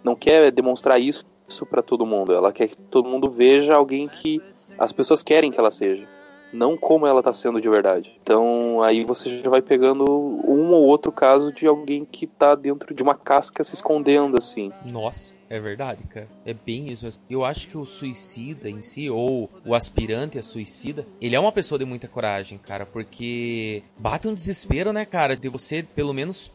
não 0.04 0.16
quer 0.16 0.52
demonstrar 0.52 1.00
isso 1.00 1.26
para 1.70 1.82
todo 1.82 2.06
mundo. 2.06 2.34
Ela 2.34 2.52
quer 2.52 2.68
que 2.68 2.78
todo 2.78 3.10
mundo 3.10 3.30
veja 3.30 3.76
alguém 3.76 4.08
que 4.08 4.42
as 4.78 4.92
pessoas 4.92 5.24
querem 5.24 5.52
que 5.52 5.60
ela 5.60 5.72
seja, 5.72 6.08
não 6.52 6.78
como 6.78 7.06
ela 7.08 7.22
tá 7.22 7.34
sendo 7.34 7.62
de 7.62 7.70
verdade. 7.70 8.18
Então 8.22 8.82
aí 8.82 9.04
você 9.04 9.30
já 9.30 9.50
vai 9.50 9.62
pegando 9.62 10.04
um 10.04 10.72
ou 10.72 10.86
outro 10.86 11.12
caso 11.12 11.52
de 11.52 11.68
alguém 11.68 12.06
que 12.06 12.28
tá 12.28 12.56
dentro 12.56 12.94
de 12.94 13.04
uma 13.04 13.16
casca 13.16 13.64
se 13.64 13.76
escondendo 13.76 14.38
assim. 14.38 14.72
Nossa, 14.92 15.36
é 15.50 15.60
verdade, 15.60 16.04
cara. 16.06 16.28
É 16.46 16.54
bem 16.54 16.90
isso 16.90 17.06
mesmo. 17.06 17.22
Eu 17.30 17.46
acho 17.46 17.68
que 17.70 17.78
o 17.78 17.86
suicida 17.86 18.70
em 18.70 18.82
si, 18.82 19.10
ou 19.10 19.50
o 19.66 19.74
aspirante 19.74 20.38
a 20.38 20.44
suicida, 20.44 21.06
ele 21.22 21.36
é 21.36 21.40
uma 21.40 21.52
pessoa 21.52 21.80
de 21.80 21.86
muita 21.86 22.08
coragem, 22.08 22.58
cara, 22.58 22.86
porque 22.86 23.84
bate 23.98 24.28
um 24.28 24.34
desespero, 24.34 24.92
né, 24.92 25.06
cara, 25.06 25.36
de 25.36 25.50
você 25.50 25.84
pelo 25.84 26.14
menos 26.14 26.54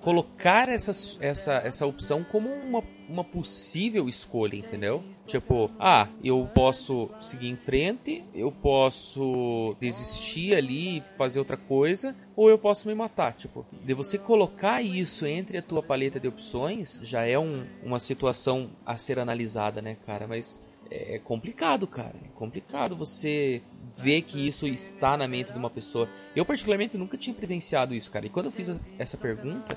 colocar 0.00 0.68
essa, 0.68 0.90
essa, 1.20 1.54
essa 1.64 1.86
opção 1.86 2.24
como 2.30 2.48
uma, 2.48 2.82
uma 3.08 3.24
possível 3.24 4.08
escolha, 4.08 4.56
entendeu? 4.56 5.02
Tipo, 5.26 5.70
ah, 5.78 6.08
eu 6.22 6.48
posso 6.54 7.10
seguir 7.20 7.48
em 7.48 7.56
frente, 7.56 8.22
eu 8.34 8.50
posso 8.52 9.76
desistir 9.80 10.54
ali, 10.54 11.02
fazer 11.16 11.38
outra 11.38 11.56
coisa, 11.56 12.14
ou 12.34 12.48
eu 12.48 12.58
posso 12.58 12.86
me 12.88 12.94
matar. 12.94 13.32
Tipo, 13.34 13.66
de 13.84 13.94
você 13.94 14.18
colocar 14.18 14.82
isso 14.82 15.26
entre 15.26 15.58
a 15.58 15.62
tua 15.62 15.82
paleta 15.82 16.18
de 16.20 16.28
opções 16.28 17.00
já 17.02 17.24
é 17.24 17.38
um- 17.38 17.64
uma 17.82 17.98
situação 17.98 18.70
a 18.84 18.96
ser 18.96 19.18
analisada, 19.18 19.82
né, 19.82 19.96
cara? 20.06 20.26
Mas 20.26 20.60
é 20.90 21.18
complicado, 21.18 21.86
cara. 21.86 22.14
É 22.24 22.28
complicado 22.36 22.94
você 22.96 23.60
ver 23.96 24.22
que 24.22 24.46
isso 24.46 24.66
está 24.68 25.16
na 25.16 25.26
mente 25.26 25.52
de 25.52 25.58
uma 25.58 25.70
pessoa. 25.70 26.08
Eu, 26.34 26.44
particularmente, 26.44 26.96
nunca 26.98 27.16
tinha 27.16 27.34
presenciado 27.34 27.94
isso, 27.94 28.10
cara. 28.10 28.26
E 28.26 28.28
quando 28.28 28.46
eu 28.46 28.52
fiz 28.52 28.78
essa 28.98 29.16
pergunta, 29.16 29.76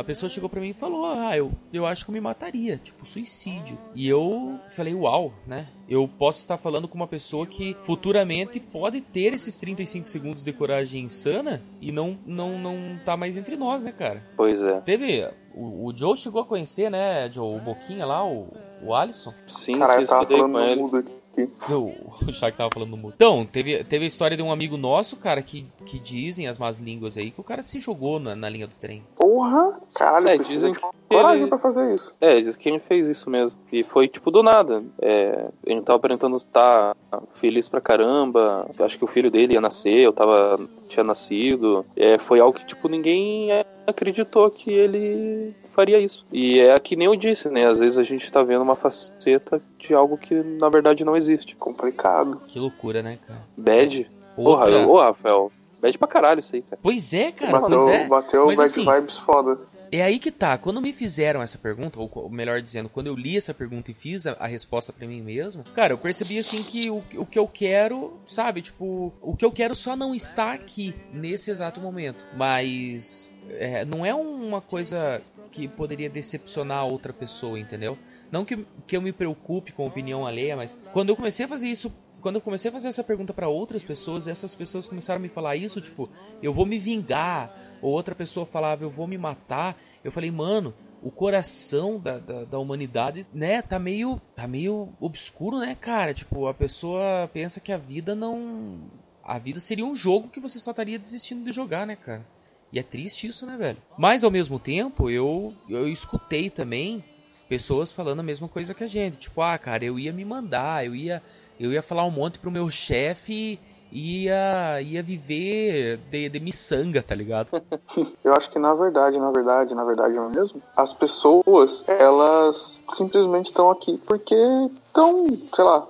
a 0.00 0.04
pessoa 0.04 0.28
chegou 0.28 0.48
pra 0.48 0.60
mim 0.60 0.70
e 0.70 0.74
falou: 0.74 1.06
Ah, 1.06 1.36
eu, 1.36 1.52
eu 1.72 1.86
acho 1.86 2.04
que 2.04 2.10
eu 2.10 2.14
me 2.14 2.20
mataria, 2.20 2.76
tipo, 2.78 3.06
suicídio. 3.06 3.78
E 3.94 4.08
eu 4.08 4.58
falei: 4.68 4.94
Uau, 4.94 5.32
né? 5.46 5.68
Eu 5.88 6.08
posso 6.08 6.38
estar 6.38 6.56
falando 6.56 6.86
com 6.86 6.94
uma 6.94 7.08
pessoa 7.08 7.46
que 7.46 7.76
futuramente 7.82 8.60
pode 8.60 9.00
ter 9.00 9.32
esses 9.32 9.56
35 9.56 10.08
segundos 10.08 10.44
de 10.44 10.52
coragem 10.52 11.04
insana 11.04 11.62
e 11.80 11.90
não, 11.90 12.16
não, 12.24 12.58
não 12.58 12.98
tá 13.04 13.16
mais 13.16 13.36
entre 13.36 13.56
nós, 13.56 13.84
né, 13.84 13.92
cara? 13.92 14.22
Pois 14.36 14.62
é. 14.62 14.80
Teve. 14.80 15.28
O, 15.52 15.88
o 15.88 15.96
Joe 15.96 16.16
chegou 16.16 16.40
a 16.40 16.44
conhecer, 16.44 16.90
né, 16.90 17.28
Joe, 17.30 17.56
o 17.56 17.58
Boquinha 17.58 18.06
lá, 18.06 18.24
o, 18.24 18.46
o 18.84 18.94
Alisson. 18.94 19.34
Sim, 19.48 19.80
Caralho, 19.80 20.06
sim, 20.06 20.12
eu 20.14 20.24
tava 20.24 20.26
falando 20.26 20.52
com 20.52 20.96
ele. 20.96 21.19
Eu, 21.68 21.94
o 22.26 22.32
Shaq 22.32 22.56
tava 22.56 22.70
falando 22.72 22.90
no 22.90 22.96
mudo. 22.96 23.14
Então, 23.16 23.46
teve, 23.46 23.82
teve 23.84 24.04
a 24.04 24.08
história 24.08 24.36
de 24.36 24.42
um 24.42 24.50
amigo 24.52 24.76
nosso, 24.76 25.16
cara, 25.16 25.40
que, 25.42 25.66
que 25.86 25.98
dizem 25.98 26.46
as 26.48 26.58
más 26.58 26.78
línguas 26.78 27.16
aí 27.16 27.30
que 27.30 27.40
o 27.40 27.44
cara 27.44 27.62
se 27.62 27.80
jogou 27.80 28.18
na, 28.18 28.34
na 28.34 28.48
linha 28.48 28.66
do 28.66 28.74
trem. 28.74 29.04
Porra! 29.16 29.80
Caralho, 29.94 30.28
É, 30.28 30.36
dizem 30.38 30.74
que 30.74 30.80
coragem 31.08 31.42
ele- 31.42 31.48
pra 31.48 31.58
fazer 31.58 31.94
isso. 31.94 32.16
É, 32.20 32.40
diz 32.40 32.56
que 32.56 32.68
ele 32.68 32.78
fez 32.80 33.08
isso 33.08 33.30
mesmo. 33.30 33.58
E 33.72 33.82
foi, 33.82 34.08
tipo, 34.08 34.30
do 34.30 34.42
nada. 34.42 34.82
É, 35.00 35.46
ele 35.64 35.80
tava 35.82 35.96
aparentando 35.98 36.36
estar 36.36 36.96
feliz 37.34 37.68
pra 37.68 37.80
caramba. 37.80 38.68
Acho 38.78 38.98
que 38.98 39.04
o 39.04 39.08
filho 39.08 39.30
dele 39.30 39.54
ia 39.54 39.60
nascer, 39.60 39.98
eu 40.00 40.12
tava. 40.12 40.58
tinha 40.88 41.04
nascido. 41.04 41.84
É, 41.96 42.18
foi 42.18 42.40
algo 42.40 42.58
que, 42.58 42.66
tipo, 42.66 42.88
ninguém 42.88 43.50
é, 43.52 43.64
acreditou 43.90 44.50
que 44.50 44.72
ele 44.72 45.54
faria 45.70 45.98
isso. 45.98 46.26
E 46.32 46.60
é 46.60 46.78
que 46.78 46.96
nem 46.96 47.06
eu 47.06 47.16
disse, 47.16 47.48
né? 47.48 47.66
Às 47.66 47.80
vezes 47.80 47.98
a 47.98 48.02
gente 48.02 48.30
tá 48.30 48.42
vendo 48.42 48.62
uma 48.62 48.76
faceta 48.76 49.62
de 49.78 49.94
algo 49.94 50.16
que 50.16 50.34
na 50.34 50.68
verdade 50.68 51.04
não 51.04 51.16
existe. 51.16 51.56
Complicado. 51.56 52.40
Que 52.48 52.58
loucura, 52.58 53.02
né, 53.02 53.18
cara? 53.26 53.42
Bad. 53.56 54.10
Porra, 54.36 54.64
Outra... 54.64 54.86
ô 54.86 54.98
Rafael. 54.98 55.52
Bad 55.80 55.98
pra 55.98 56.08
caralho 56.08 56.40
isso 56.40 56.54
aí, 56.54 56.62
cara. 56.62 56.78
Pois 56.82 57.12
é, 57.12 57.32
cara, 57.32 57.52
bateu 57.58 57.78
pois 57.78 57.88
é. 57.88 58.06
bateu 58.06 58.46
Mas 58.46 58.60
assim, 58.60 58.84
vibes 58.84 59.18
foda. 59.18 59.58
É 59.92 60.02
aí 60.02 60.18
que 60.18 60.30
tá. 60.30 60.56
Quando 60.56 60.80
me 60.80 60.92
fizeram 60.92 61.42
essa 61.42 61.58
pergunta, 61.58 61.98
ou 61.98 62.30
melhor 62.30 62.62
dizendo, 62.62 62.88
quando 62.88 63.08
eu 63.08 63.16
li 63.16 63.36
essa 63.36 63.52
pergunta 63.52 63.90
e 63.90 63.94
fiz 63.94 64.26
a, 64.26 64.32
a 64.38 64.46
resposta 64.46 64.92
pra 64.92 65.06
mim 65.06 65.20
mesmo, 65.20 65.64
cara, 65.74 65.92
eu 65.92 65.98
percebi 65.98 66.38
assim 66.38 66.62
que 66.62 66.88
o, 66.90 67.02
o 67.16 67.26
que 67.26 67.38
eu 67.38 67.48
quero, 67.48 68.12
sabe? 68.24 68.62
Tipo, 68.62 69.12
o 69.20 69.34
que 69.36 69.44
eu 69.44 69.50
quero 69.50 69.74
só 69.74 69.96
não 69.96 70.14
está 70.14 70.52
aqui, 70.52 70.94
nesse 71.12 71.50
exato 71.50 71.80
momento. 71.80 72.24
Mas 72.36 73.30
é, 73.52 73.84
não 73.84 74.04
é 74.04 74.14
uma 74.14 74.60
coisa 74.60 75.22
que 75.50 75.68
poderia 75.68 76.08
decepcionar 76.08 76.86
outra 76.86 77.12
pessoa, 77.12 77.58
entendeu? 77.58 77.98
Não 78.30 78.44
que, 78.44 78.64
que 78.86 78.96
eu 78.96 79.02
me 79.02 79.12
preocupe 79.12 79.72
com 79.72 79.84
a 79.84 79.88
opinião 79.88 80.26
alheia, 80.26 80.56
mas 80.56 80.78
quando 80.92 81.08
eu 81.08 81.16
comecei 81.16 81.46
a 81.46 81.48
fazer 81.48 81.68
isso 81.68 81.92
quando 82.20 82.36
eu 82.36 82.42
comecei 82.42 82.68
a 82.68 82.72
fazer 82.72 82.88
essa 82.88 83.02
pergunta 83.02 83.32
pra 83.32 83.48
outras 83.48 83.82
pessoas, 83.82 84.28
essas 84.28 84.54
pessoas 84.54 84.86
começaram 84.86 85.18
a 85.18 85.22
me 85.22 85.28
falar 85.28 85.56
isso, 85.56 85.80
tipo, 85.80 86.08
eu 86.42 86.52
vou 86.52 86.66
me 86.66 86.78
vingar, 86.78 87.50
ou 87.80 87.92
outra 87.92 88.14
pessoa 88.14 88.44
falava, 88.46 88.84
eu 88.84 88.90
vou 88.90 89.06
me 89.06 89.16
matar. 89.16 89.76
Eu 90.04 90.12
falei, 90.12 90.30
mano, 90.30 90.74
o 91.02 91.10
coração 91.10 91.98
da, 91.98 92.18
da, 92.18 92.44
da 92.44 92.58
humanidade, 92.58 93.26
né, 93.32 93.62
tá 93.62 93.78
meio, 93.78 94.20
tá 94.36 94.46
meio 94.46 94.90
obscuro, 95.00 95.58
né, 95.58 95.74
cara? 95.74 96.12
Tipo, 96.12 96.46
a 96.46 96.54
pessoa 96.54 97.28
pensa 97.32 97.60
que 97.60 97.72
a 97.72 97.78
vida 97.78 98.14
não. 98.14 98.80
A 99.22 99.38
vida 99.38 99.60
seria 99.60 99.84
um 99.84 99.94
jogo 99.94 100.28
que 100.28 100.40
você 100.40 100.58
só 100.58 100.70
estaria 100.72 100.98
desistindo 100.98 101.44
de 101.44 101.52
jogar, 101.52 101.86
né, 101.86 101.96
cara? 101.96 102.26
E 102.72 102.78
é 102.78 102.82
triste 102.82 103.26
isso, 103.26 103.46
né, 103.46 103.56
velho? 103.56 103.78
Mas 103.98 104.22
ao 104.24 104.30
mesmo 104.30 104.58
tempo, 104.58 105.10
eu, 105.10 105.52
eu 105.68 105.88
escutei 105.88 106.48
também 106.48 107.04
pessoas 107.48 107.90
falando 107.90 108.20
a 108.20 108.24
mesma 108.24 108.48
coisa 108.48 108.74
que 108.74 108.84
a 108.84 108.86
gente. 108.86 109.18
Tipo, 109.18 109.42
ah, 109.42 109.58
cara, 109.58 109.84
eu 109.84 109.98
ia 109.98 110.12
me 110.12 110.24
mandar, 110.24 110.86
eu 110.86 110.94
ia, 110.94 111.22
eu 111.58 111.72
ia 111.72 111.82
falar 111.82 112.04
um 112.04 112.10
monte 112.10 112.38
pro 112.38 112.50
meu 112.50 112.70
chefe 112.70 113.58
ia, 113.92 114.80
ia 114.82 115.02
viver 115.02 115.98
de, 116.10 116.28
de 116.28 116.40
miçanga, 116.40 117.02
tá 117.02 117.14
ligado? 117.14 117.48
Eu 118.24 118.34
acho 118.34 118.50
que 118.50 118.58
na 118.58 118.74
verdade, 118.74 119.18
na 119.18 119.30
verdade, 119.30 119.74
na 119.74 119.84
verdade 119.84 120.18
mesmo, 120.34 120.62
as 120.76 120.92
pessoas, 120.92 121.82
elas 121.86 122.78
simplesmente 122.92 123.46
estão 123.46 123.70
aqui 123.70 123.98
porque 124.06 124.34
estão, 124.34 125.26
sei 125.54 125.64
lá, 125.64 125.86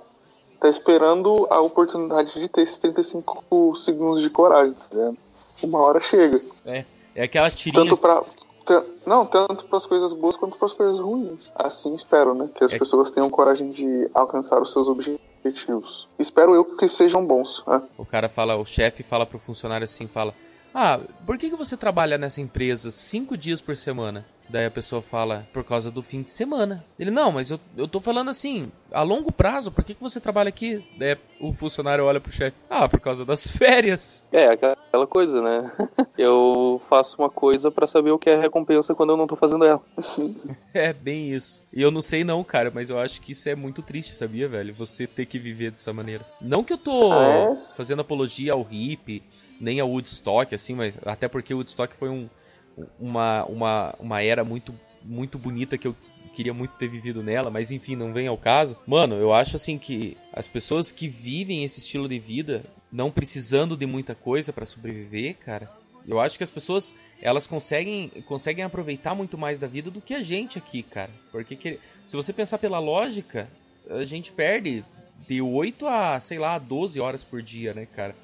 tá 0.59 0.69
esperando 0.69 1.47
a 1.49 1.59
oportunidade 1.59 2.39
de 2.39 2.47
ter 2.47 2.61
esses 2.61 2.77
35 2.77 3.75
segundos 3.77 4.21
de 4.21 4.29
coragem, 4.29 4.73
tá 4.73 4.85
ligado? 4.91 5.17
Uma 5.63 5.79
hora 5.79 5.99
chega. 5.99 6.41
É, 6.65 6.85
é 7.15 7.23
aquela 7.23 7.49
tirinha. 7.49 7.83
Tanto 7.83 7.97
pra. 7.97 8.23
Não, 9.05 9.25
tanto 9.25 9.65
para 9.65 9.77
as 9.77 9.85
coisas 9.85 10.13
boas 10.13 10.37
quanto 10.37 10.57
para 10.57 10.67
as 10.67 10.73
coisas 10.73 10.99
ruins. 10.99 11.49
Assim 11.55 11.93
espero, 11.93 12.33
né? 12.33 12.49
Que 12.55 12.63
as 12.63 12.73
É. 12.73 12.77
pessoas 12.79 13.09
tenham 13.09 13.29
coragem 13.29 13.71
de 13.71 14.09
alcançar 14.13 14.61
os 14.61 14.71
seus 14.71 14.87
objetivos. 14.87 16.07
Espero 16.19 16.53
eu 16.53 16.63
que 16.77 16.87
sejam 16.87 17.25
bons. 17.25 17.63
Né? 17.67 17.81
O 17.97 18.05
cara 18.05 18.29
fala, 18.29 18.55
o 18.55 18.65
chefe 18.65 19.03
fala 19.03 19.25
pro 19.25 19.39
funcionário 19.39 19.83
assim, 19.85 20.07
fala, 20.07 20.33
ah, 20.73 20.99
por 21.25 21.37
que, 21.37 21.49
que 21.49 21.55
você 21.55 21.75
trabalha 21.75 22.17
nessa 22.17 22.39
empresa 22.39 22.91
cinco 22.91 23.35
dias 23.35 23.59
por 23.59 23.75
semana? 23.75 24.25
Daí 24.51 24.65
a 24.65 24.71
pessoa 24.71 25.01
fala, 25.01 25.47
por 25.53 25.63
causa 25.63 25.89
do 25.89 26.03
fim 26.03 26.21
de 26.21 26.29
semana. 26.31 26.83
Ele, 26.99 27.09
não, 27.09 27.31
mas 27.31 27.49
eu, 27.51 27.59
eu 27.77 27.87
tô 27.87 28.01
falando 28.01 28.29
assim, 28.29 28.69
a 28.91 29.01
longo 29.01 29.31
prazo, 29.31 29.71
por 29.71 29.83
que, 29.83 29.93
que 29.95 30.01
você 30.01 30.19
trabalha 30.19 30.49
aqui? 30.49 30.83
Daí 30.99 31.17
o 31.39 31.53
funcionário 31.53 32.03
olha 32.03 32.19
pro 32.19 32.31
chefe, 32.31 32.55
ah, 32.69 32.87
por 32.89 32.99
causa 32.99 33.23
das 33.25 33.47
férias. 33.55 34.25
É, 34.31 34.47
aquela 34.47 35.07
coisa, 35.07 35.41
né? 35.41 35.71
Eu 36.17 36.81
faço 36.89 37.15
uma 37.17 37.29
coisa 37.29 37.71
pra 37.71 37.87
saber 37.87 38.11
o 38.11 38.19
que 38.19 38.29
é 38.29 38.35
a 38.35 38.41
recompensa 38.41 38.93
quando 38.93 39.11
eu 39.11 39.17
não 39.17 39.25
tô 39.25 39.35
fazendo 39.35 39.63
ela. 39.65 39.81
É 40.73 40.93
bem 40.93 41.33
isso. 41.33 41.63
E 41.73 41.81
eu 41.81 41.91
não 41.91 42.01
sei 42.01 42.23
não, 42.23 42.43
cara, 42.43 42.71
mas 42.73 42.89
eu 42.89 42.97
acho 42.99 43.19
que 43.21 43.33
isso 43.33 43.49
é 43.49 43.55
muito 43.55 43.81
triste, 43.81 44.15
sabia, 44.15 44.47
velho? 44.47 44.73
Você 44.75 45.05
ter 45.05 45.25
que 45.25 45.37
viver 45.37 45.71
dessa 45.71 45.91
maneira. 45.91 46.25
Não 46.39 46.63
que 46.63 46.71
eu 46.71 46.77
tô 46.77 47.11
Ah, 47.11 47.23
é? 47.25 47.57
fazendo 47.75 48.01
apologia 48.01 48.53
ao 48.53 48.65
hip, 48.69 49.21
nem 49.59 49.79
ao 49.81 49.89
Woodstock, 49.89 50.53
assim, 50.55 50.73
mas 50.75 50.97
até 51.05 51.27
porque 51.27 51.53
o 51.53 51.57
Woodstock 51.57 51.93
foi 51.97 52.07
um, 52.09 52.29
uma, 52.99 53.45
uma, 53.45 53.95
uma 53.99 54.21
era 54.21 54.43
muito, 54.43 54.73
muito 55.03 55.37
bonita 55.37 55.77
que 55.77 55.87
eu 55.87 55.95
queria 56.33 56.53
muito 56.53 56.71
ter 56.75 56.87
vivido 56.87 57.21
nela, 57.21 57.49
mas 57.49 57.71
enfim, 57.71 57.95
não 57.95 58.13
vem 58.13 58.27
ao 58.27 58.37
caso. 58.37 58.77
Mano, 58.87 59.15
eu 59.15 59.33
acho 59.33 59.55
assim 59.57 59.77
que 59.77 60.17
as 60.31 60.47
pessoas 60.47 60.91
que 60.91 61.07
vivem 61.07 61.63
esse 61.63 61.79
estilo 61.79 62.07
de 62.07 62.19
vida, 62.19 62.63
não 62.91 63.11
precisando 63.11 63.75
de 63.75 63.85
muita 63.85 64.15
coisa 64.15 64.53
pra 64.53 64.65
sobreviver, 64.65 65.35
cara, 65.37 65.69
eu 66.07 66.19
acho 66.19 66.37
que 66.37 66.43
as 66.43 66.49
pessoas, 66.49 66.95
elas 67.21 67.45
conseguem, 67.45 68.09
conseguem 68.25 68.63
aproveitar 68.63 69.13
muito 69.13 69.37
mais 69.37 69.59
da 69.59 69.67
vida 69.67 69.91
do 69.91 70.01
que 70.01 70.13
a 70.13 70.23
gente 70.23 70.57
aqui, 70.57 70.81
cara. 70.81 71.11
Porque 71.31 71.55
que- 71.55 71.79
se 72.05 72.15
você 72.15 72.31
pensar 72.33 72.57
pela 72.57 72.79
lógica, 72.79 73.49
a 73.89 74.03
gente 74.05 74.31
perde 74.31 74.83
de 75.27 75.41
8 75.41 75.85
a, 75.85 76.19
sei 76.19 76.39
lá, 76.39 76.57
12 76.57 76.99
horas 76.99 77.23
por 77.23 77.41
dia, 77.41 77.73
né, 77.73 77.85
cara? 77.85 78.15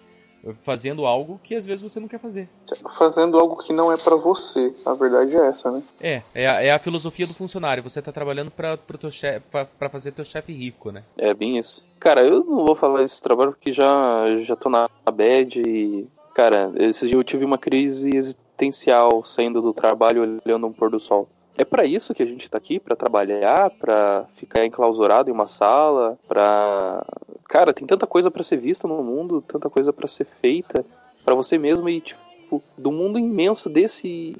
Fazendo 0.64 1.06
algo 1.06 1.40
que 1.44 1.56
às 1.56 1.66
vezes 1.66 1.82
você 1.82 2.00
não 2.00 2.08
quer 2.08 2.20
fazer. 2.20 2.50
Fazendo 2.98 3.38
algo 3.38 3.58
que 3.58 3.74
não 3.74 3.92
é 3.92 3.98
pra 3.98 4.16
você. 4.16 4.74
A 4.86 4.94
verdade 4.94 5.36
é 5.36 5.48
essa, 5.48 5.72
né? 5.72 5.84
É, 6.00 6.22
é 6.34 6.48
a, 6.48 6.64
é 6.64 6.72
a 6.72 6.80
filosofia 6.80 7.28
do 7.28 7.34
funcionário. 7.34 7.84
Você 7.84 8.02
tá 8.02 8.12
trabalhando 8.12 8.52
pra, 8.52 8.78
pro 8.78 8.98
teu 8.98 9.12
chefe, 9.12 9.46
pra, 9.52 9.66
pra 9.66 9.90
fazer 9.90 10.12
teu 10.12 10.26
chefe 10.26 10.52
rico, 10.52 10.92
né? 10.92 11.04
É 11.18 11.34
bem 11.34 11.58
isso. 11.58 11.86
Cara, 12.00 12.24
eu 12.24 12.44
não 12.44 12.66
vou 12.66 12.76
falar 12.76 13.00
desse 13.00 13.22
trabalho 13.22 13.52
porque 13.52 13.72
já, 13.72 14.26
já 14.44 14.56
tô 14.56 14.70
na 14.70 14.90
bad 15.12 15.62
e. 15.62 16.08
Cara, 16.34 16.72
esse 16.76 17.08
dia 17.08 17.18
eu 17.18 17.24
tive 17.24 17.44
uma 17.44 17.58
crise 17.58 18.16
existencial 18.16 19.24
saindo 19.24 19.60
do 19.60 19.74
trabalho 19.74 20.40
olhando 20.46 20.68
um 20.68 20.72
pôr 20.72 20.92
do 20.92 21.00
sol. 21.00 21.28
É 21.58 21.66
pra 21.66 21.86
isso 21.86 22.14
que 22.14 22.22
a 22.22 22.26
gente 22.26 22.50
tá 22.50 22.58
aqui, 22.58 22.80
pra 22.80 22.96
trabalhar, 22.96 23.72
pra 23.72 24.26
ficar 24.30 24.64
enclausurado 24.66 25.30
em 25.30 25.34
uma 25.34 25.48
sala, 25.48 26.18
pra. 26.28 27.04
Cara, 27.50 27.74
tem 27.74 27.88
tanta 27.88 28.06
coisa 28.06 28.30
pra 28.30 28.44
ser 28.44 28.58
vista 28.58 28.88
no 28.88 29.02
mundo, 29.04 29.42
tanta 29.42 29.70
coisa 29.70 29.92
pra 29.92 30.08
ser 30.08 30.26
feita 30.26 30.86
pra 31.26 31.36
você 31.36 31.58
mesmo 31.58 31.90
e, 31.90 32.00
tipo, 32.00 32.64
do 32.78 32.92
mundo 32.92 33.20
imenso 33.20 33.70
desse. 33.70 34.36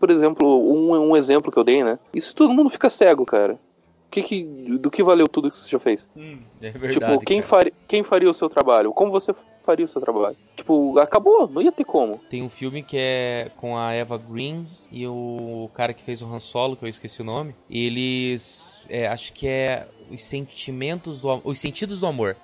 Por 0.00 0.10
exemplo, 0.10 0.48
um, 0.48 1.10
um 1.10 1.16
exemplo 1.16 1.52
que 1.52 1.58
eu 1.58 1.64
dei, 1.64 1.84
né? 1.84 1.98
Isso 2.12 2.34
todo 2.34 2.52
mundo 2.52 2.70
fica 2.70 2.88
cego, 2.88 3.24
cara. 3.24 3.58
Que 4.10 4.22
que, 4.22 4.44
do 4.78 4.90
que 4.90 5.02
valeu 5.02 5.28
tudo 5.28 5.50
que 5.50 5.56
você 5.56 5.68
já 5.68 5.78
fez? 5.78 6.08
É 6.62 6.70
verdade. 6.70 6.92
tipo, 6.92 7.24
quem, 7.24 7.42
quem 7.86 8.02
faria 8.02 8.30
o 8.30 8.34
seu 8.34 8.48
trabalho? 8.48 8.92
Como 8.92 9.10
você 9.10 9.34
faria 9.64 9.84
o 9.84 9.88
seu 9.88 10.00
trabalho? 10.00 10.36
Tipo, 10.56 10.98
acabou, 10.98 11.48
não 11.48 11.62
ia 11.62 11.72
ter 11.72 11.84
como. 11.84 12.18
Tem 12.30 12.42
um 12.42 12.48
filme 12.48 12.82
que 12.82 12.96
é 12.98 13.50
com 13.56 13.76
a 13.76 13.92
Eva 13.92 14.18
Green 14.18 14.66
e 14.90 15.06
o 15.06 15.70
cara 15.74 15.92
que 15.92 16.02
fez 16.02 16.22
o 16.22 16.26
Han 16.26 16.38
Solo, 16.38 16.76
que 16.76 16.84
eu 16.84 16.88
esqueci 16.88 17.22
o 17.22 17.24
nome. 17.24 17.54
Eles. 17.68 18.86
é, 18.88 19.06
acho 19.08 19.32
que 19.32 19.48
é 19.48 19.88
Os 20.10 20.22
Sentimentos 20.22 21.20
do 21.20 21.40
Os 21.44 21.58
Sentidos 21.58 22.00
do 22.00 22.06
Amor. 22.06 22.36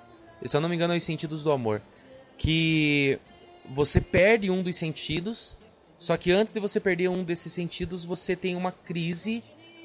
Se 0.43 0.57
eu 0.57 0.61
não 0.61 0.67
me 0.67 0.75
engano, 0.75 0.93
é 0.93 0.97
Os 0.97 1.03
Sentidos 1.03 1.43
do 1.43 1.51
Amor. 1.51 1.81
Que 2.37 3.19
você 3.69 4.01
perde 4.01 4.49
um 4.49 4.63
dos 4.63 4.75
sentidos, 4.75 5.57
só 5.97 6.17
que 6.17 6.31
antes 6.31 6.51
de 6.51 6.59
você 6.59 6.79
perder 6.79 7.09
um 7.09 7.23
desses 7.23 7.53
sentidos, 7.53 8.03
você 8.03 8.35
tem 8.35 8.55
uma 8.55 8.71
crise 8.71 9.43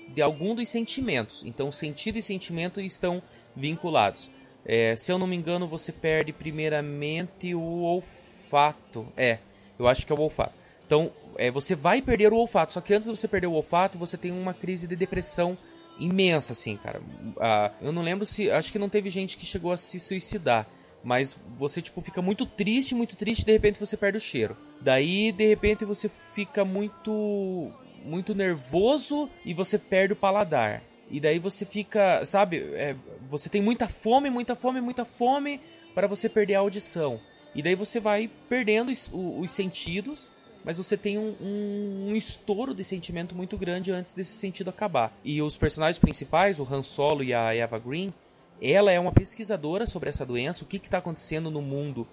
de 0.09 0.22
algum 0.22 0.55
dos 0.55 0.68
sentimentos. 0.68 1.45
Então, 1.45 1.70
sentido 1.70 2.18
e 2.18 2.22
sentimento 2.22 2.80
estão 2.80 3.22
vinculados. 3.55 4.30
É, 4.67 4.97
se 4.97 5.12
eu 5.12 5.19
não 5.19 5.29
me 5.29 5.37
engano, 5.37 5.69
você 5.69 5.93
perde 5.93 6.33
primeiramente 6.33 7.55
o 7.55 7.83
olfato. 7.83 9.07
É, 9.17 9.39
eu 9.79 9.87
acho 9.87 10.05
que 10.05 10.12
é 10.12 10.17
o 10.17 10.21
olfato. 10.21 10.59
Então, 10.85 11.12
é, 11.37 11.51
você 11.51 11.75
vai 11.75 12.03
perder 12.03 12.33
o 12.33 12.37
olfato. 12.37 12.73
Só 12.73 12.81
que 12.81 12.93
antes 12.93 13.09
de 13.09 13.17
você 13.17 13.29
perder 13.29 13.47
o 13.47 13.53
olfato, 13.53 13.97
você 13.97 14.17
tem 14.17 14.33
uma 14.33 14.53
crise 14.53 14.89
de 14.89 14.97
depressão 14.97 15.57
imensa, 15.99 16.53
assim, 16.53 16.77
cara. 16.77 17.01
Ah, 17.39 17.71
eu 17.81 17.93
não 17.93 18.03
lembro 18.03 18.27
se. 18.27 18.51
Acho 18.51 18.73
que 18.73 18.79
não 18.79 18.89
teve 18.89 19.09
gente 19.09 19.37
que 19.37 19.47
chegou 19.47 19.73
a 19.73 19.77
se 19.77 20.01
suicidar. 20.01 20.67
Mas 21.03 21.39
você, 21.57 21.81
tipo, 21.81 22.03
fica 22.03 22.21
muito 22.21 22.45
triste, 22.45 22.95
muito 22.95 23.17
triste, 23.17 23.45
de 23.45 23.53
repente 23.53 23.79
você 23.79 23.97
perde 23.97 24.19
o 24.19 24.21
cheiro. 24.21 24.57
Daí, 24.81 25.31
de 25.31 25.47
repente, 25.47 25.85
você 25.85 26.11
fica 26.35 26.64
muito. 26.64 27.73
muito 28.05 28.35
nervoso 28.35 29.31
e 29.45 29.55
você 29.55 29.79
perde 29.79 30.12
o 30.12 30.17
paladar. 30.17 30.83
E 31.11 31.21
daí 31.21 31.39
você 31.39 31.65
fica, 31.65 32.25
sabe, 32.25 32.59
é, 32.75 32.97
você 33.31 33.49
tem 33.49 33.63
muita 33.63 33.89
fome, 33.89 34.29
muita 34.31 34.57
fome, 34.57 34.81
muita 34.81 35.05
fome 35.05 35.61
para 35.95 36.07
você 36.07 36.29
perder 36.29 36.57
a 36.57 36.61
audição. 36.61 37.21
E 37.55 37.63
daí 37.63 37.75
você 37.75 38.01
vai 38.01 38.31
perdendo 38.49 38.91
os, 38.91 39.11
os 39.13 39.51
sentidos, 39.53 40.31
mas 40.65 40.79
você 40.79 40.97
tem 40.97 41.17
um, 41.17 41.35
um- 41.41 42.09
um 42.11 42.17
estouro 42.17 42.75
de 42.75 42.83
sentimento 42.85 43.35
muito 43.35 43.57
grande 43.57 43.93
antes 43.93 44.13
desse 44.15 44.33
sentido 44.33 44.69
acabar. 44.69 45.17
E 45.25 45.41
os 45.41 45.57
personagens 45.57 45.99
principais, 45.99 46.59
o 46.59 46.65
Han 46.71 46.83
Solo 46.83 47.23
e 47.23 47.33
a 47.33 47.55
Eva 47.55 47.79
Green, 47.79 48.13
ela 48.61 48.91
é 48.91 48.99
uma 48.99 49.13
pesquisadora 49.13 49.87
sobre 49.87 50.09
essa 50.09 50.27
doença, 50.27 50.65
o 50.65 50.67
que 50.67 50.77
está 50.77 50.99
acontecendo 50.99 51.51
no 51.51 51.63
mundo 51.63 52.07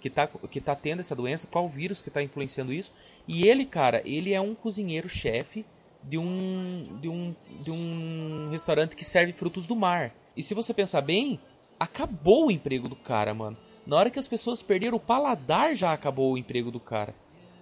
que 0.00 0.08
tá, 0.08 0.26
que 0.26 0.60
tá 0.60 0.74
tendo 0.74 1.00
essa 1.00 1.14
doença, 1.14 1.48
qual 1.48 1.68
vírus 1.68 2.00
que 2.00 2.10
tá 2.10 2.22
influenciando 2.22 2.72
isso. 2.72 2.92
E 3.26 3.46
ele, 3.46 3.66
cara, 3.66 4.00
ele 4.04 4.32
é 4.32 4.40
um 4.40 4.54
cozinheiro-chefe 4.54 5.66
de 6.02 6.18
um, 6.18 6.98
de, 7.00 7.08
um, 7.08 7.34
de 7.50 7.70
um 7.70 8.48
restaurante 8.50 8.96
que 8.96 9.04
serve 9.04 9.32
frutos 9.32 9.66
do 9.66 9.76
mar. 9.76 10.14
E 10.36 10.42
se 10.42 10.54
você 10.54 10.72
pensar 10.72 11.00
bem, 11.00 11.40
acabou 11.78 12.46
o 12.46 12.50
emprego 12.50 12.88
do 12.88 12.96
cara, 12.96 13.34
mano. 13.34 13.56
Na 13.86 13.96
hora 13.96 14.10
que 14.10 14.18
as 14.18 14.28
pessoas 14.28 14.62
perderam 14.62 14.96
o 14.96 15.00
paladar, 15.00 15.74
já 15.74 15.92
acabou 15.92 16.32
o 16.32 16.38
emprego 16.38 16.70
do 16.70 16.80
cara. 16.80 17.14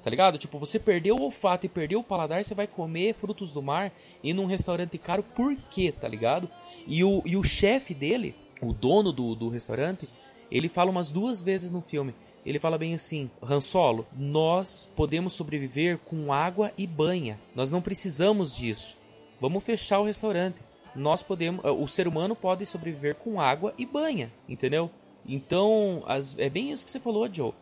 Tá 0.02 0.10
ligado? 0.10 0.38
Tipo, 0.38 0.58
você 0.58 0.78
perdeu 0.78 1.16
o 1.16 1.22
olfato 1.22 1.66
e 1.66 1.68
perdeu 1.68 1.98
o 1.98 2.04
paladar, 2.04 2.44
você 2.44 2.54
vai 2.54 2.66
comer 2.66 3.14
frutos 3.14 3.52
do 3.52 3.60
mar 3.60 3.92
e 4.22 4.32
num 4.32 4.46
restaurante 4.46 4.96
caro, 4.98 5.22
por 5.22 5.56
quê, 5.70 5.90
tá 5.90 6.06
ligado? 6.06 6.48
E 6.86 7.02
o, 7.02 7.22
e 7.26 7.36
o 7.36 7.42
chefe 7.42 7.92
dele, 7.92 8.34
o 8.62 8.72
dono 8.72 9.12
do, 9.12 9.34
do 9.34 9.48
restaurante, 9.48 10.08
ele 10.50 10.68
fala 10.68 10.90
umas 10.90 11.10
duas 11.10 11.42
vezes 11.42 11.70
no 11.70 11.80
filme. 11.80 12.14
Ele 12.46 12.58
fala 12.60 12.78
bem 12.78 12.94
assim: 12.94 13.28
Han 13.42 13.60
Solo, 13.60 14.06
nós 14.16 14.88
podemos 14.94 15.32
sobreviver 15.32 15.98
com 15.98 16.32
água 16.32 16.72
e 16.78 16.86
banha. 16.86 17.38
Nós 17.54 17.70
não 17.70 17.82
precisamos 17.82 18.56
disso. 18.56 18.96
Vamos 19.40 19.64
fechar 19.64 19.98
o 19.98 20.04
restaurante. 20.04 20.62
Nós 20.94 21.22
podemos, 21.22 21.62
eh, 21.64 21.70
o 21.70 21.86
ser 21.88 22.06
humano 22.08 22.34
pode 22.36 22.64
sobreviver 22.64 23.16
com 23.16 23.40
água 23.40 23.74
e 23.76 23.84
banha, 23.84 24.32
entendeu? 24.48 24.88
Então, 25.28 26.02
as- 26.06 26.38
é 26.38 26.48
bem 26.48 26.70
isso 26.70 26.84
que 26.84 26.90
você 26.90 27.00
falou, 27.00 27.28
Joe. 27.30 27.52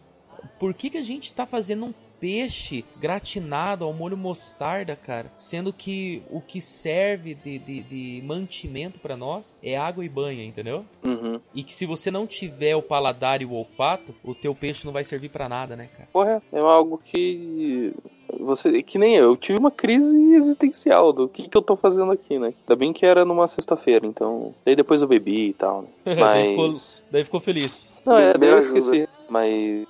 Por 0.61 0.75
que, 0.75 0.91
que 0.91 0.99
a 0.99 1.03
gente 1.03 1.33
tá 1.33 1.47
fazendo 1.47 1.87
um 1.87 1.95
peixe 2.21 2.85
gratinado 2.97 3.85
ao 3.85 3.93
molho 3.93 4.17
mostarda, 4.17 4.97
cara? 4.97 5.31
Sendo 5.35 5.73
que 5.73 6.23
o 6.31 6.41
que 6.41 6.61
serve 6.61 7.35
de, 7.35 7.59
de, 7.59 7.83
de 7.83 8.23
mantimento 8.25 9.01
pra 9.01 9.17
nós 9.17 9.55
é 9.63 9.77
água 9.77 10.05
e 10.05 10.09
banha, 10.09 10.45
entendeu? 10.45 10.85
Uhum. 11.05 11.41
E 11.55 11.63
que 11.63 11.75
se 11.75 11.87
você 11.87 12.11
não 12.11 12.27
tiver 12.27 12.77
o 12.77 12.83
paladar 12.83 13.43
e 13.43 13.45
o 13.45 13.53
olfato, 13.53 14.15
o 14.25 14.35
teu 14.35 14.55
peixe 14.55 14.85
não 14.87 14.93
vai 14.93 15.05
servir 15.05 15.29
pra 15.29 15.49
nada, 15.49 15.77
né, 15.77 15.89
cara? 15.95 16.09
Porra, 16.13 16.43
é 16.53 16.59
algo 16.59 17.01
que. 17.03 17.95
Você, 18.41 18.83
que 18.83 18.99
nem 18.99 19.17
eu, 19.17 19.25
eu 19.25 19.37
tive 19.37 19.59
uma 19.59 19.71
crise 19.71 20.17
existencial 20.35 21.13
do 21.13 21.29
que, 21.29 21.49
que 21.49 21.57
eu 21.57 21.63
tô 21.63 21.77
fazendo 21.77 22.11
aqui, 22.11 22.39
né? 22.39 22.53
Ainda 22.63 22.77
bem 22.77 22.93
que 22.93 23.07
era 23.07 23.25
numa 23.25 23.47
sexta-feira, 23.47 24.07
então. 24.07 24.55
Daí 24.65 24.75
depois 24.75 25.03
eu 25.03 25.09
bebi 25.09 25.49
e 25.49 25.53
tal, 25.53 25.83
né? 25.83 25.89
daí, 26.17 26.51
ficou, 26.51 26.69
Mas. 26.69 27.07
daí 27.11 27.25
ficou 27.25 27.41
feliz. 27.41 28.03
Não, 28.05 28.19
é, 28.19 28.37
daí 28.37 28.49
eu 28.49 28.59
esqueci. 28.59 29.09
Mas 29.29 29.87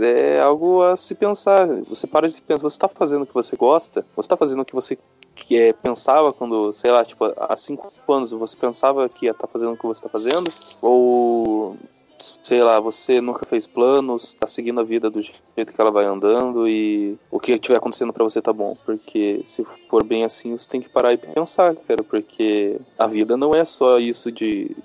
é 0.00 0.40
algo 0.40 0.82
a 0.82 0.96
se 0.96 1.14
pensar. 1.14 1.66
Você 1.84 2.06
para 2.06 2.28
de 2.28 2.40
pensar, 2.42 2.62
você 2.62 2.78
tá 2.78 2.88
fazendo 2.88 3.22
o 3.22 3.26
que 3.26 3.34
você 3.34 3.56
gosta? 3.56 4.04
Você 4.16 4.28
tá 4.28 4.36
fazendo 4.36 4.60
o 4.60 4.64
que 4.64 4.74
você 4.74 4.98
é, 5.50 5.72
pensava 5.72 6.32
quando, 6.32 6.72
sei 6.72 6.90
lá, 6.90 7.04
tipo, 7.04 7.24
há 7.36 7.56
cinco 7.56 7.90
anos 8.12 8.32
você 8.32 8.56
pensava 8.56 9.08
que 9.08 9.26
ia 9.26 9.32
estar 9.32 9.46
fazendo 9.46 9.72
o 9.72 9.76
que 9.76 9.86
você 9.86 10.02
tá 10.02 10.08
fazendo? 10.08 10.52
Ou, 10.82 11.76
sei 12.18 12.62
lá, 12.62 12.78
você 12.80 13.20
nunca 13.20 13.46
fez 13.46 13.66
planos, 13.66 14.34
tá 14.34 14.46
seguindo 14.46 14.80
a 14.80 14.84
vida 14.84 15.08
do 15.10 15.20
jeito 15.22 15.72
que 15.72 15.80
ela 15.80 15.90
vai 15.90 16.04
andando 16.04 16.68
e 16.68 17.18
o 17.30 17.38
que 17.38 17.52
estiver 17.52 17.76
acontecendo 17.76 18.12
pra 18.12 18.24
você 18.24 18.42
tá 18.42 18.52
bom? 18.52 18.76
Porque 18.84 19.40
se 19.44 19.64
for 19.88 20.04
bem 20.04 20.24
assim, 20.24 20.56
você 20.56 20.68
tem 20.68 20.80
que 20.80 20.88
parar 20.88 21.12
e 21.12 21.16
pensar, 21.16 21.74
cara, 21.76 22.02
porque 22.02 22.80
a 22.98 23.06
vida 23.06 23.36
não 23.36 23.54
é 23.54 23.64
só 23.64 23.98
isso 23.98 24.30
de 24.30 24.76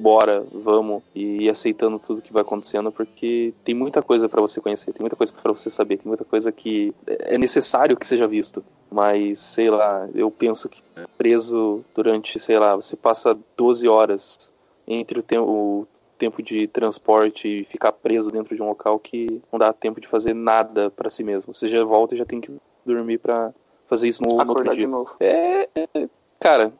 bora, 0.00 0.44
vamos 0.52 1.02
e 1.14 1.48
aceitando 1.48 1.98
tudo 1.98 2.22
que 2.22 2.32
vai 2.32 2.42
acontecendo, 2.42 2.90
porque 2.90 3.52
tem 3.62 3.74
muita 3.74 4.02
coisa 4.02 4.28
pra 4.28 4.40
você 4.40 4.60
conhecer, 4.60 4.92
tem 4.92 5.02
muita 5.02 5.16
coisa 5.16 5.32
pra 5.32 5.52
você 5.52 5.68
saber, 5.68 5.98
tem 5.98 6.06
muita 6.06 6.24
coisa 6.24 6.50
que 6.50 6.94
é 7.06 7.36
necessário 7.36 7.96
que 7.96 8.06
seja 8.06 8.26
visto. 8.26 8.64
Mas, 8.90 9.38
sei 9.38 9.70
lá, 9.70 10.08
eu 10.14 10.30
penso 10.30 10.68
que 10.68 10.82
preso 11.18 11.84
durante, 11.94 12.38
sei 12.38 12.58
lá, 12.58 12.74
você 12.74 12.96
passa 12.96 13.38
12 13.56 13.88
horas 13.88 14.52
entre 14.86 15.20
o, 15.20 15.22
te 15.22 15.38
o 15.38 15.86
tempo 16.18 16.42
de 16.42 16.66
transporte 16.66 17.60
e 17.60 17.64
ficar 17.64 17.92
preso 17.92 18.30
dentro 18.30 18.54
de 18.54 18.62
um 18.62 18.68
local 18.68 18.98
que 18.98 19.40
não 19.50 19.58
dá 19.58 19.72
tempo 19.72 20.00
de 20.00 20.08
fazer 20.08 20.34
nada 20.34 20.90
pra 20.90 21.08
si 21.08 21.24
mesmo. 21.24 21.54
Você 21.54 21.68
já 21.68 21.82
volta 21.84 22.14
e 22.14 22.18
já 22.18 22.24
tem 22.24 22.40
que 22.40 22.54
dormir 22.84 23.18
pra 23.18 23.52
fazer 23.86 24.08
isso 24.08 24.22
no, 24.22 24.36
no 24.36 24.48
outro 24.50 24.70
dia. 24.70 24.88
É, 25.18 25.68
é, 25.74 26.08
cara, 26.40 26.72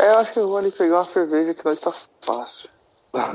É, 0.00 0.08
eu 0.08 0.18
acho 0.18 0.32
que 0.32 0.38
eu 0.38 0.48
vou 0.48 0.58
ali 0.58 0.72
pegar 0.72 0.96
uma 0.96 1.04
cerveja 1.04 1.54
que 1.54 1.64
nós 1.64 1.78
tá 1.78 1.92
fácil. 2.22 2.68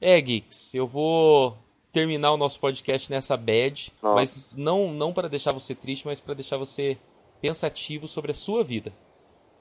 É, 0.00 0.20
Geeks, 0.20 0.74
eu 0.74 0.86
vou 0.86 1.56
terminar 1.92 2.32
o 2.32 2.36
nosso 2.36 2.58
podcast 2.60 3.10
nessa 3.10 3.36
bad, 3.36 3.92
Nossa. 4.02 4.14
mas 4.14 4.56
não 4.56 4.92
não 4.92 5.12
para 5.12 5.28
deixar 5.28 5.52
você 5.52 5.74
triste, 5.74 6.06
mas 6.06 6.20
para 6.20 6.34
deixar 6.34 6.56
você 6.56 6.96
pensativo 7.40 8.06
sobre 8.06 8.30
a 8.30 8.34
sua 8.34 8.62
vida. 8.62 8.92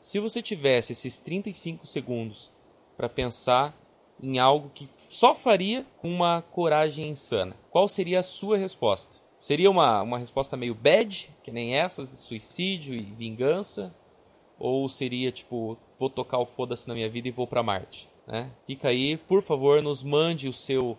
Se 0.01 0.19
você 0.19 0.41
tivesse 0.41 0.93
esses 0.93 1.19
35 1.19 1.85
segundos 1.85 2.51
para 2.95 3.09
pensar 3.09 3.75
em 4.21 4.39
algo 4.39 4.71
que 4.73 4.89
só 5.09 5.33
faria 5.33 5.85
com 5.97 6.09
uma 6.09 6.41
coragem 6.41 7.09
insana, 7.09 7.55
qual 7.69 7.87
seria 7.87 8.19
a 8.19 8.23
sua 8.23 8.57
resposta? 8.57 9.17
Seria 9.37 9.71
uma, 9.71 10.01
uma 10.01 10.17
resposta 10.17 10.57
meio 10.57 10.75
bad, 10.75 11.33
que 11.43 11.51
nem 11.51 11.75
essas 11.75 12.09
de 12.09 12.17
suicídio 12.17 12.93
e 12.93 13.01
vingança? 13.01 13.93
Ou 14.59 14.89
seria 14.89 15.31
tipo, 15.31 15.77
vou 15.97 16.09
tocar 16.09 16.39
o 16.39 16.45
foda-se 16.45 16.87
na 16.87 16.93
minha 16.93 17.09
vida 17.09 17.27
e 17.27 17.31
vou 17.31 17.47
pra 17.47 17.63
Marte? 17.63 18.09
Né? 18.27 18.51
Fica 18.67 18.89
aí, 18.89 19.17
por 19.17 19.41
favor, 19.41 19.81
nos 19.81 20.03
mande 20.03 20.49
o 20.49 20.53
seu, 20.53 20.97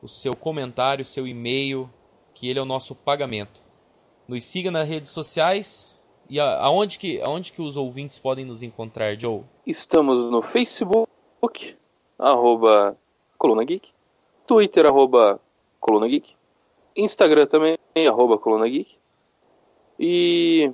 o 0.00 0.08
seu 0.08 0.34
comentário, 0.34 1.02
o 1.02 1.06
seu 1.06 1.26
e-mail, 1.26 1.88
que 2.34 2.48
ele 2.48 2.58
é 2.58 2.62
o 2.62 2.66
nosso 2.66 2.94
pagamento. 2.94 3.62
Nos 4.26 4.44
siga 4.44 4.70
nas 4.70 4.88
redes 4.88 5.10
sociais 5.10 5.92
e 6.28 6.40
aonde 6.40 6.98
que, 6.98 7.20
aonde 7.20 7.52
que 7.52 7.60
os 7.60 7.76
ouvintes 7.76 8.18
podem 8.18 8.44
nos 8.44 8.62
encontrar, 8.62 9.14
Joe? 9.18 9.42
Estamos 9.66 10.30
no 10.30 10.40
Facebook, 10.40 11.76
arroba 12.18 12.96
Coluna 13.36 13.64
Geek, 13.64 13.90
Twitter, 14.46 14.86
arroba 14.86 15.38
Coluna 15.78 16.08
Geek, 16.08 16.34
Instagram 16.96 17.46
também, 17.46 17.76
arroba 18.08 18.38
Coluna 18.38 18.66
Geek. 18.68 18.96
E 19.98 20.72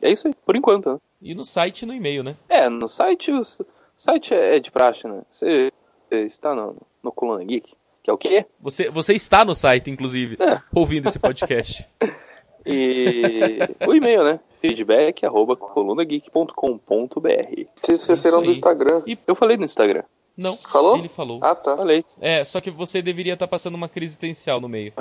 é 0.00 0.10
isso 0.10 0.26
aí, 0.26 0.34
por 0.44 0.56
enquanto, 0.56 0.92
né? 0.92 0.98
E 1.22 1.34
no 1.34 1.44
site 1.44 1.82
e 1.82 1.86
no 1.86 1.94
e-mail, 1.94 2.22
né? 2.24 2.36
É, 2.48 2.68
no 2.68 2.88
site, 2.88 3.30
o 3.32 3.40
site 3.96 4.34
é 4.34 4.58
de 4.58 4.70
praxe, 4.70 5.06
né? 5.06 5.22
Você 5.30 5.70
está 6.10 6.54
no, 6.54 6.76
no 7.02 7.12
Coluna 7.12 7.44
Geek, 7.44 7.72
que 8.02 8.10
é 8.10 8.12
o 8.12 8.18
quê? 8.18 8.44
Você, 8.60 8.90
você 8.90 9.14
está 9.14 9.44
no 9.44 9.54
site, 9.54 9.90
inclusive, 9.90 10.36
É. 10.40 10.60
ouvindo 10.74 11.08
esse 11.08 11.18
podcast. 11.18 11.88
E 12.64 13.58
o 13.84 13.92
e-mail, 13.92 14.22
né? 14.22 14.38
Feedback, 14.60 15.26
arroba 15.26 15.56
colunageek.com.br. 15.56 17.66
Vocês 17.82 18.00
esqueceram 18.00 18.40
do. 18.40 18.52
Instagram. 18.52 19.02
Eu 19.26 19.34
falei 19.34 19.56
no 19.56 19.64
Instagram, 19.64 20.04
Não, 20.36 20.56
Falou? 20.56 20.96
ele 20.96 21.08
falou. 21.08 21.40
Ah, 21.42 21.56
tá. 21.56 21.76
falei. 21.76 22.04
É, 22.20 22.44
só 22.44 22.60
que 22.60 22.70
você 22.70 23.02
deveria 23.02 23.32
estar 23.34 23.48
passando 23.48 23.74
uma 23.74 23.88
crise 23.88 24.12
existencial 24.12 24.60
no 24.60 24.68
meio. 24.68 24.92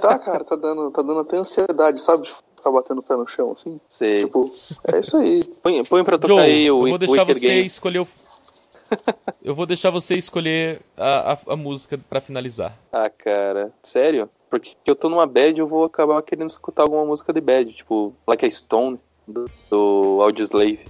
Tá, 0.00 0.18
cara, 0.18 0.42
tá 0.44 0.56
dando, 0.56 0.90
tá 0.90 1.02
dando 1.02 1.20
até 1.20 1.36
ansiedade, 1.36 2.00
sabe? 2.00 2.26
Ficar 2.60 2.70
batendo 2.70 2.98
o 2.98 3.02
pé 3.02 3.16
no 3.16 3.26
chão, 3.26 3.52
assim. 3.52 3.80
Sei. 3.88 4.24
Tipo, 4.24 4.52
é 4.84 5.00
isso 5.00 5.16
aí. 5.16 5.42
Põe, 5.62 5.82
põe 5.84 6.04
pra 6.04 6.18
tocar 6.18 6.34
Joe, 6.34 6.42
aí 6.42 6.70
o 6.70 6.86
eu 6.86 6.90
vou 6.90 6.98
deixar 6.98 7.22
Wicked 7.22 7.40
você 7.40 7.46
Game. 7.46 7.66
escolher 7.66 8.00
o... 8.00 8.08
Eu 9.42 9.54
vou 9.54 9.66
deixar 9.66 9.90
você 9.90 10.16
escolher 10.16 10.80
a, 10.96 11.32
a, 11.32 11.38
a 11.52 11.56
música 11.56 11.98
pra 12.08 12.20
finalizar. 12.20 12.76
Ah, 12.92 13.08
cara, 13.08 13.72
sério? 13.82 14.28
Porque 14.50 14.74
eu 14.84 14.96
tô 14.96 15.08
numa 15.08 15.26
bad 15.26 15.58
eu 15.58 15.68
vou 15.68 15.84
acabar 15.84 16.20
querendo 16.22 16.48
escutar 16.48 16.82
alguma 16.82 17.04
música 17.04 17.32
de 17.32 17.40
bad, 17.40 17.72
tipo 17.72 18.12
Like 18.26 18.44
a 18.44 18.50
Stone, 18.50 18.98
do, 19.28 19.48
do 19.70 20.18
Audioslave. 20.20 20.80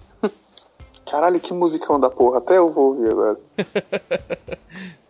Caralho, 1.11 1.41
que 1.41 1.53
musicão 1.53 1.99
da 1.99 2.09
porra. 2.09 2.39
Até 2.39 2.57
eu 2.59 2.73
vou 2.73 2.95
ouvir 2.95 3.11
agora. 3.11 3.41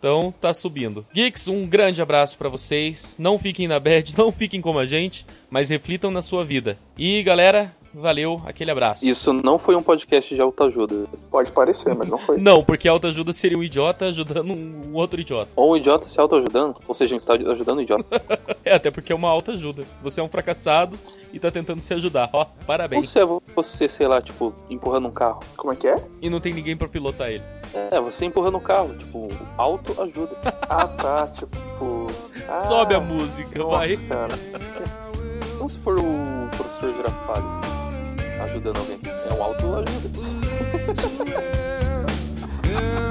Então, 0.01 0.33
tá 0.41 0.51
subindo. 0.51 1.05
Geeks, 1.13 1.47
um 1.47 1.67
grande 1.67 2.01
abraço 2.01 2.35
pra 2.35 2.49
vocês. 2.49 3.17
Não 3.19 3.37
fiquem 3.37 3.67
na 3.67 3.79
bad, 3.79 4.11
não 4.17 4.31
fiquem 4.31 4.59
como 4.59 4.79
a 4.79 4.85
gente, 4.87 5.27
mas 5.47 5.69
reflitam 5.69 6.09
na 6.09 6.23
sua 6.23 6.43
vida. 6.43 6.75
E, 6.97 7.21
galera, 7.21 7.71
valeu, 7.93 8.41
aquele 8.45 8.71
abraço. 8.71 9.05
Isso 9.05 9.33
não 9.33 9.57
foi 9.57 9.75
um 9.75 9.83
podcast 9.83 10.33
de 10.33 10.41
autoajuda. 10.41 11.05
Pode 11.29 11.51
parecer, 11.51 11.93
mas 11.95 12.09
não 12.09 12.17
foi. 12.17 12.37
Não, 12.37 12.63
porque 12.63 12.87
a 12.87 12.91
autoajuda 12.91 13.33
seria 13.33 13.57
um 13.57 13.63
idiota 13.63 14.05
ajudando 14.05 14.51
um 14.53 14.93
outro 14.93 15.19
idiota. 15.19 15.51
Ou 15.55 15.73
um 15.73 15.77
idiota 15.77 16.05
se 16.07 16.19
autoajudando, 16.19 16.79
ou 16.87 16.93
seja, 16.93 17.15
está 17.15 17.33
ajudando 17.33 17.77
o 17.79 17.81
idiota. 17.81 18.21
É, 18.63 18.75
até 18.75 18.91
porque 18.91 19.11
é 19.11 19.15
uma 19.15 19.27
autoajuda. 19.29 19.83
Você 20.03 20.21
é 20.21 20.23
um 20.23 20.29
fracassado 20.29 20.97
e 21.33 21.39
tá 21.39 21.49
tentando 21.49 21.81
se 21.81 21.93
ajudar. 21.95 22.29
Ó, 22.31 22.41
Ou 22.41 22.47
parabéns. 22.67 23.09
se 23.09 23.19
é 23.19 23.25
você, 23.55 23.87
sei 23.89 24.07
lá, 24.07 24.21
tipo, 24.21 24.53
empurrando 24.69 25.07
um 25.07 25.11
carro. 25.11 25.39
Como 25.57 25.73
é 25.73 25.75
que 25.75 25.87
é? 25.87 26.01
E 26.21 26.29
não 26.29 26.39
tem 26.39 26.53
ninguém 26.53 26.77
pra 26.77 26.87
pilotar 26.87 27.29
ele. 27.29 27.43
É, 27.89 27.99
você 27.99 28.25
empurrando 28.25 28.57
um 28.57 28.61
carro, 28.61 28.95
tipo, 28.95 29.29
autoajuda. 29.57 30.31
Ah, 30.69 30.87
tá. 30.87 31.27
Tipo. 31.27 32.11
Ah, 32.49 32.57
Sobe 32.67 32.93
a 32.95 32.99
música, 32.99 33.59
nossa, 33.59 33.77
vai. 33.77 33.95
cara. 33.95 34.33
Então 35.61 35.69
se 35.69 35.77
for 35.77 35.95
o 35.95 36.49
professor 36.57 36.91
Girafales 36.91 37.45
ajudando 38.45 38.77
alguém, 38.77 38.99
é 39.05 39.33
um 39.35 39.43
autoajuda. 39.43 40.09